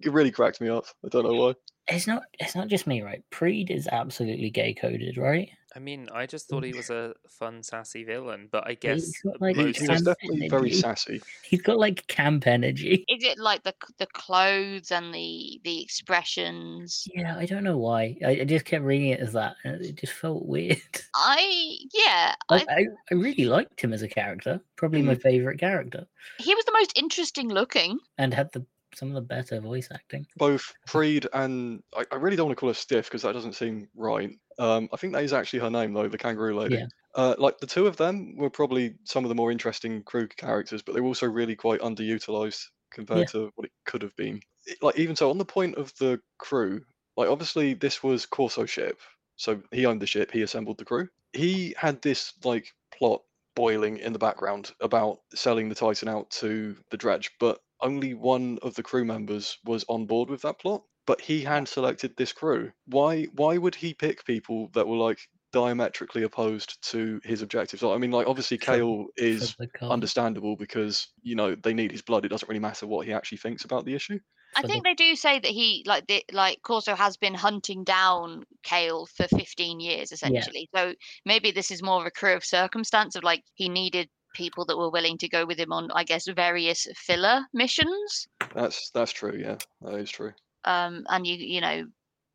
it 0.02 0.12
really 0.12 0.32
cracked 0.32 0.62
me 0.62 0.70
up. 0.70 0.86
I 1.06 1.10
don't 1.10 1.26
know 1.26 1.36
why. 1.36 1.56
It's 1.88 2.08
not. 2.08 2.24
It's 2.40 2.56
not 2.56 2.68
just 2.68 2.88
me, 2.88 3.02
right? 3.02 3.24
Preed 3.30 3.70
is 3.72 3.88
absolutely 3.88 4.50
gay 4.50 4.74
coded, 4.74 5.18
right? 5.18 5.50
I 5.78 5.80
mean, 5.80 6.10
I 6.12 6.26
just 6.26 6.50
thought 6.50 6.64
he 6.64 6.74
was 6.74 6.90
a 6.90 7.14
fun, 7.30 7.62
sassy 7.62 8.04
villain, 8.04 8.50
but 8.52 8.68
I 8.68 8.74
guess 8.74 9.06
he's 9.06 9.22
got, 9.22 9.40
like, 9.40 9.56
most 9.56 9.78
he 9.78 9.86
of 9.86 9.90
was 9.92 10.02
Camp 10.02 10.18
definitely 10.18 10.50
very 10.50 10.74
sassy. 10.74 11.22
He's 11.44 11.62
got 11.62 11.78
like 11.78 12.08
camp 12.08 12.48
energy. 12.48 13.06
Is 13.08 13.24
it 13.24 13.38
like 13.38 13.62
the 13.62 13.76
the 14.00 14.08
clothes 14.08 14.92
and 14.92 15.14
the 15.14 15.62
the 15.64 15.80
expressions? 15.80 17.08
Yeah, 17.14 17.38
I 17.38 17.46
don't 17.46 17.64
know 17.64 17.78
why. 17.78 18.18
I, 18.26 18.40
I 18.42 18.44
just 18.44 18.66
kept 18.66 18.84
reading 18.84 19.10
it 19.10 19.20
as 19.20 19.34
that, 19.34 19.56
and 19.64 19.80
it 19.86 19.98
just 19.98 20.14
felt 20.14 20.48
weird. 20.48 20.82
I 21.16 21.78
yeah, 21.94 22.34
I, 22.50 22.56
Like, 22.56 22.70
I, 22.70 22.86
I 23.12 23.14
really 23.14 23.46
liked 23.46 23.80
him 23.80 23.94
as 23.94 24.02
a 24.02 24.08
character. 24.08 24.60
Probably 24.78 25.04
my 25.04 25.14
mm. 25.14 25.22
favorite 25.22 25.60
character, 25.60 26.08
he 26.40 26.56
was 26.56 26.66
the 26.66 26.74
most 26.74 26.98
interesting 26.98 27.50
looking. 27.50 28.00
and 28.18 28.34
had 28.34 28.52
the 28.52 28.66
some 28.96 29.10
of 29.10 29.16
the 29.16 29.22
better 29.22 29.60
voice 29.60 29.90
acting. 29.92 30.26
Both 30.38 30.74
Preed 30.86 31.28
and 31.34 31.84
I, 31.96 32.06
I 32.12 32.16
really 32.16 32.36
don't 32.36 32.48
want 32.48 32.58
to 32.58 32.60
call 32.60 32.70
her 32.70 32.74
Stiff 32.74 33.06
because 33.06 33.22
that 33.24 33.34
doesn't 33.34 33.54
seem 33.54 33.90
right. 33.96 34.32
Um, 34.60 34.90
I 34.94 34.98
think 34.98 35.14
that 35.14 35.24
is 35.24 35.34
actually 35.34 35.60
her 35.60 35.70
name 35.70 35.94
though, 35.94 36.08
the 36.08 36.18
kangaroo 36.18 36.58
lady. 36.58 36.76
Yeah. 36.76 36.88
Uh, 37.16 37.36
like 37.38 37.58
the 37.60 37.68
two 37.68 37.88
of 37.88 37.98
them 37.98 38.36
were 38.38 38.50
probably 38.50 38.96
some 39.04 39.26
of 39.26 39.30
the 39.30 39.36
more 39.36 39.52
interesting 39.52 40.04
crew 40.04 40.28
characters, 40.28 40.82
but 40.82 40.94
they 40.94 41.02
were 41.02 41.08
also 41.08 41.28
really 41.28 41.56
quite 41.56 41.82
underutilized 41.82 42.64
compared 42.92 43.20
Yeah. 43.20 43.26
to 43.26 43.52
what 43.56 43.66
it 43.66 43.72
could 43.86 44.02
have 44.02 44.16
been. 44.16 44.40
Like 44.82 44.98
even 44.98 45.16
so, 45.16 45.30
on 45.30 45.38
the 45.38 45.46
point 45.46 45.76
of 45.76 45.94
the 45.98 46.20
crew, 46.38 46.82
like 47.16 47.30
obviously 47.30 47.74
this 47.74 48.04
was 48.04 48.26
Corso's 48.26 48.70
ship, 48.70 49.00
so 49.36 49.62
he 49.72 49.86
owned 49.86 50.02
the 50.02 50.08
ship, 50.08 50.32
he 50.32 50.42
assembled 50.42 50.78
the 50.78 50.86
crew. 50.86 51.08
He 51.34 51.74
had 51.78 52.02
this 52.02 52.34
like 52.44 52.74
plot 52.92 53.22
boiling 53.56 53.98
in 53.98 54.14
the 54.14 54.20
background 54.20 54.72
about 54.82 55.22
selling 55.34 55.70
the 55.70 55.76
Titan 55.76 56.08
out 56.08 56.30
to 56.30 56.76
the 56.92 56.98
Drej, 56.98 57.30
but 57.40 57.60
only 57.82 58.14
one 58.14 58.60
of 58.62 58.76
the 58.76 58.84
crew 58.84 59.06
members 59.06 59.58
was 59.66 59.86
on 59.88 60.06
board 60.06 60.30
with 60.30 60.42
that 60.42 60.60
plot. 60.60 60.84
But 61.06 61.22
he 61.22 61.42
hand 61.42 61.70
selected 61.70 62.18
this 62.18 62.34
crew. 62.34 62.72
Why? 62.86 63.24
Why 63.34 63.58
would 63.58 63.76
he 63.76 63.94
pick 63.94 64.26
people 64.26 64.70
that 64.74 64.88
were 64.88 64.98
like 64.98 65.20
diametrically 65.54 66.24
opposed 66.24 66.82
to 66.92 67.22
his 67.24 67.42
objectives? 67.42 67.82
I 67.82 67.98
mean, 67.98 68.12
like 68.12 68.28
obviously 68.28 68.58
Cale 68.58 69.06
is 69.16 69.56
understandable 69.82 70.58
because 70.58 71.08
you 71.22 71.36
know 71.36 71.56
they 71.56 71.74
need 71.74 71.92
his 71.92 72.02
blood. 72.02 72.26
It 72.26 72.30
doesn't 72.30 72.50
really 72.50 72.60
matter 72.60 72.88
what 72.88 73.06
he 73.06 73.14
actually 73.14 73.38
thinks 73.38 73.64
about 73.64 73.86
the 73.86 73.96
issue. 73.96 74.20
I 74.56 74.62
think 74.64 74.84
they 74.84 74.94
do 74.94 75.16
say 75.16 75.40
that 75.40 75.52
he 75.52 75.84
like 75.86 76.08
the 76.08 76.24
like 76.32 76.62
Corso 76.64 76.96
has 76.96 77.18
been 77.18 77.34
hunting 77.34 77.84
down 77.84 78.44
Cale 78.64 79.06
for 79.06 79.28
15 79.28 79.80
years 79.80 80.12
essentially. 80.12 80.70
So 80.76 80.94
maybe 81.26 81.52
this 81.52 81.70
is 81.70 81.84
more 81.84 82.02
of 82.02 82.08
a 82.08 82.12
crew 82.12 82.34
of 82.34 82.44
circumstance 82.44 83.16
of 83.16 83.24
like 83.24 83.44
he 83.54 83.70
needed 83.70 84.10
people 84.38 84.66
that 84.66 84.78
were 84.78 84.92
willing 84.92 85.18
to 85.18 85.28
go 85.28 85.46
with 85.46 85.60
him 85.60 85.74
on 85.74 85.90
I 85.94 86.04
guess 86.04 86.28
various 86.28 86.88
filler 86.96 87.46
missions. 87.54 88.28
That's 88.54 88.92
that's 88.92 89.12
true. 89.12 89.36
Yeah, 89.38 89.58
that 89.82 89.96
is 89.96 90.10
true. 90.10 90.34
Um 90.64 91.04
and 91.10 91.26
you 91.26 91.36
you 91.36 91.62
know 91.62 91.86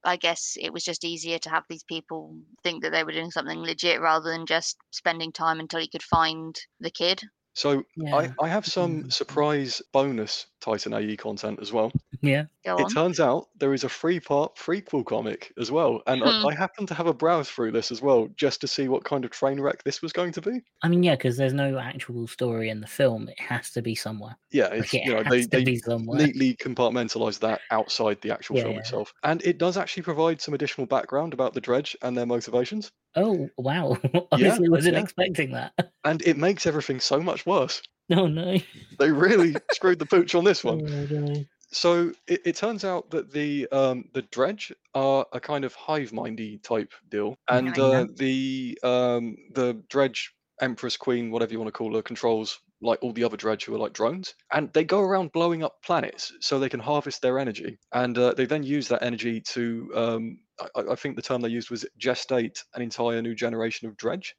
I 0.04 0.16
guess 0.16 0.56
it 0.60 0.72
was 0.72 0.84
just 0.84 1.04
easier 1.04 1.38
to 1.38 1.50
have 1.50 1.64
these 1.68 1.84
people 1.84 2.36
think 2.64 2.82
that 2.82 2.90
they 2.90 3.04
were 3.04 3.12
doing 3.12 3.30
something 3.30 3.60
legit 3.60 4.00
rather 4.00 4.30
than 4.30 4.46
just 4.46 4.76
spending 4.90 5.30
time 5.30 5.60
until 5.60 5.80
he 5.80 5.88
could 5.88 6.02
find 6.02 6.58
the 6.80 6.90
kid. 6.90 7.22
So 7.54 7.84
Yeah. 7.96 8.18
I, 8.18 8.30
I 8.40 8.48
have 8.48 8.66
some 8.66 9.04
Mhm. 9.04 9.10
surprise 9.10 9.82
bonus 9.92 10.46
Titan 10.60 10.92
AE 10.94 11.16
content 11.16 11.60
as 11.60 11.72
well. 11.72 11.96
Yeah. 12.22 12.46
Go 12.64 12.78
It 12.78 12.86
on. 12.86 12.96
turns 12.96 13.20
out 13.20 13.48
there 13.56 13.74
is 13.74 13.84
a 13.84 13.88
free 13.90 14.20
part 14.20 14.56
prequel 14.56 15.04
comic 15.06 15.52
as 15.58 15.70
well. 15.72 16.02
And 16.06 16.24
Hmm. 16.24 16.44
I, 16.44 16.50
I 16.50 16.54
happened 16.54 16.88
to 16.88 16.94
have 16.94 17.06
a 17.08 17.14
browse 17.14 17.50
through 17.50 17.72
this 17.72 17.92
as 17.92 18.02
well, 18.02 18.28
just 18.36 18.60
to 18.62 18.68
see 18.68 18.88
what 18.88 19.04
kind 19.04 19.24
of 19.24 19.32
train 19.32 19.60
wreck 19.60 19.84
this 19.84 20.02
was 20.02 20.12
going 20.12 20.32
to 20.34 20.42
be. 20.42 20.62
I 20.82 20.88
mean, 20.88 21.02
yeah, 21.02 21.14
because 21.14 21.36
there's 21.36 21.52
no 21.52 21.78
actual 21.78 22.26
story 22.26 22.68
in 22.68 22.80
the 22.80 22.86
film. 22.86 23.28
It 23.28 23.40
has 23.40 23.70
to 23.72 23.82
be 23.82 23.94
somewhere. 23.94 24.36
Yeah, 24.50 24.68
Like, 24.78 24.92
it's 24.92 24.94
it 24.94 25.02
you 25.02 25.12
know 25.14 25.24
has 25.24 25.34
they, 25.34 25.46
to 25.48 25.60
they 25.60 25.62
be 25.62 25.76
somewhere. 25.78 26.26
neatly 26.26 26.54
compartmentalize 26.56 27.38
that 27.40 27.62
outside 27.70 28.20
the 28.20 28.30
actual 28.32 28.54
Yeah, 28.54 28.64
film 28.64 28.76
yeah. 28.76 28.78
itself. 28.78 29.12
And 29.22 29.42
it 29.42 29.58
does 29.58 29.76
actually 29.78 30.02
provide 30.02 30.40
some 30.40 30.52
additional 30.54 30.86
background 30.86 31.32
about 31.32 31.54
the 31.54 31.60
Drej 31.60 31.96
and 32.02 32.16
their 32.16 32.26
motivations. 32.26 32.92
Oh 33.16 33.48
wow! 33.58 33.96
Honestly, 34.32 34.68
wasn't 34.68 34.96
yeah. 34.96 35.02
expecting 35.02 35.52
that. 35.52 35.72
And 36.04 36.20
it 36.22 36.36
makes 36.36 36.66
everything 36.66 36.98
so 36.98 37.20
much 37.20 37.46
worse. 37.46 37.82
Oh 38.10 38.26
no! 38.26 38.56
They 38.98 39.10
really 39.10 39.54
screwed 39.72 39.98
the 39.98 40.06
pooch 40.06 40.34
on 40.34 40.44
this 40.44 40.64
Oh, 40.64 40.74
one. 40.76 40.84
no. 41.10 41.44
So 41.70 42.12
it, 42.26 42.42
it 42.44 42.56
turns 42.56 42.84
out 42.84 43.10
that 43.10 43.32
the 43.32 43.68
um, 43.72 44.04
the 44.12 44.22
Drej 44.22 44.72
are 44.94 45.24
a 45.32 45.40
kind 45.40 45.64
of 45.64 45.74
hive 45.74 46.12
mindy 46.12 46.58
type 46.58 46.92
deal, 47.08 47.36
and 47.48 47.76
Yeah. 47.76 47.82
uh, 47.84 48.06
the 48.16 48.78
um, 48.82 49.36
the 49.54 49.74
Drej 49.88 50.28
empress 50.60 50.96
queen, 50.96 51.30
whatever 51.30 51.52
you 51.52 51.58
want 51.58 51.68
to 51.68 51.72
call 51.72 51.94
her, 51.94 52.02
controls 52.02 52.60
like 52.82 52.98
all 53.02 53.12
the 53.12 53.24
other 53.24 53.36
Drej 53.36 53.64
who 53.64 53.74
are 53.74 53.78
like 53.78 53.92
drones, 53.94 54.34
and 54.52 54.72
they 54.72 54.84
go 54.84 55.00
around 55.00 55.32
blowing 55.32 55.62
up 55.64 55.82
planets 55.84 56.32
so 56.40 56.58
they 56.58 56.68
can 56.68 56.80
harvest 56.80 57.22
their 57.22 57.38
energy, 57.38 57.78
and 57.92 58.16
uh, 58.18 58.34
they 58.34 58.46
then 58.46 58.62
use 58.62 58.88
that 58.88 59.02
energy 59.02 59.40
to 59.40 59.90
um, 59.94 60.38
I, 60.76 60.92
I 60.92 60.94
think 60.96 61.16
the 61.16 61.22
term 61.22 61.42
they 61.42 61.48
used 61.48 61.70
was 61.70 61.86
gestate 62.00 62.62
an 62.74 62.82
entire 62.82 63.22
new 63.22 63.34
generation 63.34 63.88
of 63.88 63.96
Drej. 63.96 64.32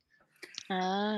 Ah. 0.70 0.76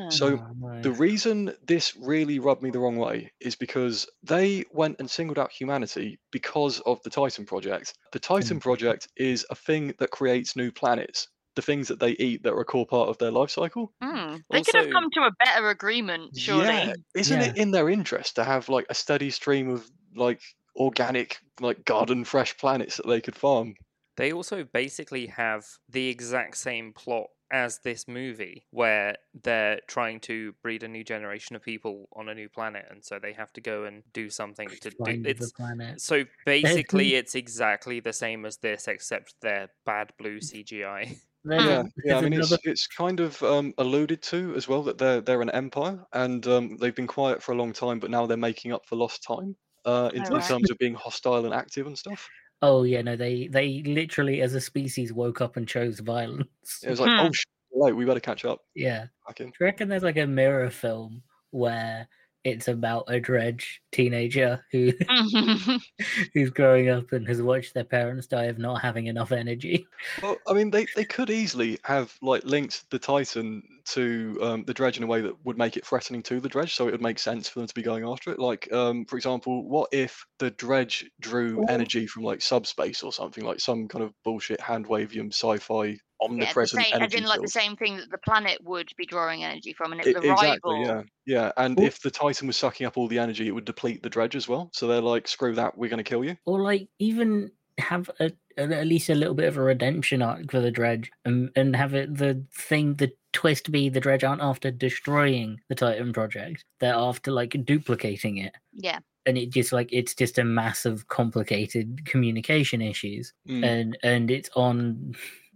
So 0.09 0.39
Oh, 0.39 0.53
no. 0.55 0.75
the 0.81 0.91
reason 0.91 1.55
this 1.61 1.95
really 1.95 2.39
rubbed 2.39 2.63
me 2.63 2.71
the 2.71 2.79
wrong 2.79 2.97
way 2.97 3.31
is 3.39 3.55
because 3.55 4.09
they 4.23 4.65
went 4.71 4.99
and 4.99 5.09
singled 5.09 5.37
out 5.39 5.51
humanity 5.51 6.19
because 6.31 6.79
of 6.81 7.01
the 7.03 7.09
Titan 7.11 7.45
Project. 7.45 7.93
The 8.11 8.19
Titan 8.19 8.59
Mm. 8.59 8.59
Project 8.59 9.07
is 9.15 9.45
a 9.51 9.55
thing 9.55 9.93
that 9.99 10.09
creates 10.11 10.55
new 10.55 10.71
planets, 10.71 11.27
the 11.55 11.61
things 11.61 11.87
that 11.87 11.99
they 11.99 12.11
eat 12.11 12.43
that 12.43 12.53
are 12.53 12.61
a 12.61 12.65
core 12.65 12.85
part 12.85 13.09
of 13.09 13.17
their 13.17 13.31
life 13.31 13.49
cycle. 13.49 13.93
Hmm. 14.01 14.37
They 14.51 14.61
could 14.61 14.75
have 14.75 14.89
come 14.89 15.09
to 15.11 15.21
a 15.21 15.31
better 15.39 15.69
agreement, 15.69 16.37
surely. 16.37 16.65
Yeah, 16.65 16.93
isn't 17.15 17.41
it 17.41 17.57
in 17.57 17.71
their 17.71 17.89
interest 17.89 18.35
to 18.35 18.43
have 18.43 18.69
like 18.69 18.85
a 18.89 18.93
steady 18.95 19.29
stream 19.29 19.69
of 19.69 19.89
like 20.15 20.41
organic, 20.75 21.39
like 21.59 21.85
garden 21.85 22.23
fresh 22.25 22.57
planets 22.57 22.97
that 22.97 23.07
they 23.07 23.21
could 23.21 23.35
farm? 23.35 23.75
They 24.17 24.31
also 24.31 24.63
basically 24.63 25.27
have 25.27 25.65
the 25.89 26.07
exact 26.07 26.57
same 26.57 26.93
plot 26.93 27.27
as 27.51 27.79
this 27.79 28.07
movie, 28.07 28.65
where 28.71 29.17
they're 29.33 29.81
trying 29.87 30.19
to 30.21 30.53
breed 30.63 30.83
a 30.83 30.87
new 30.87 31.03
generation 31.03 31.55
of 31.55 31.61
people 31.61 32.07
on 32.13 32.29
a 32.29 32.33
new 32.35 32.49
planet, 32.49 32.85
and 32.89 33.03
so 33.05 33.19
they 33.19 33.33
have 33.33 33.53
to 33.53 33.61
go 33.61 33.83
and 33.83 34.03
do 34.13 34.29
something 34.29 34.77
to 34.81 34.91
do. 34.91 34.95
Find 34.97 35.25
the 35.25 35.29
It's 35.29 35.51
planet. 35.51 35.99
so 35.99 36.23
basically 36.45 37.15
it's 37.15 37.35
exactly 37.35 37.99
the 37.99 38.13
same 38.13 38.45
as 38.45 38.57
this, 38.57 38.87
except 38.87 39.35
they're 39.41 39.69
bad 39.85 40.13
blue 40.17 40.39
CGI. 40.41 41.19
There's 41.45 41.63
Yeah, 41.63 41.83
yeah. 42.03 42.17
I 42.17 42.21
mean, 42.21 42.33
it's 42.33 42.51
it's 42.63 42.87
kind 42.87 43.19
of 43.19 43.41
um, 43.43 43.73
alluded 43.77 44.21
to 44.23 44.55
as 44.55 44.67
well 44.67 44.81
that 44.83 44.97
they're 44.97 45.21
they're 45.21 45.41
an 45.41 45.51
empire 45.51 46.03
and 46.13 46.45
um, 46.47 46.77
they've 46.77 46.95
been 46.95 47.07
quiet 47.07 47.41
for 47.43 47.51
a 47.51 47.55
long 47.55 47.71
time, 47.71 47.99
but 47.99 48.09
now 48.09 48.25
they're 48.25 48.35
making 48.37 48.73
up 48.73 48.85
for 48.87 48.95
lost 48.95 49.23
time 49.23 49.55
uh, 49.85 50.09
in, 50.13 50.23
Oh, 50.23 50.25
in 50.25 50.33
right. 50.33 50.43
terms 50.43 50.71
of 50.71 50.77
being 50.79 50.95
hostile 50.95 51.45
and 51.45 51.53
active 51.53 51.85
and 51.87 51.97
stuff. 51.97 52.27
Oh 52.61 52.83
yeah, 52.83 53.01
no, 53.03 53.15
they 53.15 53.47
they 53.47 53.83
literally 53.85 54.41
as 54.41 54.55
a 54.55 54.61
species 54.61 55.13
woke 55.13 55.39
up 55.41 55.55
and 55.55 55.67
chose 55.67 55.99
violence. 55.99 56.47
It 56.83 56.89
was 56.89 56.99
like, 56.99 57.11
Hmm. 57.11 57.27
oh, 57.27 57.31
shit, 57.31 57.45
late, 57.73 57.93
we 57.95 58.05
better 58.05 58.19
catch 58.19 58.43
up. 58.45 58.61
Yeah. 58.73 59.07
Fucking 59.27 59.47
Do 59.47 59.53
you 59.59 59.65
reckon 59.65 59.87
there's 59.89 60.03
like 60.03 60.17
a 60.17 60.25
mirror 60.25 60.69
film 60.71 61.21
where 61.51 62.07
it's 62.45 62.67
about 62.67 63.05
a 63.07 63.19
Drej 63.19 63.63
teenager 63.91 64.63
who 64.71 64.91
mm-hmm. 64.93 65.77
who's 66.33 66.51
growing 66.51 66.89
up 66.89 67.11
and 67.11 67.27
has 67.27 67.41
watched 67.41 67.73
their 67.73 67.83
parents 67.83 68.27
die 68.27 68.45
of 68.45 68.59
not 68.59 68.81
having 68.81 69.07
enough 69.07 69.31
energy? 69.31 69.87
Well, 70.21 70.37
I 70.47 70.53
mean, 70.53 70.69
they, 70.69 70.85
they 70.95 71.05
could 71.05 71.31
easily 71.31 71.79
have 71.83 72.15
like 72.21 72.45
linked 72.45 72.89
the 72.91 72.99
Titan 72.99 73.63
to 73.85 74.37
um, 74.41 74.63
the 74.65 74.73
Drej 74.73 74.97
in 74.97 75.03
a 75.03 75.07
way 75.07 75.21
that 75.21 75.33
would 75.45 75.57
make 75.57 75.77
it 75.77 75.85
threatening 75.85 76.23
to 76.23 76.39
the 76.39 76.49
Drej, 76.49 76.69
so 76.71 76.87
it 76.87 76.91
would 76.91 77.01
make 77.01 77.19
sense 77.19 77.47
for 77.49 77.59
them 77.59 77.67
to 77.67 77.73
be 77.73 77.81
going 77.83 78.03
after 78.03 78.31
it. 78.31 78.39
Like, 78.39 78.71
um, 78.71 79.05
for 79.05 79.15
example, 79.17 79.67
what 79.67 79.89
if 79.91 80.25
the 80.39 80.51
Drej 80.51 81.05
drew 81.19 81.59
Or- 81.59 81.69
energy 81.71 82.07
from 82.07 82.23
like 82.23 82.41
subspace 82.41 83.03
or 83.03 83.13
something, 83.13 83.43
like 83.43 83.59
some 83.59 83.87
kind 83.87 84.03
of 84.03 84.11
bullshit 84.23 84.59
hand 84.61 84.87
wavium 84.87 85.27
sci-fi 85.33 85.85
yeah, 85.85 85.93
the 85.93 86.25
omnipresent 86.33 86.81
same, 86.83 86.93
as 86.93 86.99
energy 86.99 87.17
in 87.17 87.23
like 87.25 87.41
the 87.41 87.47
same 87.47 87.75
thing 87.75 87.97
that 87.97 88.09
the 88.09 88.17
planet 88.19 88.57
would 88.63 88.87
be 88.97 89.05
drawing 89.05 89.43
energy 89.43 89.73
from, 89.73 89.91
and 89.91 90.01
it 90.05 90.15
I- 90.15 90.19
a 90.27 90.31
exactly, 90.31 90.73
rival. 90.75 90.85
yeah, 90.85 91.01
yeah. 91.25 91.51
And 91.57 91.79
Or- 91.79 91.83
if 91.83 92.01
the 92.01 92.09
Titan 92.11 92.47
was 92.47 92.57
sucking 92.57 92.87
up 92.87 92.97
all 92.97 93.07
the 93.07 93.19
energy, 93.19 93.47
it 93.47 93.51
would 93.51 93.65
deplete 93.65 94.01
the 94.01 94.09
Drej 94.09 94.33
as 94.35 94.47
well. 94.47 94.69
So 94.73 94.87
they're 94.87 95.01
like, 95.01 95.27
screw 95.27 95.53
that, 95.55 95.77
we're 95.77 95.89
going 95.89 96.03
to 96.03 96.09
kill 96.09 96.23
you. 96.23 96.37
Or 96.45 96.61
like 96.61 96.87
even 96.99 97.51
have 97.77 98.09
a, 98.21 98.31
a- 98.57 98.61
at 98.61 98.87
least 98.87 99.09
a 99.09 99.15
little 99.15 99.33
bit 99.35 99.49
of 99.49 99.57
a 99.57 99.61
redemption 99.61 100.21
arc 100.21 100.49
for 100.49 100.61
the 100.61 100.71
Drej 100.71 101.07
and, 101.25 101.49
and 101.57 101.75
have 101.75 101.93
it 101.93 102.15
the 102.15 102.45
thing 102.55 102.93
the 102.95 103.11
twist 103.35 103.71
be 103.71 103.89
the 103.89 104.01
Drej 104.01 104.27
aren't 104.27 104.41
after 104.41 104.71
destroying 104.71 105.59
the 105.69 105.75
Titan 105.75 106.13
project. 106.13 106.63
They're 106.79 106.95
after 106.95 107.31
like 107.31 107.55
duplicating 107.65 108.37
it. 108.37 108.53
Yeah. 108.73 108.99
And 109.25 109.37
it 109.37 109.49
just 109.51 109.71
like 109.73 109.89
it's 109.91 110.15
just 110.15 110.37
a 110.37 110.43
massive 110.43 111.07
complicated 111.09 112.05
communication 112.05 112.81
issues. 112.81 113.33
Mm. 113.47 113.65
and 113.65 113.97
and 114.03 114.31
it's 114.31 114.49
on 114.55 115.13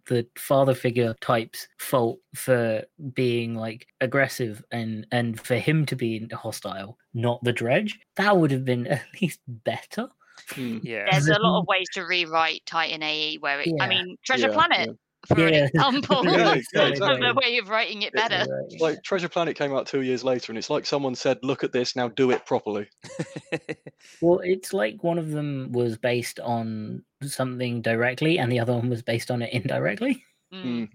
the 0.07 0.27
father 0.37 0.73
figure 0.73 1.15
type's 1.21 1.67
fault 1.77 2.19
for 2.35 2.83
being 3.13 3.55
like 3.55 3.87
aggressive 4.01 4.63
and 4.71 5.05
and 5.11 5.39
for 5.39 5.55
him 5.55 5.85
to 5.85 5.95
be 5.95 6.27
hostile 6.33 6.97
not 7.13 7.43
the 7.43 7.53
Drej 7.53 7.91
that 8.15 8.35
would 8.35 8.51
have 8.51 8.65
been 8.65 8.87
at 8.97 9.03
least 9.21 9.39
better 9.47 10.09
Mm. 10.53 10.79
Yeah. 10.83 11.05
There's 11.11 11.27
a 11.27 11.39
lot 11.39 11.59
of 11.59 11.67
ways 11.73 11.87
to 11.93 12.01
rewrite 12.03 12.65
Titan 12.65 13.03
AE 13.03 13.37
where 13.39 13.59
it, 13.61 13.67
Yeah. 13.67 13.83
I 13.83 13.87
mean, 13.87 14.15
Treasure 14.25 14.47
Yeah, 14.47 14.53
Planet, 14.53 14.97
for 15.27 15.45
an 15.45 15.53
Yeah. 15.53 15.65
example, 15.65 16.23
Yeah, 16.25 16.53
of 16.53 16.65
yeah, 16.73 16.89
the 16.95 17.39
way 17.41 17.57
of 17.57 17.69
writing 17.69 18.01
it 18.03 18.13
It's 18.13 18.29
better. 18.29 18.45
Like 18.79 19.03
Treasure 19.03 19.29
Planet 19.29 19.57
came 19.57 19.73
out 19.73 19.87
two 19.87 20.01
years 20.01 20.23
later, 20.23 20.51
and 20.51 20.57
it's 20.57 20.69
like 20.69 20.85
someone 20.85 21.15
said, 21.15 21.39
"Look 21.43 21.63
at 21.63 21.71
this 21.71 21.95
now, 21.95 22.07
do 22.07 22.31
it 22.31 22.45
properly." 22.45 22.89
well 24.21 24.39
it's 24.43 24.73
like 24.73 25.03
one 25.03 25.17
of 25.17 25.31
them 25.31 25.71
was 25.71 25.97
based 25.97 26.39
on 26.39 27.03
something 27.23 27.81
directly 27.81 28.37
and 28.39 28.51
the 28.51 28.59
other 28.59 28.73
one 28.73 28.89
was 28.89 29.01
based 29.01 29.31
on 29.31 29.41
it 29.41 29.53
indirectly 29.53 30.23
Mm. 30.53 30.89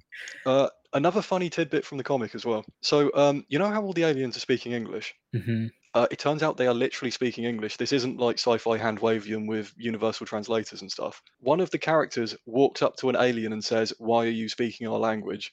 Uh, 0.44 0.68
another 0.92 1.22
funny 1.22 1.48
tidbit 1.48 1.84
from 1.84 1.98
the 1.98 2.04
comic 2.04 2.34
as 2.34 2.44
well. 2.44 2.64
So, 2.82 3.10
um, 3.14 3.44
you 3.48 3.58
know 3.58 3.68
how 3.68 3.82
all 3.82 3.92
the 3.92 4.04
aliens 4.04 4.36
are 4.36 4.40
speaking 4.40 4.72
English? 4.72 5.14
hmm 5.32 5.66
Uh, 5.94 6.06
it 6.10 6.18
turns 6.18 6.42
out 6.42 6.56
they 6.56 6.66
are 6.66 6.74
literally 6.74 7.10
speaking 7.10 7.44
English. 7.44 7.76
This 7.76 7.92
isn't 7.92 8.18
like 8.18 8.38
sci-fi 8.38 8.76
hand 8.78 8.98
wavium 9.00 9.46
with 9.46 9.72
universal 9.76 10.26
translators 10.26 10.80
and 10.82 10.90
stuff. 10.90 11.22
One 11.38 11.60
of 11.60 11.70
the 11.70 11.78
characters 11.78 12.36
walks 12.46 12.82
up 12.82 12.96
to 12.96 13.08
an 13.10 13.16
alien 13.16 13.52
and 13.52 13.64
says, 13.64 13.92
"Why 13.98 14.26
are 14.26 14.28
you 14.40 14.48
speaking 14.48 14.88
our 14.88 14.98
language?" 14.98 15.52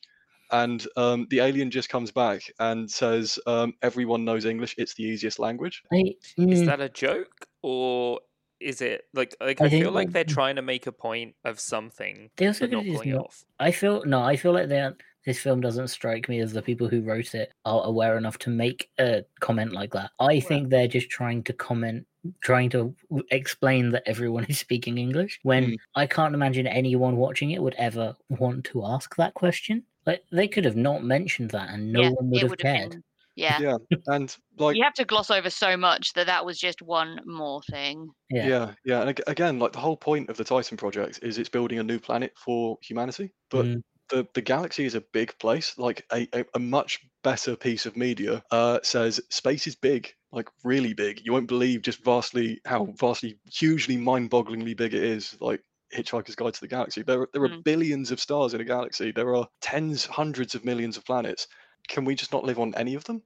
And 0.51 0.85
um, 0.97 1.27
the 1.29 1.39
alien 1.39 1.71
just 1.71 1.89
comes 1.89 2.11
back 2.11 2.41
and 2.59 2.89
says, 2.91 3.39
um, 3.45 3.73
"Everyone 3.83 4.25
knows 4.25 4.45
English. 4.45 4.75
It's 4.77 4.95
the 4.95 5.03
easiest 5.03 5.37
language." 5.39 5.83
I, 5.91 6.15
Is 6.49 6.63
mm, 6.63 6.63
that 6.63 6.79
a 6.81 6.89
joke 6.89 7.47
or 7.63 8.21
is 8.59 8.81
it 8.81 9.05
like 9.13 9.35
like 9.41 9.61
I 9.61 9.69
I, 9.69 9.69
feel 9.69 9.91
like 9.91 10.11
that- 10.11 10.13
they're 10.13 10.23
trying 10.23 10.55
to 10.57 10.61
make 10.61 10.85
a 10.87 10.91
point 10.91 11.35
of 11.43 11.59
something 11.59 12.31
they 12.37 12.47
also 12.47 12.67
but 12.67 12.71
not 12.71 12.87
could 12.89 12.89
pulling 12.89 13.09
it 13.09 13.17
off. 13.17 13.45
I 13.59 13.71
feel 13.71 14.03
no, 14.05 14.21
I 14.21 14.35
feel 14.35 14.53
like 14.53 14.67
they 14.69 14.81
aren't, 14.81 15.01
this 15.25 15.39
film 15.39 15.61
doesn't 15.61 15.89
strike 15.89 16.27
me 16.29 16.39
as 16.39 16.51
the 16.53 16.61
people 16.61 16.87
who 16.87 17.01
wrote 17.01 17.35
it 17.35 17.53
are 17.65 17.83
aware 17.83 18.17
enough 18.17 18.37
to 18.39 18.49
make 18.49 18.89
a 18.99 19.23
comment 19.39 19.71
like 19.73 19.91
that. 19.93 20.11
I 20.19 20.39
think 20.39 20.69
they're 20.69 20.87
just 20.87 21.09
trying 21.09 21.43
to 21.43 21.53
comment, 21.53 22.07
trying 22.41 22.69
to 22.71 22.95
explain 23.31 23.91
that 23.91 24.03
everyone 24.07 24.45
is 24.49 24.59
speaking 24.59 24.97
English. 24.97 25.39
When 25.43 25.63
Mm. 25.71 25.77
I 25.95 26.07
can't 26.07 26.33
imagine 26.33 26.65
anyone 26.67 27.17
watching 27.17 27.51
it 27.51 27.61
would 27.61 27.75
ever 27.75 28.15
want 28.29 28.65
to 28.65 28.85
ask 28.85 29.15
that 29.17 29.33
question. 29.35 29.83
Like 30.07 30.23
they 30.31 30.47
could 30.47 30.65
have 30.65 30.75
not 30.75 31.03
mentioned 31.03 31.51
that, 31.51 31.69
and 31.69 31.91
no 31.93 32.01
yeah, 32.01 32.09
one 32.09 32.29
would 32.31 32.41
have 32.41 32.49
would 32.51 32.61
have 32.61 32.75
cared. 32.75 32.89
been. 32.91 33.03
Yeah. 33.35 33.59
Yeah, 33.59 33.77
and 34.07 34.35
like 34.57 34.75
You 34.75 34.83
have 34.83 34.93
to 34.95 35.05
gloss 35.05 35.31
over 35.31 35.49
so 35.49 35.77
much 35.77 36.13
that 36.13 36.25
that 36.25 36.45
was 36.45 36.59
just 36.59 36.81
one 36.81 37.21
more 37.25 37.61
thing. 37.69 38.09
Yeah, 38.29 38.47
Yeah, 38.47 38.71
yeah, 38.83 39.01
and 39.07 39.21
again, 39.27 39.57
like 39.57 39.71
the 39.71 39.79
whole 39.79 39.95
point 39.95 40.29
of 40.29 40.35
the 40.37 40.43
Titan 40.43 40.75
project 40.77 41.19
is 41.23 41.37
it's 41.37 41.47
building 41.49 41.79
a 41.79 41.83
new 41.83 41.97
planet 41.99 42.33
for 42.35 42.77
humanity. 42.81 43.31
But 43.49 43.65
Mm. 43.67 43.83
The 44.11 44.27
the 44.35 44.41
galaxy 44.41 44.85
is 44.85 44.95
a 44.95 45.01
big 45.13 45.37
place. 45.39 45.77
Like 45.77 46.05
a, 46.13 46.27
a, 46.33 46.45
a 46.55 46.59
much 46.59 46.99
better 47.23 47.55
piece 47.55 47.85
of 47.87 47.97
media 47.97 48.43
uh, 48.51 48.79
says 48.83 49.19
space 49.29 49.65
is 49.67 49.75
big, 49.75 50.13
like 50.31 50.49
really 50.63 50.93
big. 50.93 51.21
You 51.25 51.33
won't 51.33 51.47
believe 51.47 51.81
just 51.81 52.03
vastly 52.03 52.59
how 52.65 52.93
vastly, 52.99 53.39
hugely, 53.51 53.97
mind-bogglingly 53.97 54.75
big 54.77 54.93
it 54.93 55.03
is. 55.03 55.35
Like 55.41 55.61
Hitchhiker's 55.95 56.35
Guide 56.35 56.53
to 56.53 56.61
the 56.61 56.67
Galaxy. 56.67 57.01
There, 57.03 57.21
are- 57.21 57.29
there 57.33 57.43
are 57.43 57.49
Mm. 57.49 57.63
billions 57.63 58.11
of 58.11 58.19
stars 58.19 58.53
in 58.53 58.61
a 58.61 58.65
galaxy. 58.65 59.11
There 59.11 59.35
are 59.35 59.47
tens, 59.61 60.05
hundreds 60.05 60.55
of 60.55 60.63
millions 60.65 60.97
of 60.97 61.05
planets. 61.05 61.47
Can 61.89 62.05
we 62.05 62.15
just 62.15 62.31
not 62.31 62.43
live 62.45 62.59
on 62.59 62.73
any 62.75 62.95
of 62.95 63.03
them? 63.05 63.23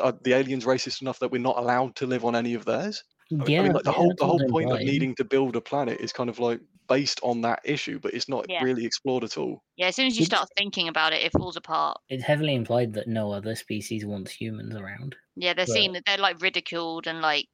Are 0.00 0.12
the 0.22 0.34
aliens 0.34 0.64
racist 0.64 1.02
enough 1.02 1.18
that 1.18 1.30
we're 1.30 1.38
not 1.50 1.58
allowed 1.58 1.96
to 1.96 2.06
live 2.06 2.24
on 2.24 2.36
any 2.36 2.54
of 2.54 2.64
theirs? 2.64 3.02
I 3.30 3.34
mean, 3.34 3.50
yeah. 3.50 3.60
I 3.60 3.62
mean, 3.64 3.72
like 3.72 3.84
the 3.84 3.90
yeah, 3.90 3.96
whole 3.96 4.14
the 4.16 4.26
whole 4.26 4.38
they're 4.38 4.48
point 4.48 4.72
of 4.72 4.78
needing 4.80 5.14
to 5.16 5.24
build 5.24 5.54
a 5.56 5.60
planet 5.60 6.00
is 6.00 6.12
kind 6.12 6.30
of 6.30 6.38
like 6.38 6.60
based 6.88 7.20
on 7.22 7.42
that 7.42 7.60
issue, 7.64 7.98
but 7.98 8.14
it's 8.14 8.28
not 8.30 8.46
Yeah. 8.48 8.62
really 8.64 8.86
explored 8.86 9.22
at 9.22 9.36
all. 9.36 9.62
Yeah, 9.76 9.88
as 9.88 9.96
soon 9.96 10.06
as 10.06 10.16
you 10.16 10.22
It's- 10.22 10.36
start 10.38 10.48
thinking 10.56 10.88
about 10.88 11.12
it, 11.12 11.22
it 11.22 11.32
falls 11.32 11.56
apart. 11.56 11.98
It's 12.08 12.24
heavily 12.24 12.54
implied 12.54 12.94
that 12.94 13.06
no 13.06 13.30
other 13.30 13.54
species 13.54 14.06
wants 14.06 14.32
humans 14.32 14.74
around. 14.74 15.14
Yeah, 15.36 15.52
they're 15.52 15.66
Right. 15.68 15.74
seen 15.74 15.92
that 15.92 16.04
they're 16.06 16.16
like 16.16 16.40
ridiculed 16.40 17.06
and 17.06 17.20
like 17.20 17.48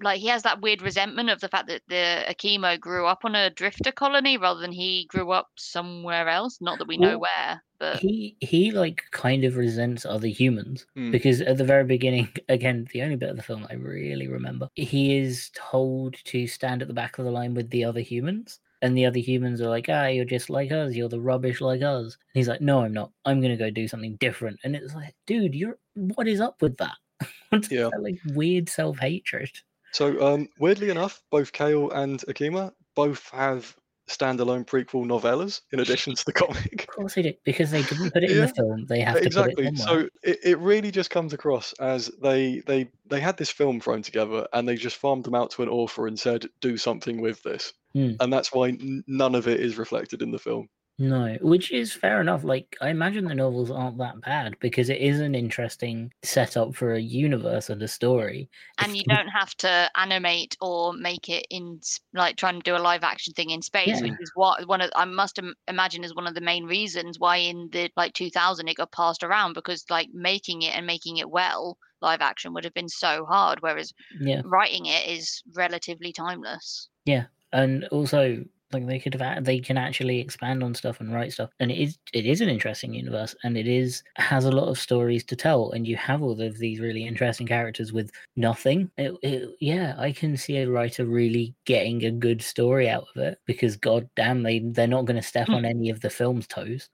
like 0.00 0.20
he 0.20 0.28
has 0.28 0.42
that 0.44 0.60
weird 0.60 0.82
resentment 0.82 1.30
of 1.30 1.40
the 1.40 1.48
fact 1.48 1.68
that 1.68 1.82
the 1.88 2.24
Akima 2.28 2.78
grew 2.80 3.06
up 3.06 3.24
on 3.24 3.34
a 3.34 3.50
drifter 3.50 3.92
colony 3.92 4.36
rather 4.38 4.60
than 4.60 4.72
he 4.72 5.06
grew 5.06 5.30
up 5.32 5.48
somewhere 5.56 6.28
else. 6.28 6.60
Not 6.60 6.78
that 6.78 6.88
we 6.88 6.96
know 6.98 7.18
Well, 7.18 7.20
where, 7.20 7.62
but 7.78 7.98
He 8.00 8.36
he 8.40 8.70
like 8.70 9.02
kind 9.10 9.44
of 9.44 9.56
resents 9.56 10.04
other 10.06 10.28
humans 10.28 10.86
Hmm. 10.94 11.10
because 11.10 11.40
at 11.40 11.56
the 11.58 11.64
very 11.64 11.84
beginning, 11.84 12.28
again, 12.48 12.86
the 12.92 13.02
only 13.02 13.16
bit 13.16 13.30
of 13.30 13.36
the 13.36 13.42
film 13.42 13.66
I 13.70 13.74
really 13.74 14.28
remember, 14.28 14.68
he 14.74 15.16
is 15.18 15.50
told 15.54 16.16
to 16.26 16.46
stand 16.46 16.82
at 16.82 16.88
the 16.88 16.94
back 16.94 17.18
of 17.18 17.24
the 17.24 17.30
line 17.30 17.54
with 17.54 17.70
the 17.70 17.84
other 17.84 18.00
humans. 18.00 18.60
And 18.80 18.96
the 18.96 19.06
other 19.06 19.18
humans 19.18 19.60
are 19.60 19.68
like, 19.68 19.86
ah, 19.88 20.06
you're 20.06 20.24
just 20.24 20.50
like 20.50 20.70
us. 20.70 20.94
You're 20.94 21.08
the 21.08 21.20
rubbish 21.20 21.60
like 21.60 21.82
us. 21.82 22.14
And 22.14 22.34
he's 22.34 22.46
like, 22.46 22.60
no, 22.60 22.82
I'm 22.84 22.92
not. 22.92 23.10
I'm 23.24 23.40
going 23.40 23.50
to 23.50 23.56
go 23.56 23.70
do 23.70 23.88
something 23.88 24.14
different. 24.20 24.60
And 24.62 24.76
it's 24.76 24.94
like, 24.94 25.16
dude, 25.26 25.52
you're, 25.56 25.78
what 25.94 26.28
is 26.28 26.40
up 26.40 26.62
with 26.62 26.76
that? 26.76 26.94
What's 27.50 27.72
Yeah. 27.72 27.88
that, 27.90 28.00
like 28.04 28.20
weird 28.36 28.68
self 28.68 28.98
hatred? 29.00 29.50
So, 29.92 30.34
um, 30.34 30.48
weirdly 30.58 30.90
enough, 30.90 31.22
both 31.30 31.52
Cale 31.52 31.90
and 31.90 32.20
Akima 32.28 32.72
both 32.94 33.28
have 33.30 33.74
standalone 34.08 34.64
prequel 34.66 35.04
novellas 35.06 35.60
in 35.70 35.80
addition 35.80 36.14
to 36.14 36.24
the 36.24 36.32
comic. 36.32 36.80
Of 36.82 36.86
course 36.86 37.14
they 37.14 37.22
do. 37.22 37.34
Because 37.44 37.70
they 37.70 37.82
didn't 37.82 38.10
put 38.12 38.24
it 38.24 38.30
in 38.30 38.38
Yeah. 38.38 38.46
the 38.46 38.54
film. 38.54 38.86
They 38.86 39.00
have 39.00 39.16
to 39.20 39.22
exactly. 39.26 39.64
put 39.66 39.74
it. 39.74 39.78
So 39.78 40.08
it, 40.22 40.38
it 40.42 40.58
really 40.58 40.90
just 40.90 41.10
comes 41.10 41.32
across 41.34 41.74
as 41.74 42.10
they 42.22 42.60
they 42.66 42.90
they 43.06 43.20
had 43.20 43.36
this 43.36 43.50
film 43.50 43.80
thrown 43.80 44.00
together 44.02 44.46
and 44.52 44.66
they 44.66 44.76
just 44.76 44.96
farmed 44.96 45.24
them 45.24 45.34
out 45.34 45.50
to 45.52 45.62
an 45.62 45.68
author 45.68 46.06
and 46.06 46.18
said, 46.18 46.46
"Do 46.60 46.76
something 46.78 47.20
with 47.20 47.42
this," 47.42 47.72
Hmm. 47.92 48.12
and 48.20 48.32
that's 48.32 48.52
why 48.52 48.68
n- 48.68 49.04
none 49.06 49.34
of 49.34 49.46
it 49.46 49.60
is 49.60 49.76
reflected 49.78 50.22
in 50.22 50.30
the 50.30 50.38
film. 50.38 50.68
No, 50.98 51.36
which 51.40 51.70
is 51.72 51.92
fair 51.92 52.20
enough. 52.20 52.42
Like, 52.44 52.76
I 52.80 52.90
imagine 52.90 53.26
the 53.28 53.34
novels 53.34 53.70
aren't 53.70 53.98
that 53.98 54.20
bad 54.20 54.58
because 54.58 54.88
it 54.90 55.00
is 55.00 55.20
an 55.20 55.34
interesting 55.34 56.12
setup 56.22 56.74
for 56.74 56.92
a 56.94 57.00
universe 57.00 57.70
and 57.70 57.82
a 57.82 57.88
story. 57.88 58.50
and 58.78 58.96
you 58.96 59.04
don't 59.04 59.28
have 59.28 59.54
to 59.56 59.90
animate 59.96 60.56
or 60.60 60.92
make 60.92 61.28
it 61.28 61.46
in 61.50 61.80
like 62.12 62.36
trying 62.36 62.54
to 62.58 62.62
do 62.62 62.76
a 62.76 62.78
live 62.78 63.02
action 63.04 63.32
thing 63.34 63.50
in 63.50 63.60
space, 63.62 64.00
which 64.02 64.14
is 64.18 64.30
what 64.34 64.66
one 64.66 64.80
of 64.80 64.90
I 64.96 65.04
must 65.04 65.38
im- 65.38 65.54
imagine 65.66 66.02
is 66.04 66.14
one 66.14 66.26
of 66.26 66.34
the 66.34 66.40
main 66.40 66.64
reasons 66.64 67.18
why 67.18 67.36
in 67.36 67.68
the 67.70 67.90
like 67.96 68.14
2000 68.14 68.68
it 68.68 68.76
got 68.76 68.92
passed 68.92 69.22
around 69.22 69.52
because 69.54 69.84
like 69.90 70.08
making 70.12 70.62
it 70.62 70.74
and 70.74 70.86
making 70.86 71.16
it 71.18 71.30
well 71.30 71.76
live 72.00 72.20
action 72.20 72.52
would 72.54 72.64
have 72.64 72.74
been 72.74 72.88
so 72.88 73.24
hard, 73.26 73.60
whereas 73.60 73.92
Yeah, 74.10 74.42
writing 74.42 74.86
it 74.86 75.06
is 75.08 75.42
relatively 75.54 76.12
timeless. 76.12 76.88
Yeah, 77.04 77.26
and 77.52 77.84
also 77.86 78.44
like 78.72 78.86
they 78.86 78.98
could 78.98 79.14
have 79.14 79.38
a- 79.38 79.40
they 79.40 79.60
can 79.60 79.76
actually 79.76 80.20
expand 80.20 80.62
on 80.62 80.74
stuff 80.74 81.00
and 81.00 81.14
write 81.14 81.32
stuff, 81.32 81.50
and 81.60 81.70
it 81.70 81.78
is 81.78 81.98
it 82.12 82.26
is 82.26 82.40
an 82.40 82.48
interesting 82.48 82.94
universe, 82.94 83.34
and 83.44 83.56
it 83.56 83.66
is 83.66 84.02
has 84.16 84.44
a 84.44 84.52
lot 84.52 84.68
of 84.68 84.78
stories 84.78 85.24
to 85.24 85.36
tell, 85.36 85.70
and 85.72 85.86
you 85.86 85.96
have 85.96 86.22
all 86.22 86.40
of 86.40 86.58
these 86.58 86.80
really 86.80 87.06
interesting 87.06 87.46
characters 87.46 87.92
with 87.92 88.10
nothing. 88.36 88.90
It, 88.96 89.14
it, 89.22 89.48
yeah, 89.60 89.94
I 89.98 90.12
can 90.12 90.36
see 90.36 90.58
a 90.58 90.70
writer 90.70 91.04
really 91.06 91.54
getting 91.64 92.04
a 92.04 92.10
good 92.10 92.42
story 92.42 92.88
out 92.88 93.06
of 93.14 93.22
it 93.22 93.38
because 93.46 93.76
god 93.76 94.08
damn 94.16 94.42
they 94.42 94.60
they're 94.60 94.86
not 94.86 95.04
going 95.04 95.20
to 95.20 95.22
step 95.22 95.48
on 95.48 95.60
hmm. 95.60 95.64
any 95.66 95.90
of 95.90 96.00
the 96.00 96.10
film's 96.10 96.46
toes. 96.46 96.88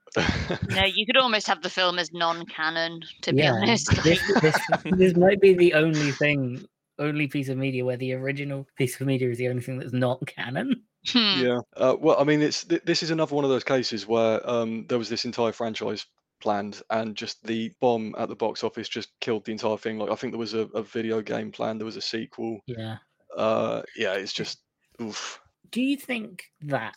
No, 0.71 0.83
you 0.83 1.05
could 1.05 1.17
almost 1.17 1.47
have 1.47 1.61
the 1.61 1.69
film 1.69 1.99
as 1.99 2.13
non-canon, 2.13 3.01
to 3.21 3.33
be 3.33 3.41
Yeah, 3.41 3.53
honest. 3.53 3.91
this, 4.03 4.21
this, 4.41 4.57
this 4.91 5.15
might 5.15 5.41
be 5.41 5.53
the 5.53 5.73
only 5.73 6.11
thing, 6.11 6.65
only 6.99 7.27
piece 7.27 7.49
of 7.49 7.57
media 7.57 7.85
where 7.85 7.97
the 7.97 8.13
original 8.13 8.67
piece 8.77 8.99
of 8.99 9.07
media 9.07 9.29
is 9.29 9.37
the 9.37 9.49
only 9.49 9.61
thing 9.61 9.79
that's 9.79 9.93
not 9.93 10.25
canon. 10.25 10.83
Hmm. 11.07 11.39
yeah. 11.39 11.59
Uh, 11.77 11.95
well, 11.99 12.17
I 12.19 12.23
mean, 12.23 12.41
it's 12.41 12.63
th- 12.63 12.83
this 12.83 13.03
is 13.03 13.11
another 13.11 13.35
one 13.35 13.43
of 13.43 13.51
those 13.51 13.63
cases 13.63 14.07
where 14.07 14.47
um, 14.49 14.85
there 14.87 14.97
was 14.97 15.09
this 15.09 15.25
entire 15.25 15.51
franchise 15.51 16.05
planned, 16.41 16.81
and 16.89 17.15
just 17.15 17.43
the 17.43 17.71
bomb 17.79 18.15
at 18.17 18.29
the 18.29 18.35
box 18.35 18.63
office 18.63 18.89
just 18.89 19.09
killed 19.21 19.45
the 19.45 19.51
entire 19.51 19.77
thing. 19.77 19.99
Like, 19.99 20.11
I 20.11 20.15
think 20.15 20.33
there 20.33 20.39
was 20.39 20.53
a, 20.53 20.61
a 20.73 20.81
video 20.81 21.21
game 21.21 21.51
planned, 21.51 21.79
there 21.79 21.85
was 21.85 21.97
a 21.97 22.01
sequel. 22.01 22.59
Yeah. 22.65 22.97
Uh, 23.35 23.81
yeah, 23.95 24.13
it's 24.13 24.33
just 24.33 24.59
oof. 25.01 25.39
Do 25.71 25.81
you 25.81 25.97
think 25.97 26.45
that 26.61 26.95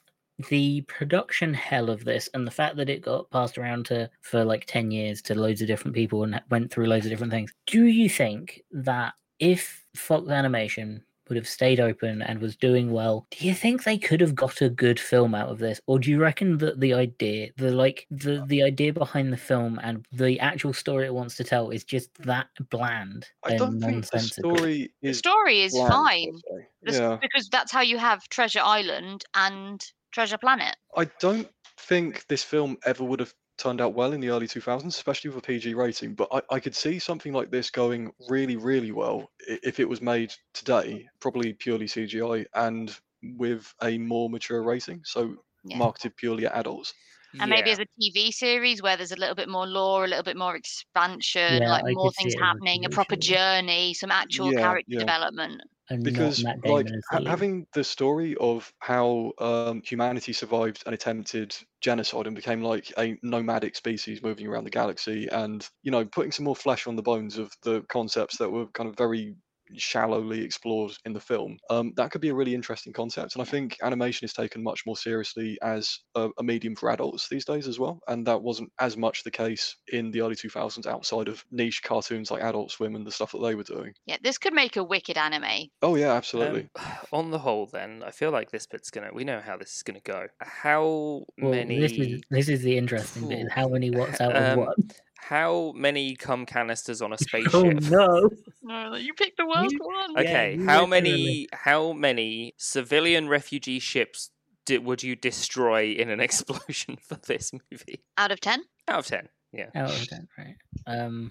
the 0.49 0.83
production 0.83 1.53
hell 1.53 1.91
of 1.91 2.05
this 2.05 2.29
and 2.33 2.47
the 2.47 2.51
fact 2.53 2.77
that 2.77 2.89
it 2.89 3.03
got 3.03 3.31
passed 3.31 3.59
around 3.59 3.87
to 3.87 4.09
for 4.21 4.45
like 4.45 4.65
10 4.67 4.91
years 4.91 5.21
to 5.23 5.35
loads 5.35 5.61
of 5.61 5.67
different 5.67 5.97
people 5.97 6.23
and 6.23 6.41
went 6.49 6.71
through 6.71 6.87
loads 6.87 7.05
of 7.07 7.11
different 7.11 7.33
things, 7.33 7.53
do 7.67 7.87
you 7.87 8.09
think 8.09 8.63
that 8.71 9.15
if 9.41 9.85
Fox 9.95 10.29
Animation 10.29 11.03
would 11.29 11.37
have 11.37 11.47
stayed 11.49 11.79
open 11.79 12.23
and 12.23 12.41
was 12.41 12.57
doing 12.57 12.91
well, 12.91 13.27
do 13.31 13.47
you 13.47 13.53
think 13.53 13.85
they 13.85 13.99
could 13.99 14.19
have 14.23 14.35
got 14.35 14.63
a 14.63 14.71
good 14.71 14.99
film 14.99 15.35
out 15.35 15.51
of 15.51 15.59
this? 15.59 15.79
Or 15.87 15.99
do 15.99 16.11
you 16.11 16.19
reckon 16.19 16.57
that 16.59 16.81
the 16.81 16.95
idea, 16.95 17.51
the 17.59 17.71
like 17.71 18.07
the 18.11 18.43
the 18.47 18.63
idea 18.63 18.95
behind 18.95 19.31
the 19.31 19.37
film 19.37 19.79
and 19.83 20.07
the 20.11 20.41
actual 20.41 20.73
story 20.73 21.05
it 21.05 21.13
wants 21.13 21.37
to 21.37 21.45
tell 21.45 21.69
is 21.69 21.85
just 21.85 22.15
that 22.23 22.47
bland 22.71 23.27
I 23.45 23.51
and 23.51 23.59
don't 23.59 23.71
think 23.73 23.83
the 23.83 23.91
nonsensical? 23.93 24.57
story 24.57 24.91
The 25.03 25.13
story 25.13 25.61
is 25.61 25.73
bland, 25.73 25.93
fine. 25.93 26.33
se. 26.39 26.67
The 26.83 26.93
s- 26.93 26.99
Yeah. 26.99 27.19
because 27.21 27.49
that's 27.51 27.73
how 27.73 27.83
you 27.83 27.99
have 27.99 28.27
Treasure 28.31 28.63
Island 28.65 29.25
and 29.35 29.85
Treasure 30.13 30.39
Planet. 30.39 30.77
I 30.97 31.05
don't 31.21 31.49
think 31.79 32.27
this 32.29 32.43
film 32.43 32.79
ever 32.87 33.05
would 33.05 33.21
have 33.21 33.35
turned 33.59 33.81
out 33.81 33.95
well 33.95 34.13
in 34.13 34.21
the 34.21 34.31
early 34.31 34.49
2000s, 34.49 34.97
especially 34.97 35.31
with 35.31 35.39
a 35.39 35.43
PG 35.47 35.75
rating. 35.75 36.15
But 36.15 36.29
I, 36.33 36.43
I 36.57 36.61
could 36.61 36.75
see 36.77 36.99
something 36.99 37.33
like 37.33 37.51
this 37.51 37.71
going 37.71 38.13
really, 38.29 38.57
really 38.57 38.93
well 38.93 39.31
if 39.49 39.81
it 39.81 39.89
was 39.89 40.01
made 40.01 40.33
today, 40.55 41.09
probably 41.21 41.53
purely 41.55 41.87
CGI 41.89 42.47
and 42.55 42.97
with 43.23 43.75
a 43.83 43.99
more 43.99 44.31
mature 44.31 44.63
rating, 44.63 45.03
so 45.05 45.37
Yeah. 45.65 45.89
marketed 45.89 46.17
purely 46.17 46.47
at 46.47 46.55
adults. 46.55 46.95
And 47.41 47.51
maybe 47.51 47.71
as 47.71 47.79
a 47.79 47.87
TV 48.01 48.33
series 48.33 48.83
where 48.83 48.97
there's 48.97 49.13
a 49.13 49.17
little 49.17 49.35
bit 49.35 49.49
more 49.49 49.67
lore, 49.67 50.05
a 50.05 50.09
little 50.09 50.23
bit 50.25 50.37
more 50.37 50.57
expansion, 50.57 51.63
Yeah, 51.63 51.69
like 51.69 51.85
I 51.85 51.91
more 51.91 52.11
things 52.13 52.35
it 52.35 52.53
as 52.55 52.55
a 52.55 52.61
happening, 52.61 52.85
a 52.85 52.89
proper 52.91 53.17
journey, 53.17 53.95
some 53.95 54.11
actual 54.11 54.53
Yeah, 54.53 54.63
character 54.63 54.89
yeah. 54.89 55.07
development. 55.07 55.63
And 55.91 56.03
Because, 56.03 56.45
like, 56.65 56.87
ha- 57.11 57.23
having 57.27 57.67
the 57.73 57.85
story 57.85 58.37
of 58.37 58.73
how 58.81 59.33
um, 59.39 59.83
humanity 59.85 60.33
survived 60.33 60.83
an 60.87 60.95
attempted 60.95 61.57
genocide 61.81 62.27
and 62.27 62.37
became 62.37 62.63
like 62.63 62.93
a 62.99 63.19
nomadic 63.23 63.77
species 63.77 64.23
moving 64.23 64.47
around 64.47 64.65
the 64.65 64.71
galaxy, 64.71 65.29
and 65.29 65.69
you 65.83 65.91
know, 65.91 66.05
putting 66.05 66.33
some 66.33 66.45
more 66.45 66.57
flesh 66.57 66.87
on 66.87 66.97
the 66.97 67.03
bones 67.03 67.39
of 67.39 67.53
the 67.63 67.83
concepts 67.89 68.39
that 68.39 68.51
were 68.51 68.67
kind 68.69 68.89
of 68.89 68.97
very 68.97 69.37
shallowly 69.77 70.43
explored 70.43 70.93
in 71.05 71.13
the 71.13 71.21
film. 71.21 71.59
Um, 71.71 71.93
that 71.97 72.11
could 72.11 72.21
be 72.21 72.29
a 72.31 72.35
really 72.35 72.55
interesting 72.55 72.93
concept, 72.93 73.35
and 73.35 73.43
I 73.43 73.45
think 73.45 73.77
animation 73.83 74.25
is 74.25 74.33
taken 74.33 74.63
much 74.63 74.85
more 74.87 74.97
seriously 74.97 75.59
as 75.63 75.99
a, 76.15 76.31
a 76.39 76.43
medium 76.43 76.75
for 76.77 76.91
adults 76.91 77.29
these 77.29 77.45
days 77.45 77.69
as 77.69 77.79
well. 77.79 78.01
And 78.09 78.27
that 78.27 78.43
wasn't 78.43 78.73
as 78.79 78.97
much 78.97 79.23
the 79.25 79.31
case 79.31 79.77
in 79.93 80.11
the 80.11 80.21
early 80.21 80.35
2000s 80.37 80.87
outside 80.87 81.29
of 81.29 81.45
niche 81.51 81.83
cartoons 81.83 82.31
like 82.31 82.43
Adult 82.43 82.71
Swim 82.71 82.95
and 82.97 83.07
the 83.07 83.11
stuff 83.11 83.33
that 83.33 83.43
they 83.43 83.55
were 83.55 83.63
doing. 83.63 83.93
Yeah, 84.07 84.17
this 84.23 84.39
could 84.39 84.53
make 84.55 84.77
a 84.77 84.85
wicked 84.85 85.17
anime. 85.17 85.69
Oh 85.83 85.95
yeah, 85.97 86.13
absolutely. 86.13 86.69
Um, 86.77 86.85
on 87.13 87.31
the 87.31 87.39
whole, 87.39 87.67
then 87.67 88.03
I 88.05 88.11
feel 88.11 88.31
like 88.31 88.51
this 88.51 88.67
bit's 88.67 88.91
gonna. 88.91 89.11
We 89.13 89.25
know 89.25 89.41
how 89.41 89.57
this 89.57 89.77
is 89.77 89.83
gonna 89.83 90.01
go. 90.01 90.27
How 90.41 91.25
Well, 91.39 91.51
many? 91.53 91.79
this 91.81 91.93
is 91.93 92.23
this 92.31 92.49
is 92.49 92.63
the 92.63 92.77
interesting 92.77 93.29
bit. 93.29 93.41
is 93.41 93.53
How 93.53 93.69
many 93.69 93.91
what's 93.91 94.21
out 94.21 94.35
of 94.37 94.59
Um, 94.59 94.59
what? 94.59 94.77
How 95.21 95.73
many 95.77 96.15
cum 96.15 96.47
canisters 96.47 97.03
on 97.03 97.13
a 97.13 97.19
spaceship? 97.19 97.53
Oh 97.55 97.71
spaceship? 97.71 97.91
no! 97.93 98.31
No, 98.63 98.95
you 98.95 99.13
picked 99.15 99.37
the 99.37 99.47
worst 99.47 99.73
You- 99.73 99.79
one. 99.83 100.19
Okay, 100.19 100.55
you 100.57 100.65
how 100.65 100.85
literally- 100.87 100.91
many 100.91 101.49
how 101.53 101.93
many 101.93 102.55
civilian 102.57 103.29
refugee 103.29 103.79
ships 103.81 104.31
did, 104.65 104.85
would 104.85 105.03
you 105.03 105.17
destroy 105.17 105.93
in 105.93 106.09
an 106.11 106.21
explosion 106.29 106.97
for 107.07 107.17
this 107.27 107.53
movie? 107.71 108.05
Out 108.17 108.31
of 108.33 108.41
ten? 108.41 108.63
Out 108.89 109.01
of 109.01 109.07
ten. 109.07 109.29
Yeah. 109.53 109.71
Out 109.75 109.91
of 109.91 110.09
ten, 110.09 110.29
right? 110.39 110.57
Um, 110.87 111.31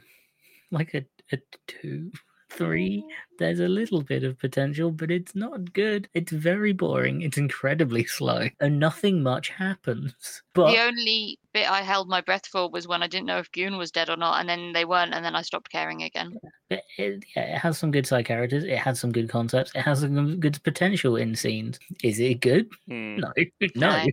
like 0.71 0.93
a 0.93 1.05
a 1.31 1.37
two, 1.67 2.11
three. 2.49 3.03
There's 3.39 3.59
a 3.59 3.67
little 3.67 4.01
bit 4.01 4.23
of 4.23 4.39
potential, 4.39 4.91
but 4.91 5.11
it's 5.11 5.35
not 5.35 5.73
good. 5.73 6.09
It's 6.13 6.31
very 6.31 6.73
boring. 6.73 7.21
It's 7.21 7.37
incredibly 7.37 8.05
slow, 8.17 8.47
and 8.59 8.79
nothing 8.79 9.21
much 9.21 9.49
happens. 9.49 10.41
But 10.53 10.71
the 10.71 10.81
only 10.81 11.39
bit 11.53 11.69
I 11.69 11.81
held 11.81 12.09
my 12.09 12.21
breath 12.21 12.47
for 12.47 12.69
was 12.69 12.87
when 12.87 13.03
I 13.03 13.07
didn't 13.07 13.27
know 13.27 13.37
if 13.37 13.51
Gune 13.51 13.77
was 13.77 13.91
dead 13.91 14.09
or 14.09 14.17
not, 14.17 14.39
and 14.39 14.49
then 14.49 14.73
they 14.73 14.85
weren't, 14.85 15.13
and 15.13 15.23
then 15.23 15.35
I 15.35 15.41
stopped 15.41 15.71
caring 15.71 16.03
again. 16.03 16.37
It, 16.69 16.81
it, 16.97 17.23
yeah, 17.35 17.55
it 17.55 17.57
has 17.59 17.77
some 17.77 17.91
good 17.91 18.07
side 18.07 18.25
characters. 18.25 18.63
It 18.63 18.77
has 18.79 18.99
some 18.99 19.11
good 19.11 19.29
concepts. 19.29 19.71
It 19.75 19.81
has 19.81 20.01
some 20.01 20.39
good 20.39 20.61
potential 20.63 21.15
in 21.15 21.35
scenes. 21.35 21.79
Is 22.03 22.19
it 22.19 22.41
good? 22.41 22.69
Hmm, 22.87 23.17
No, 23.17 23.31
no. 23.61 23.67
No. 23.75 24.05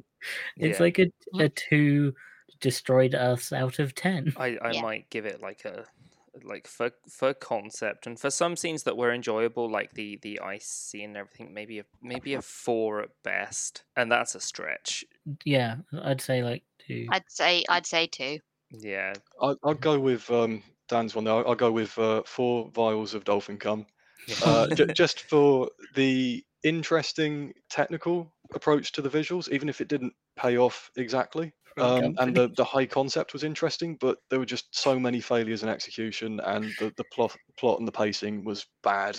It's 0.57 0.79
yeah. 0.79 0.83
like 0.83 0.99
a, 0.99 1.07
a 1.39 1.49
two 1.49 2.15
destroyed 2.61 3.15
Earths 3.15 3.53
out 3.53 3.79
of 3.79 3.95
ten. 3.95 4.33
I, 4.37 4.57
I 4.63 4.73
Yeah. 4.73 4.83
might 4.83 5.11
give 5.11 5.27
it 5.27 5.41
like 5.43 5.65
a 5.65 5.85
like 6.43 6.67
for 6.67 6.91
for 7.09 7.33
concept 7.35 8.07
and 8.07 8.19
for 8.19 8.31
some 8.31 8.57
scenes 8.57 8.83
that 8.85 8.97
were 8.97 9.13
enjoyable 9.13 9.71
like 9.71 9.95
the 9.95 10.19
the 10.23 10.41
ice 10.41 10.67
scene 10.67 11.11
and 11.11 11.17
everything 11.17 11.55
maybe 11.55 11.79
a 11.79 11.85
maybe 12.03 12.35
a 12.35 12.43
four 12.43 13.01
at 13.01 13.11
best 13.23 13.85
and 13.97 14.11
that's 14.11 14.35
a 14.35 14.41
stretch 14.41 15.05
Yeah, 15.45 15.77
I'd 15.93 16.21
say 16.21 16.43
like 16.43 16.65
two. 16.79 17.15
I'd 17.15 17.31
say 17.31 17.65
I'd 17.67 17.87
say 17.87 18.07
two. 18.07 18.41
yeah 18.71 19.15
I'll, 19.41 19.57
I'll 19.65 19.75
go 19.75 19.99
with 19.99 20.31
um, 20.31 20.63
Dan's 20.89 21.15
one 21.15 21.25
there. 21.25 21.35
I'll, 21.35 21.49
I'll 21.49 21.55
go 21.55 21.73
with 21.73 21.99
uh, 21.99 22.23
four 22.25 22.71
vials 22.71 23.15
of 23.15 23.25
dolphin 23.25 23.59
cum, 23.59 23.87
uh, 24.43 24.71
j- 24.71 24.87
just 24.95 25.21
for 25.21 25.71
the 25.95 26.45
interesting 26.63 27.55
technical 27.69 28.33
approach 28.55 28.93
to 28.93 29.03
the 29.03 29.11
visuals, 29.11 29.51
even 29.51 29.69
if 29.69 29.81
it 29.81 29.89
didn't 29.89 30.15
pay 30.37 30.57
off 30.57 30.91
exactly. 30.97 31.53
Um, 31.79 32.15
and 32.19 32.35
the, 32.37 32.49
the 32.57 32.65
high 32.65 32.87
concept 32.87 33.33
was 33.33 33.45
interesting, 33.45 33.97
but 34.01 34.19
there 34.31 34.39
were 34.39 34.47
just 34.47 34.67
so 34.77 34.99
many 34.99 35.21
failures 35.21 35.63
in 35.63 35.69
execution, 35.69 36.41
and 36.41 36.65
the, 36.79 36.93
the 36.97 37.05
plot 37.13 37.37
plot 37.59 37.79
and 37.79 37.89
the 37.89 37.93
pacing 37.93 38.45
was 38.45 38.67
bad. 38.83 39.19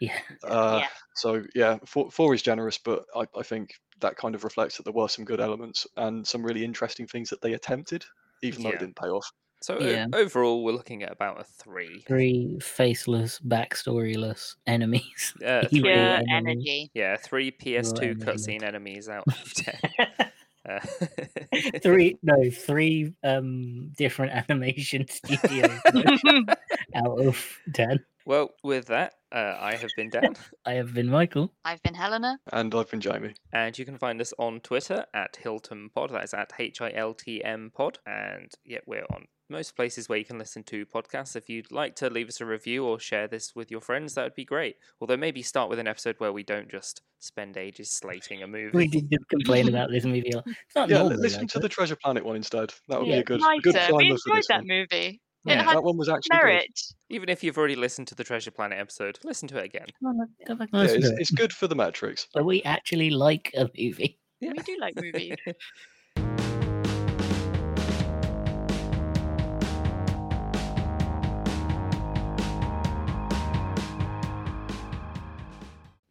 yeah, 0.00 0.18
Uh, 0.44 0.78
Yeah. 0.82 0.88
So 1.16 1.42
yeah, 1.54 1.78
four, 1.86 2.10
four 2.10 2.34
is 2.34 2.42
generous, 2.42 2.78
but 2.78 3.04
I, 3.14 3.24
I 3.36 3.42
think 3.42 3.70
that 4.00 4.16
kind 4.16 4.34
of 4.34 4.44
reflects 4.44 4.76
that 4.76 4.82
there 4.84 4.92
were 4.92 5.08
some 5.08 5.24
good 5.24 5.40
elements 5.40 5.86
and 5.96 6.26
some 6.26 6.44
really 6.44 6.62
interesting 6.64 7.06
things 7.06 7.30
that 7.30 7.40
they 7.40 7.54
attempted, 7.54 8.04
even 8.42 8.62
though 8.62 8.68
it 8.70 8.78
didn't 8.80 8.96
pay 8.96 9.08
off. 9.08 9.26
So 9.62 9.78
o- 9.78 9.80
Yeah. 9.90 10.06
overall, 10.12 10.62
we're 10.62 10.72
looking 10.72 11.02
at 11.02 11.10
about 11.10 11.40
a 11.40 11.44
three. 11.44 12.04
three 12.06 12.58
faceless, 12.60 13.40
backstoryless 13.40 14.56
enemies. 14.66 15.32
Uh, 15.44 15.62
three 15.68 15.80
Pure 15.80 15.94
enemy. 15.96 16.26
energy. 16.30 16.90
yeah, 16.92 17.16
three 17.16 17.50
PS2 17.50 18.16
cutscene 18.18 18.62
enemies 18.62 19.08
out 19.08 19.24
of 19.26 19.52
ten. 19.54 19.80
Uh, 20.68 20.80
three 21.82 22.16
no, 22.22 22.50
three 22.50 23.12
um 23.24 23.92
different 23.96 24.32
animation 24.50 25.06
studios 25.08 25.70
out 26.94 27.20
of 27.26 27.58
ten. 27.74 27.98
well, 28.24 28.50
with 28.64 28.86
that, 28.86 29.14
uh, 29.32 29.54
I 29.60 29.76
have 29.76 29.90
been 29.96 30.10
Dan, 30.10 30.34
I 30.64 30.72
have 30.74 30.92
been 30.94 31.08
Michael. 31.08 31.52
I've 31.64 31.82
been 31.82 31.94
Helena. 31.94 32.38
And 32.52 32.74
I've 32.74 32.90
been 32.90 33.00
Jamie. 33.00 33.34
and 33.52 33.78
you 33.78 33.84
can 33.84 33.98
find 33.98 34.20
us 34.20 34.32
on 34.38 34.60
Twitter 34.60 35.06
at 35.14 35.34
HiltM 35.42 35.92
Pod. 35.94 36.10
That 36.10 36.24
is 36.24 36.34
at 36.34 36.52
H 36.58 36.80
I 36.80 36.90
L 36.92 37.14
T 37.14 37.44
M 37.44 37.70
Pod, 37.74 37.98
and 38.06 38.50
yeah, 38.64 38.78
we're 38.86 39.06
on 39.10 39.26
most 39.48 39.76
places 39.76 40.08
where 40.08 40.18
you 40.18 40.24
can 40.24 40.38
listen 40.38 40.62
to 40.64 40.84
podcasts. 40.86 41.36
If 41.36 41.48
you'd 41.48 41.70
like 41.70 41.94
to 41.96 42.10
leave 42.10 42.28
us 42.28 42.40
a 42.40 42.46
review 42.46 42.84
or 42.84 42.98
share 42.98 43.28
this 43.28 43.54
with 43.54 43.70
your 43.70 43.80
friends, 43.80 44.14
that 44.14 44.24
would 44.24 44.34
be 44.34 44.44
great. 44.44 44.76
Although 45.00 45.16
maybe 45.16 45.42
start 45.42 45.70
with 45.70 45.78
an 45.78 45.86
episode 45.86 46.16
where 46.18 46.32
we 46.32 46.42
don't 46.42 46.68
just 46.68 47.02
spend 47.20 47.56
ages 47.56 47.90
slating 47.90 48.42
a 48.42 48.46
movie. 48.46 48.76
We 48.76 48.88
did 48.88 49.10
just 49.10 49.28
complain 49.28 49.68
about 49.68 49.90
this 49.90 50.04
movie. 50.04 50.30
a 50.32 50.36
lot. 50.36 50.44
It's 50.46 50.74
not 50.74 50.88
Yeah, 50.88 50.96
li- 50.96 51.02
normally 51.10 51.22
listen 51.22 51.40
like 51.42 51.50
to 51.50 51.58
the. 51.60 51.68
Treasure 51.68 51.96
Planet 51.96 52.24
one 52.24 52.36
instead. 52.36 52.72
That 52.88 52.98
would 53.00 53.08
Yeah, 53.08 53.16
be 53.16 53.20
a 53.20 53.24
good, 53.24 53.40
Nicer. 53.40 53.60
good 53.62 53.74
We 53.74 53.80
primer 53.80 53.98
for 54.18 54.30
enjoyed 54.30 54.44
that 54.48 54.58
one. 54.58 54.66
movie. 54.66 55.20
Yeah. 55.44 55.60
It 55.60 55.64
had 55.64 55.76
That 55.76 55.82
one 55.84 55.96
was 55.96 56.08
actually 56.08 56.38
good. 56.40 56.66
Even 57.10 57.28
if 57.28 57.44
you've 57.44 57.56
already 57.56 57.76
listened 57.76 58.08
to 58.08 58.14
the 58.16 58.24
Treasure 58.24 58.50
Planet 58.50 58.78
episode, 58.80 59.18
listen 59.22 59.46
to 59.48 59.58
it 59.58 59.64
again. 59.66 59.86
On, 60.04 60.18
let's 60.18 60.32
go 60.46 60.54
back 60.56 60.68
and 60.72 60.88
Yeah, 60.88 60.96
it's, 60.96 61.08
it's 61.20 61.30
good 61.30 61.52
for 61.52 61.68
the 61.68 61.76
metrics. 61.76 62.26
But 62.34 62.44
we 62.44 62.62
actually 62.64 63.10
like 63.10 63.52
a 63.56 63.68
movie. 63.78 64.18
Yeah. 64.40 64.52
We 64.56 64.62
do 64.64 64.76
like 64.80 64.96
movies. 64.96 65.36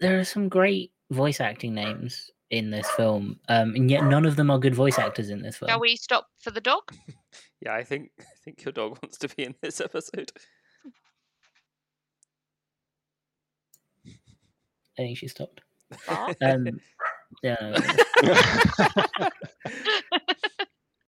There 0.06 0.20
are 0.20 0.24
some 0.24 0.50
great 0.50 0.92
voice 1.10 1.42
acting 1.42 1.74
names 1.74 2.30
in 2.52 2.70
this 2.70 2.88
film, 2.92 3.40
um, 3.50 3.74
and 3.74 3.90
yet 3.90 4.04
none 4.04 4.24
of 4.24 4.36
them 4.36 4.52
are 4.52 4.60
good 4.60 4.76
voice 4.76 5.00
actors 5.00 5.32
in 5.32 5.42
this 5.42 5.58
film. 5.58 5.70
Shall 5.70 5.80
we 5.80 5.96
stop 5.96 6.28
for 6.40 6.52
the 6.52 6.62
dog? 6.62 6.84
Yeah, 7.62 7.74
I 7.74 7.84
think 7.84 8.12
I 8.20 8.24
think 8.44 8.64
your 8.64 8.74
dog 8.74 9.00
wants 9.02 9.18
to 9.18 9.28
be 9.30 9.46
in 9.46 9.56
this 9.62 9.82
episode. 9.82 10.32
I 14.06 14.12
think 14.98 15.18
she 15.18 15.28
stopped. 15.28 15.62
Um, 16.42 16.80
yeah, 17.42 17.56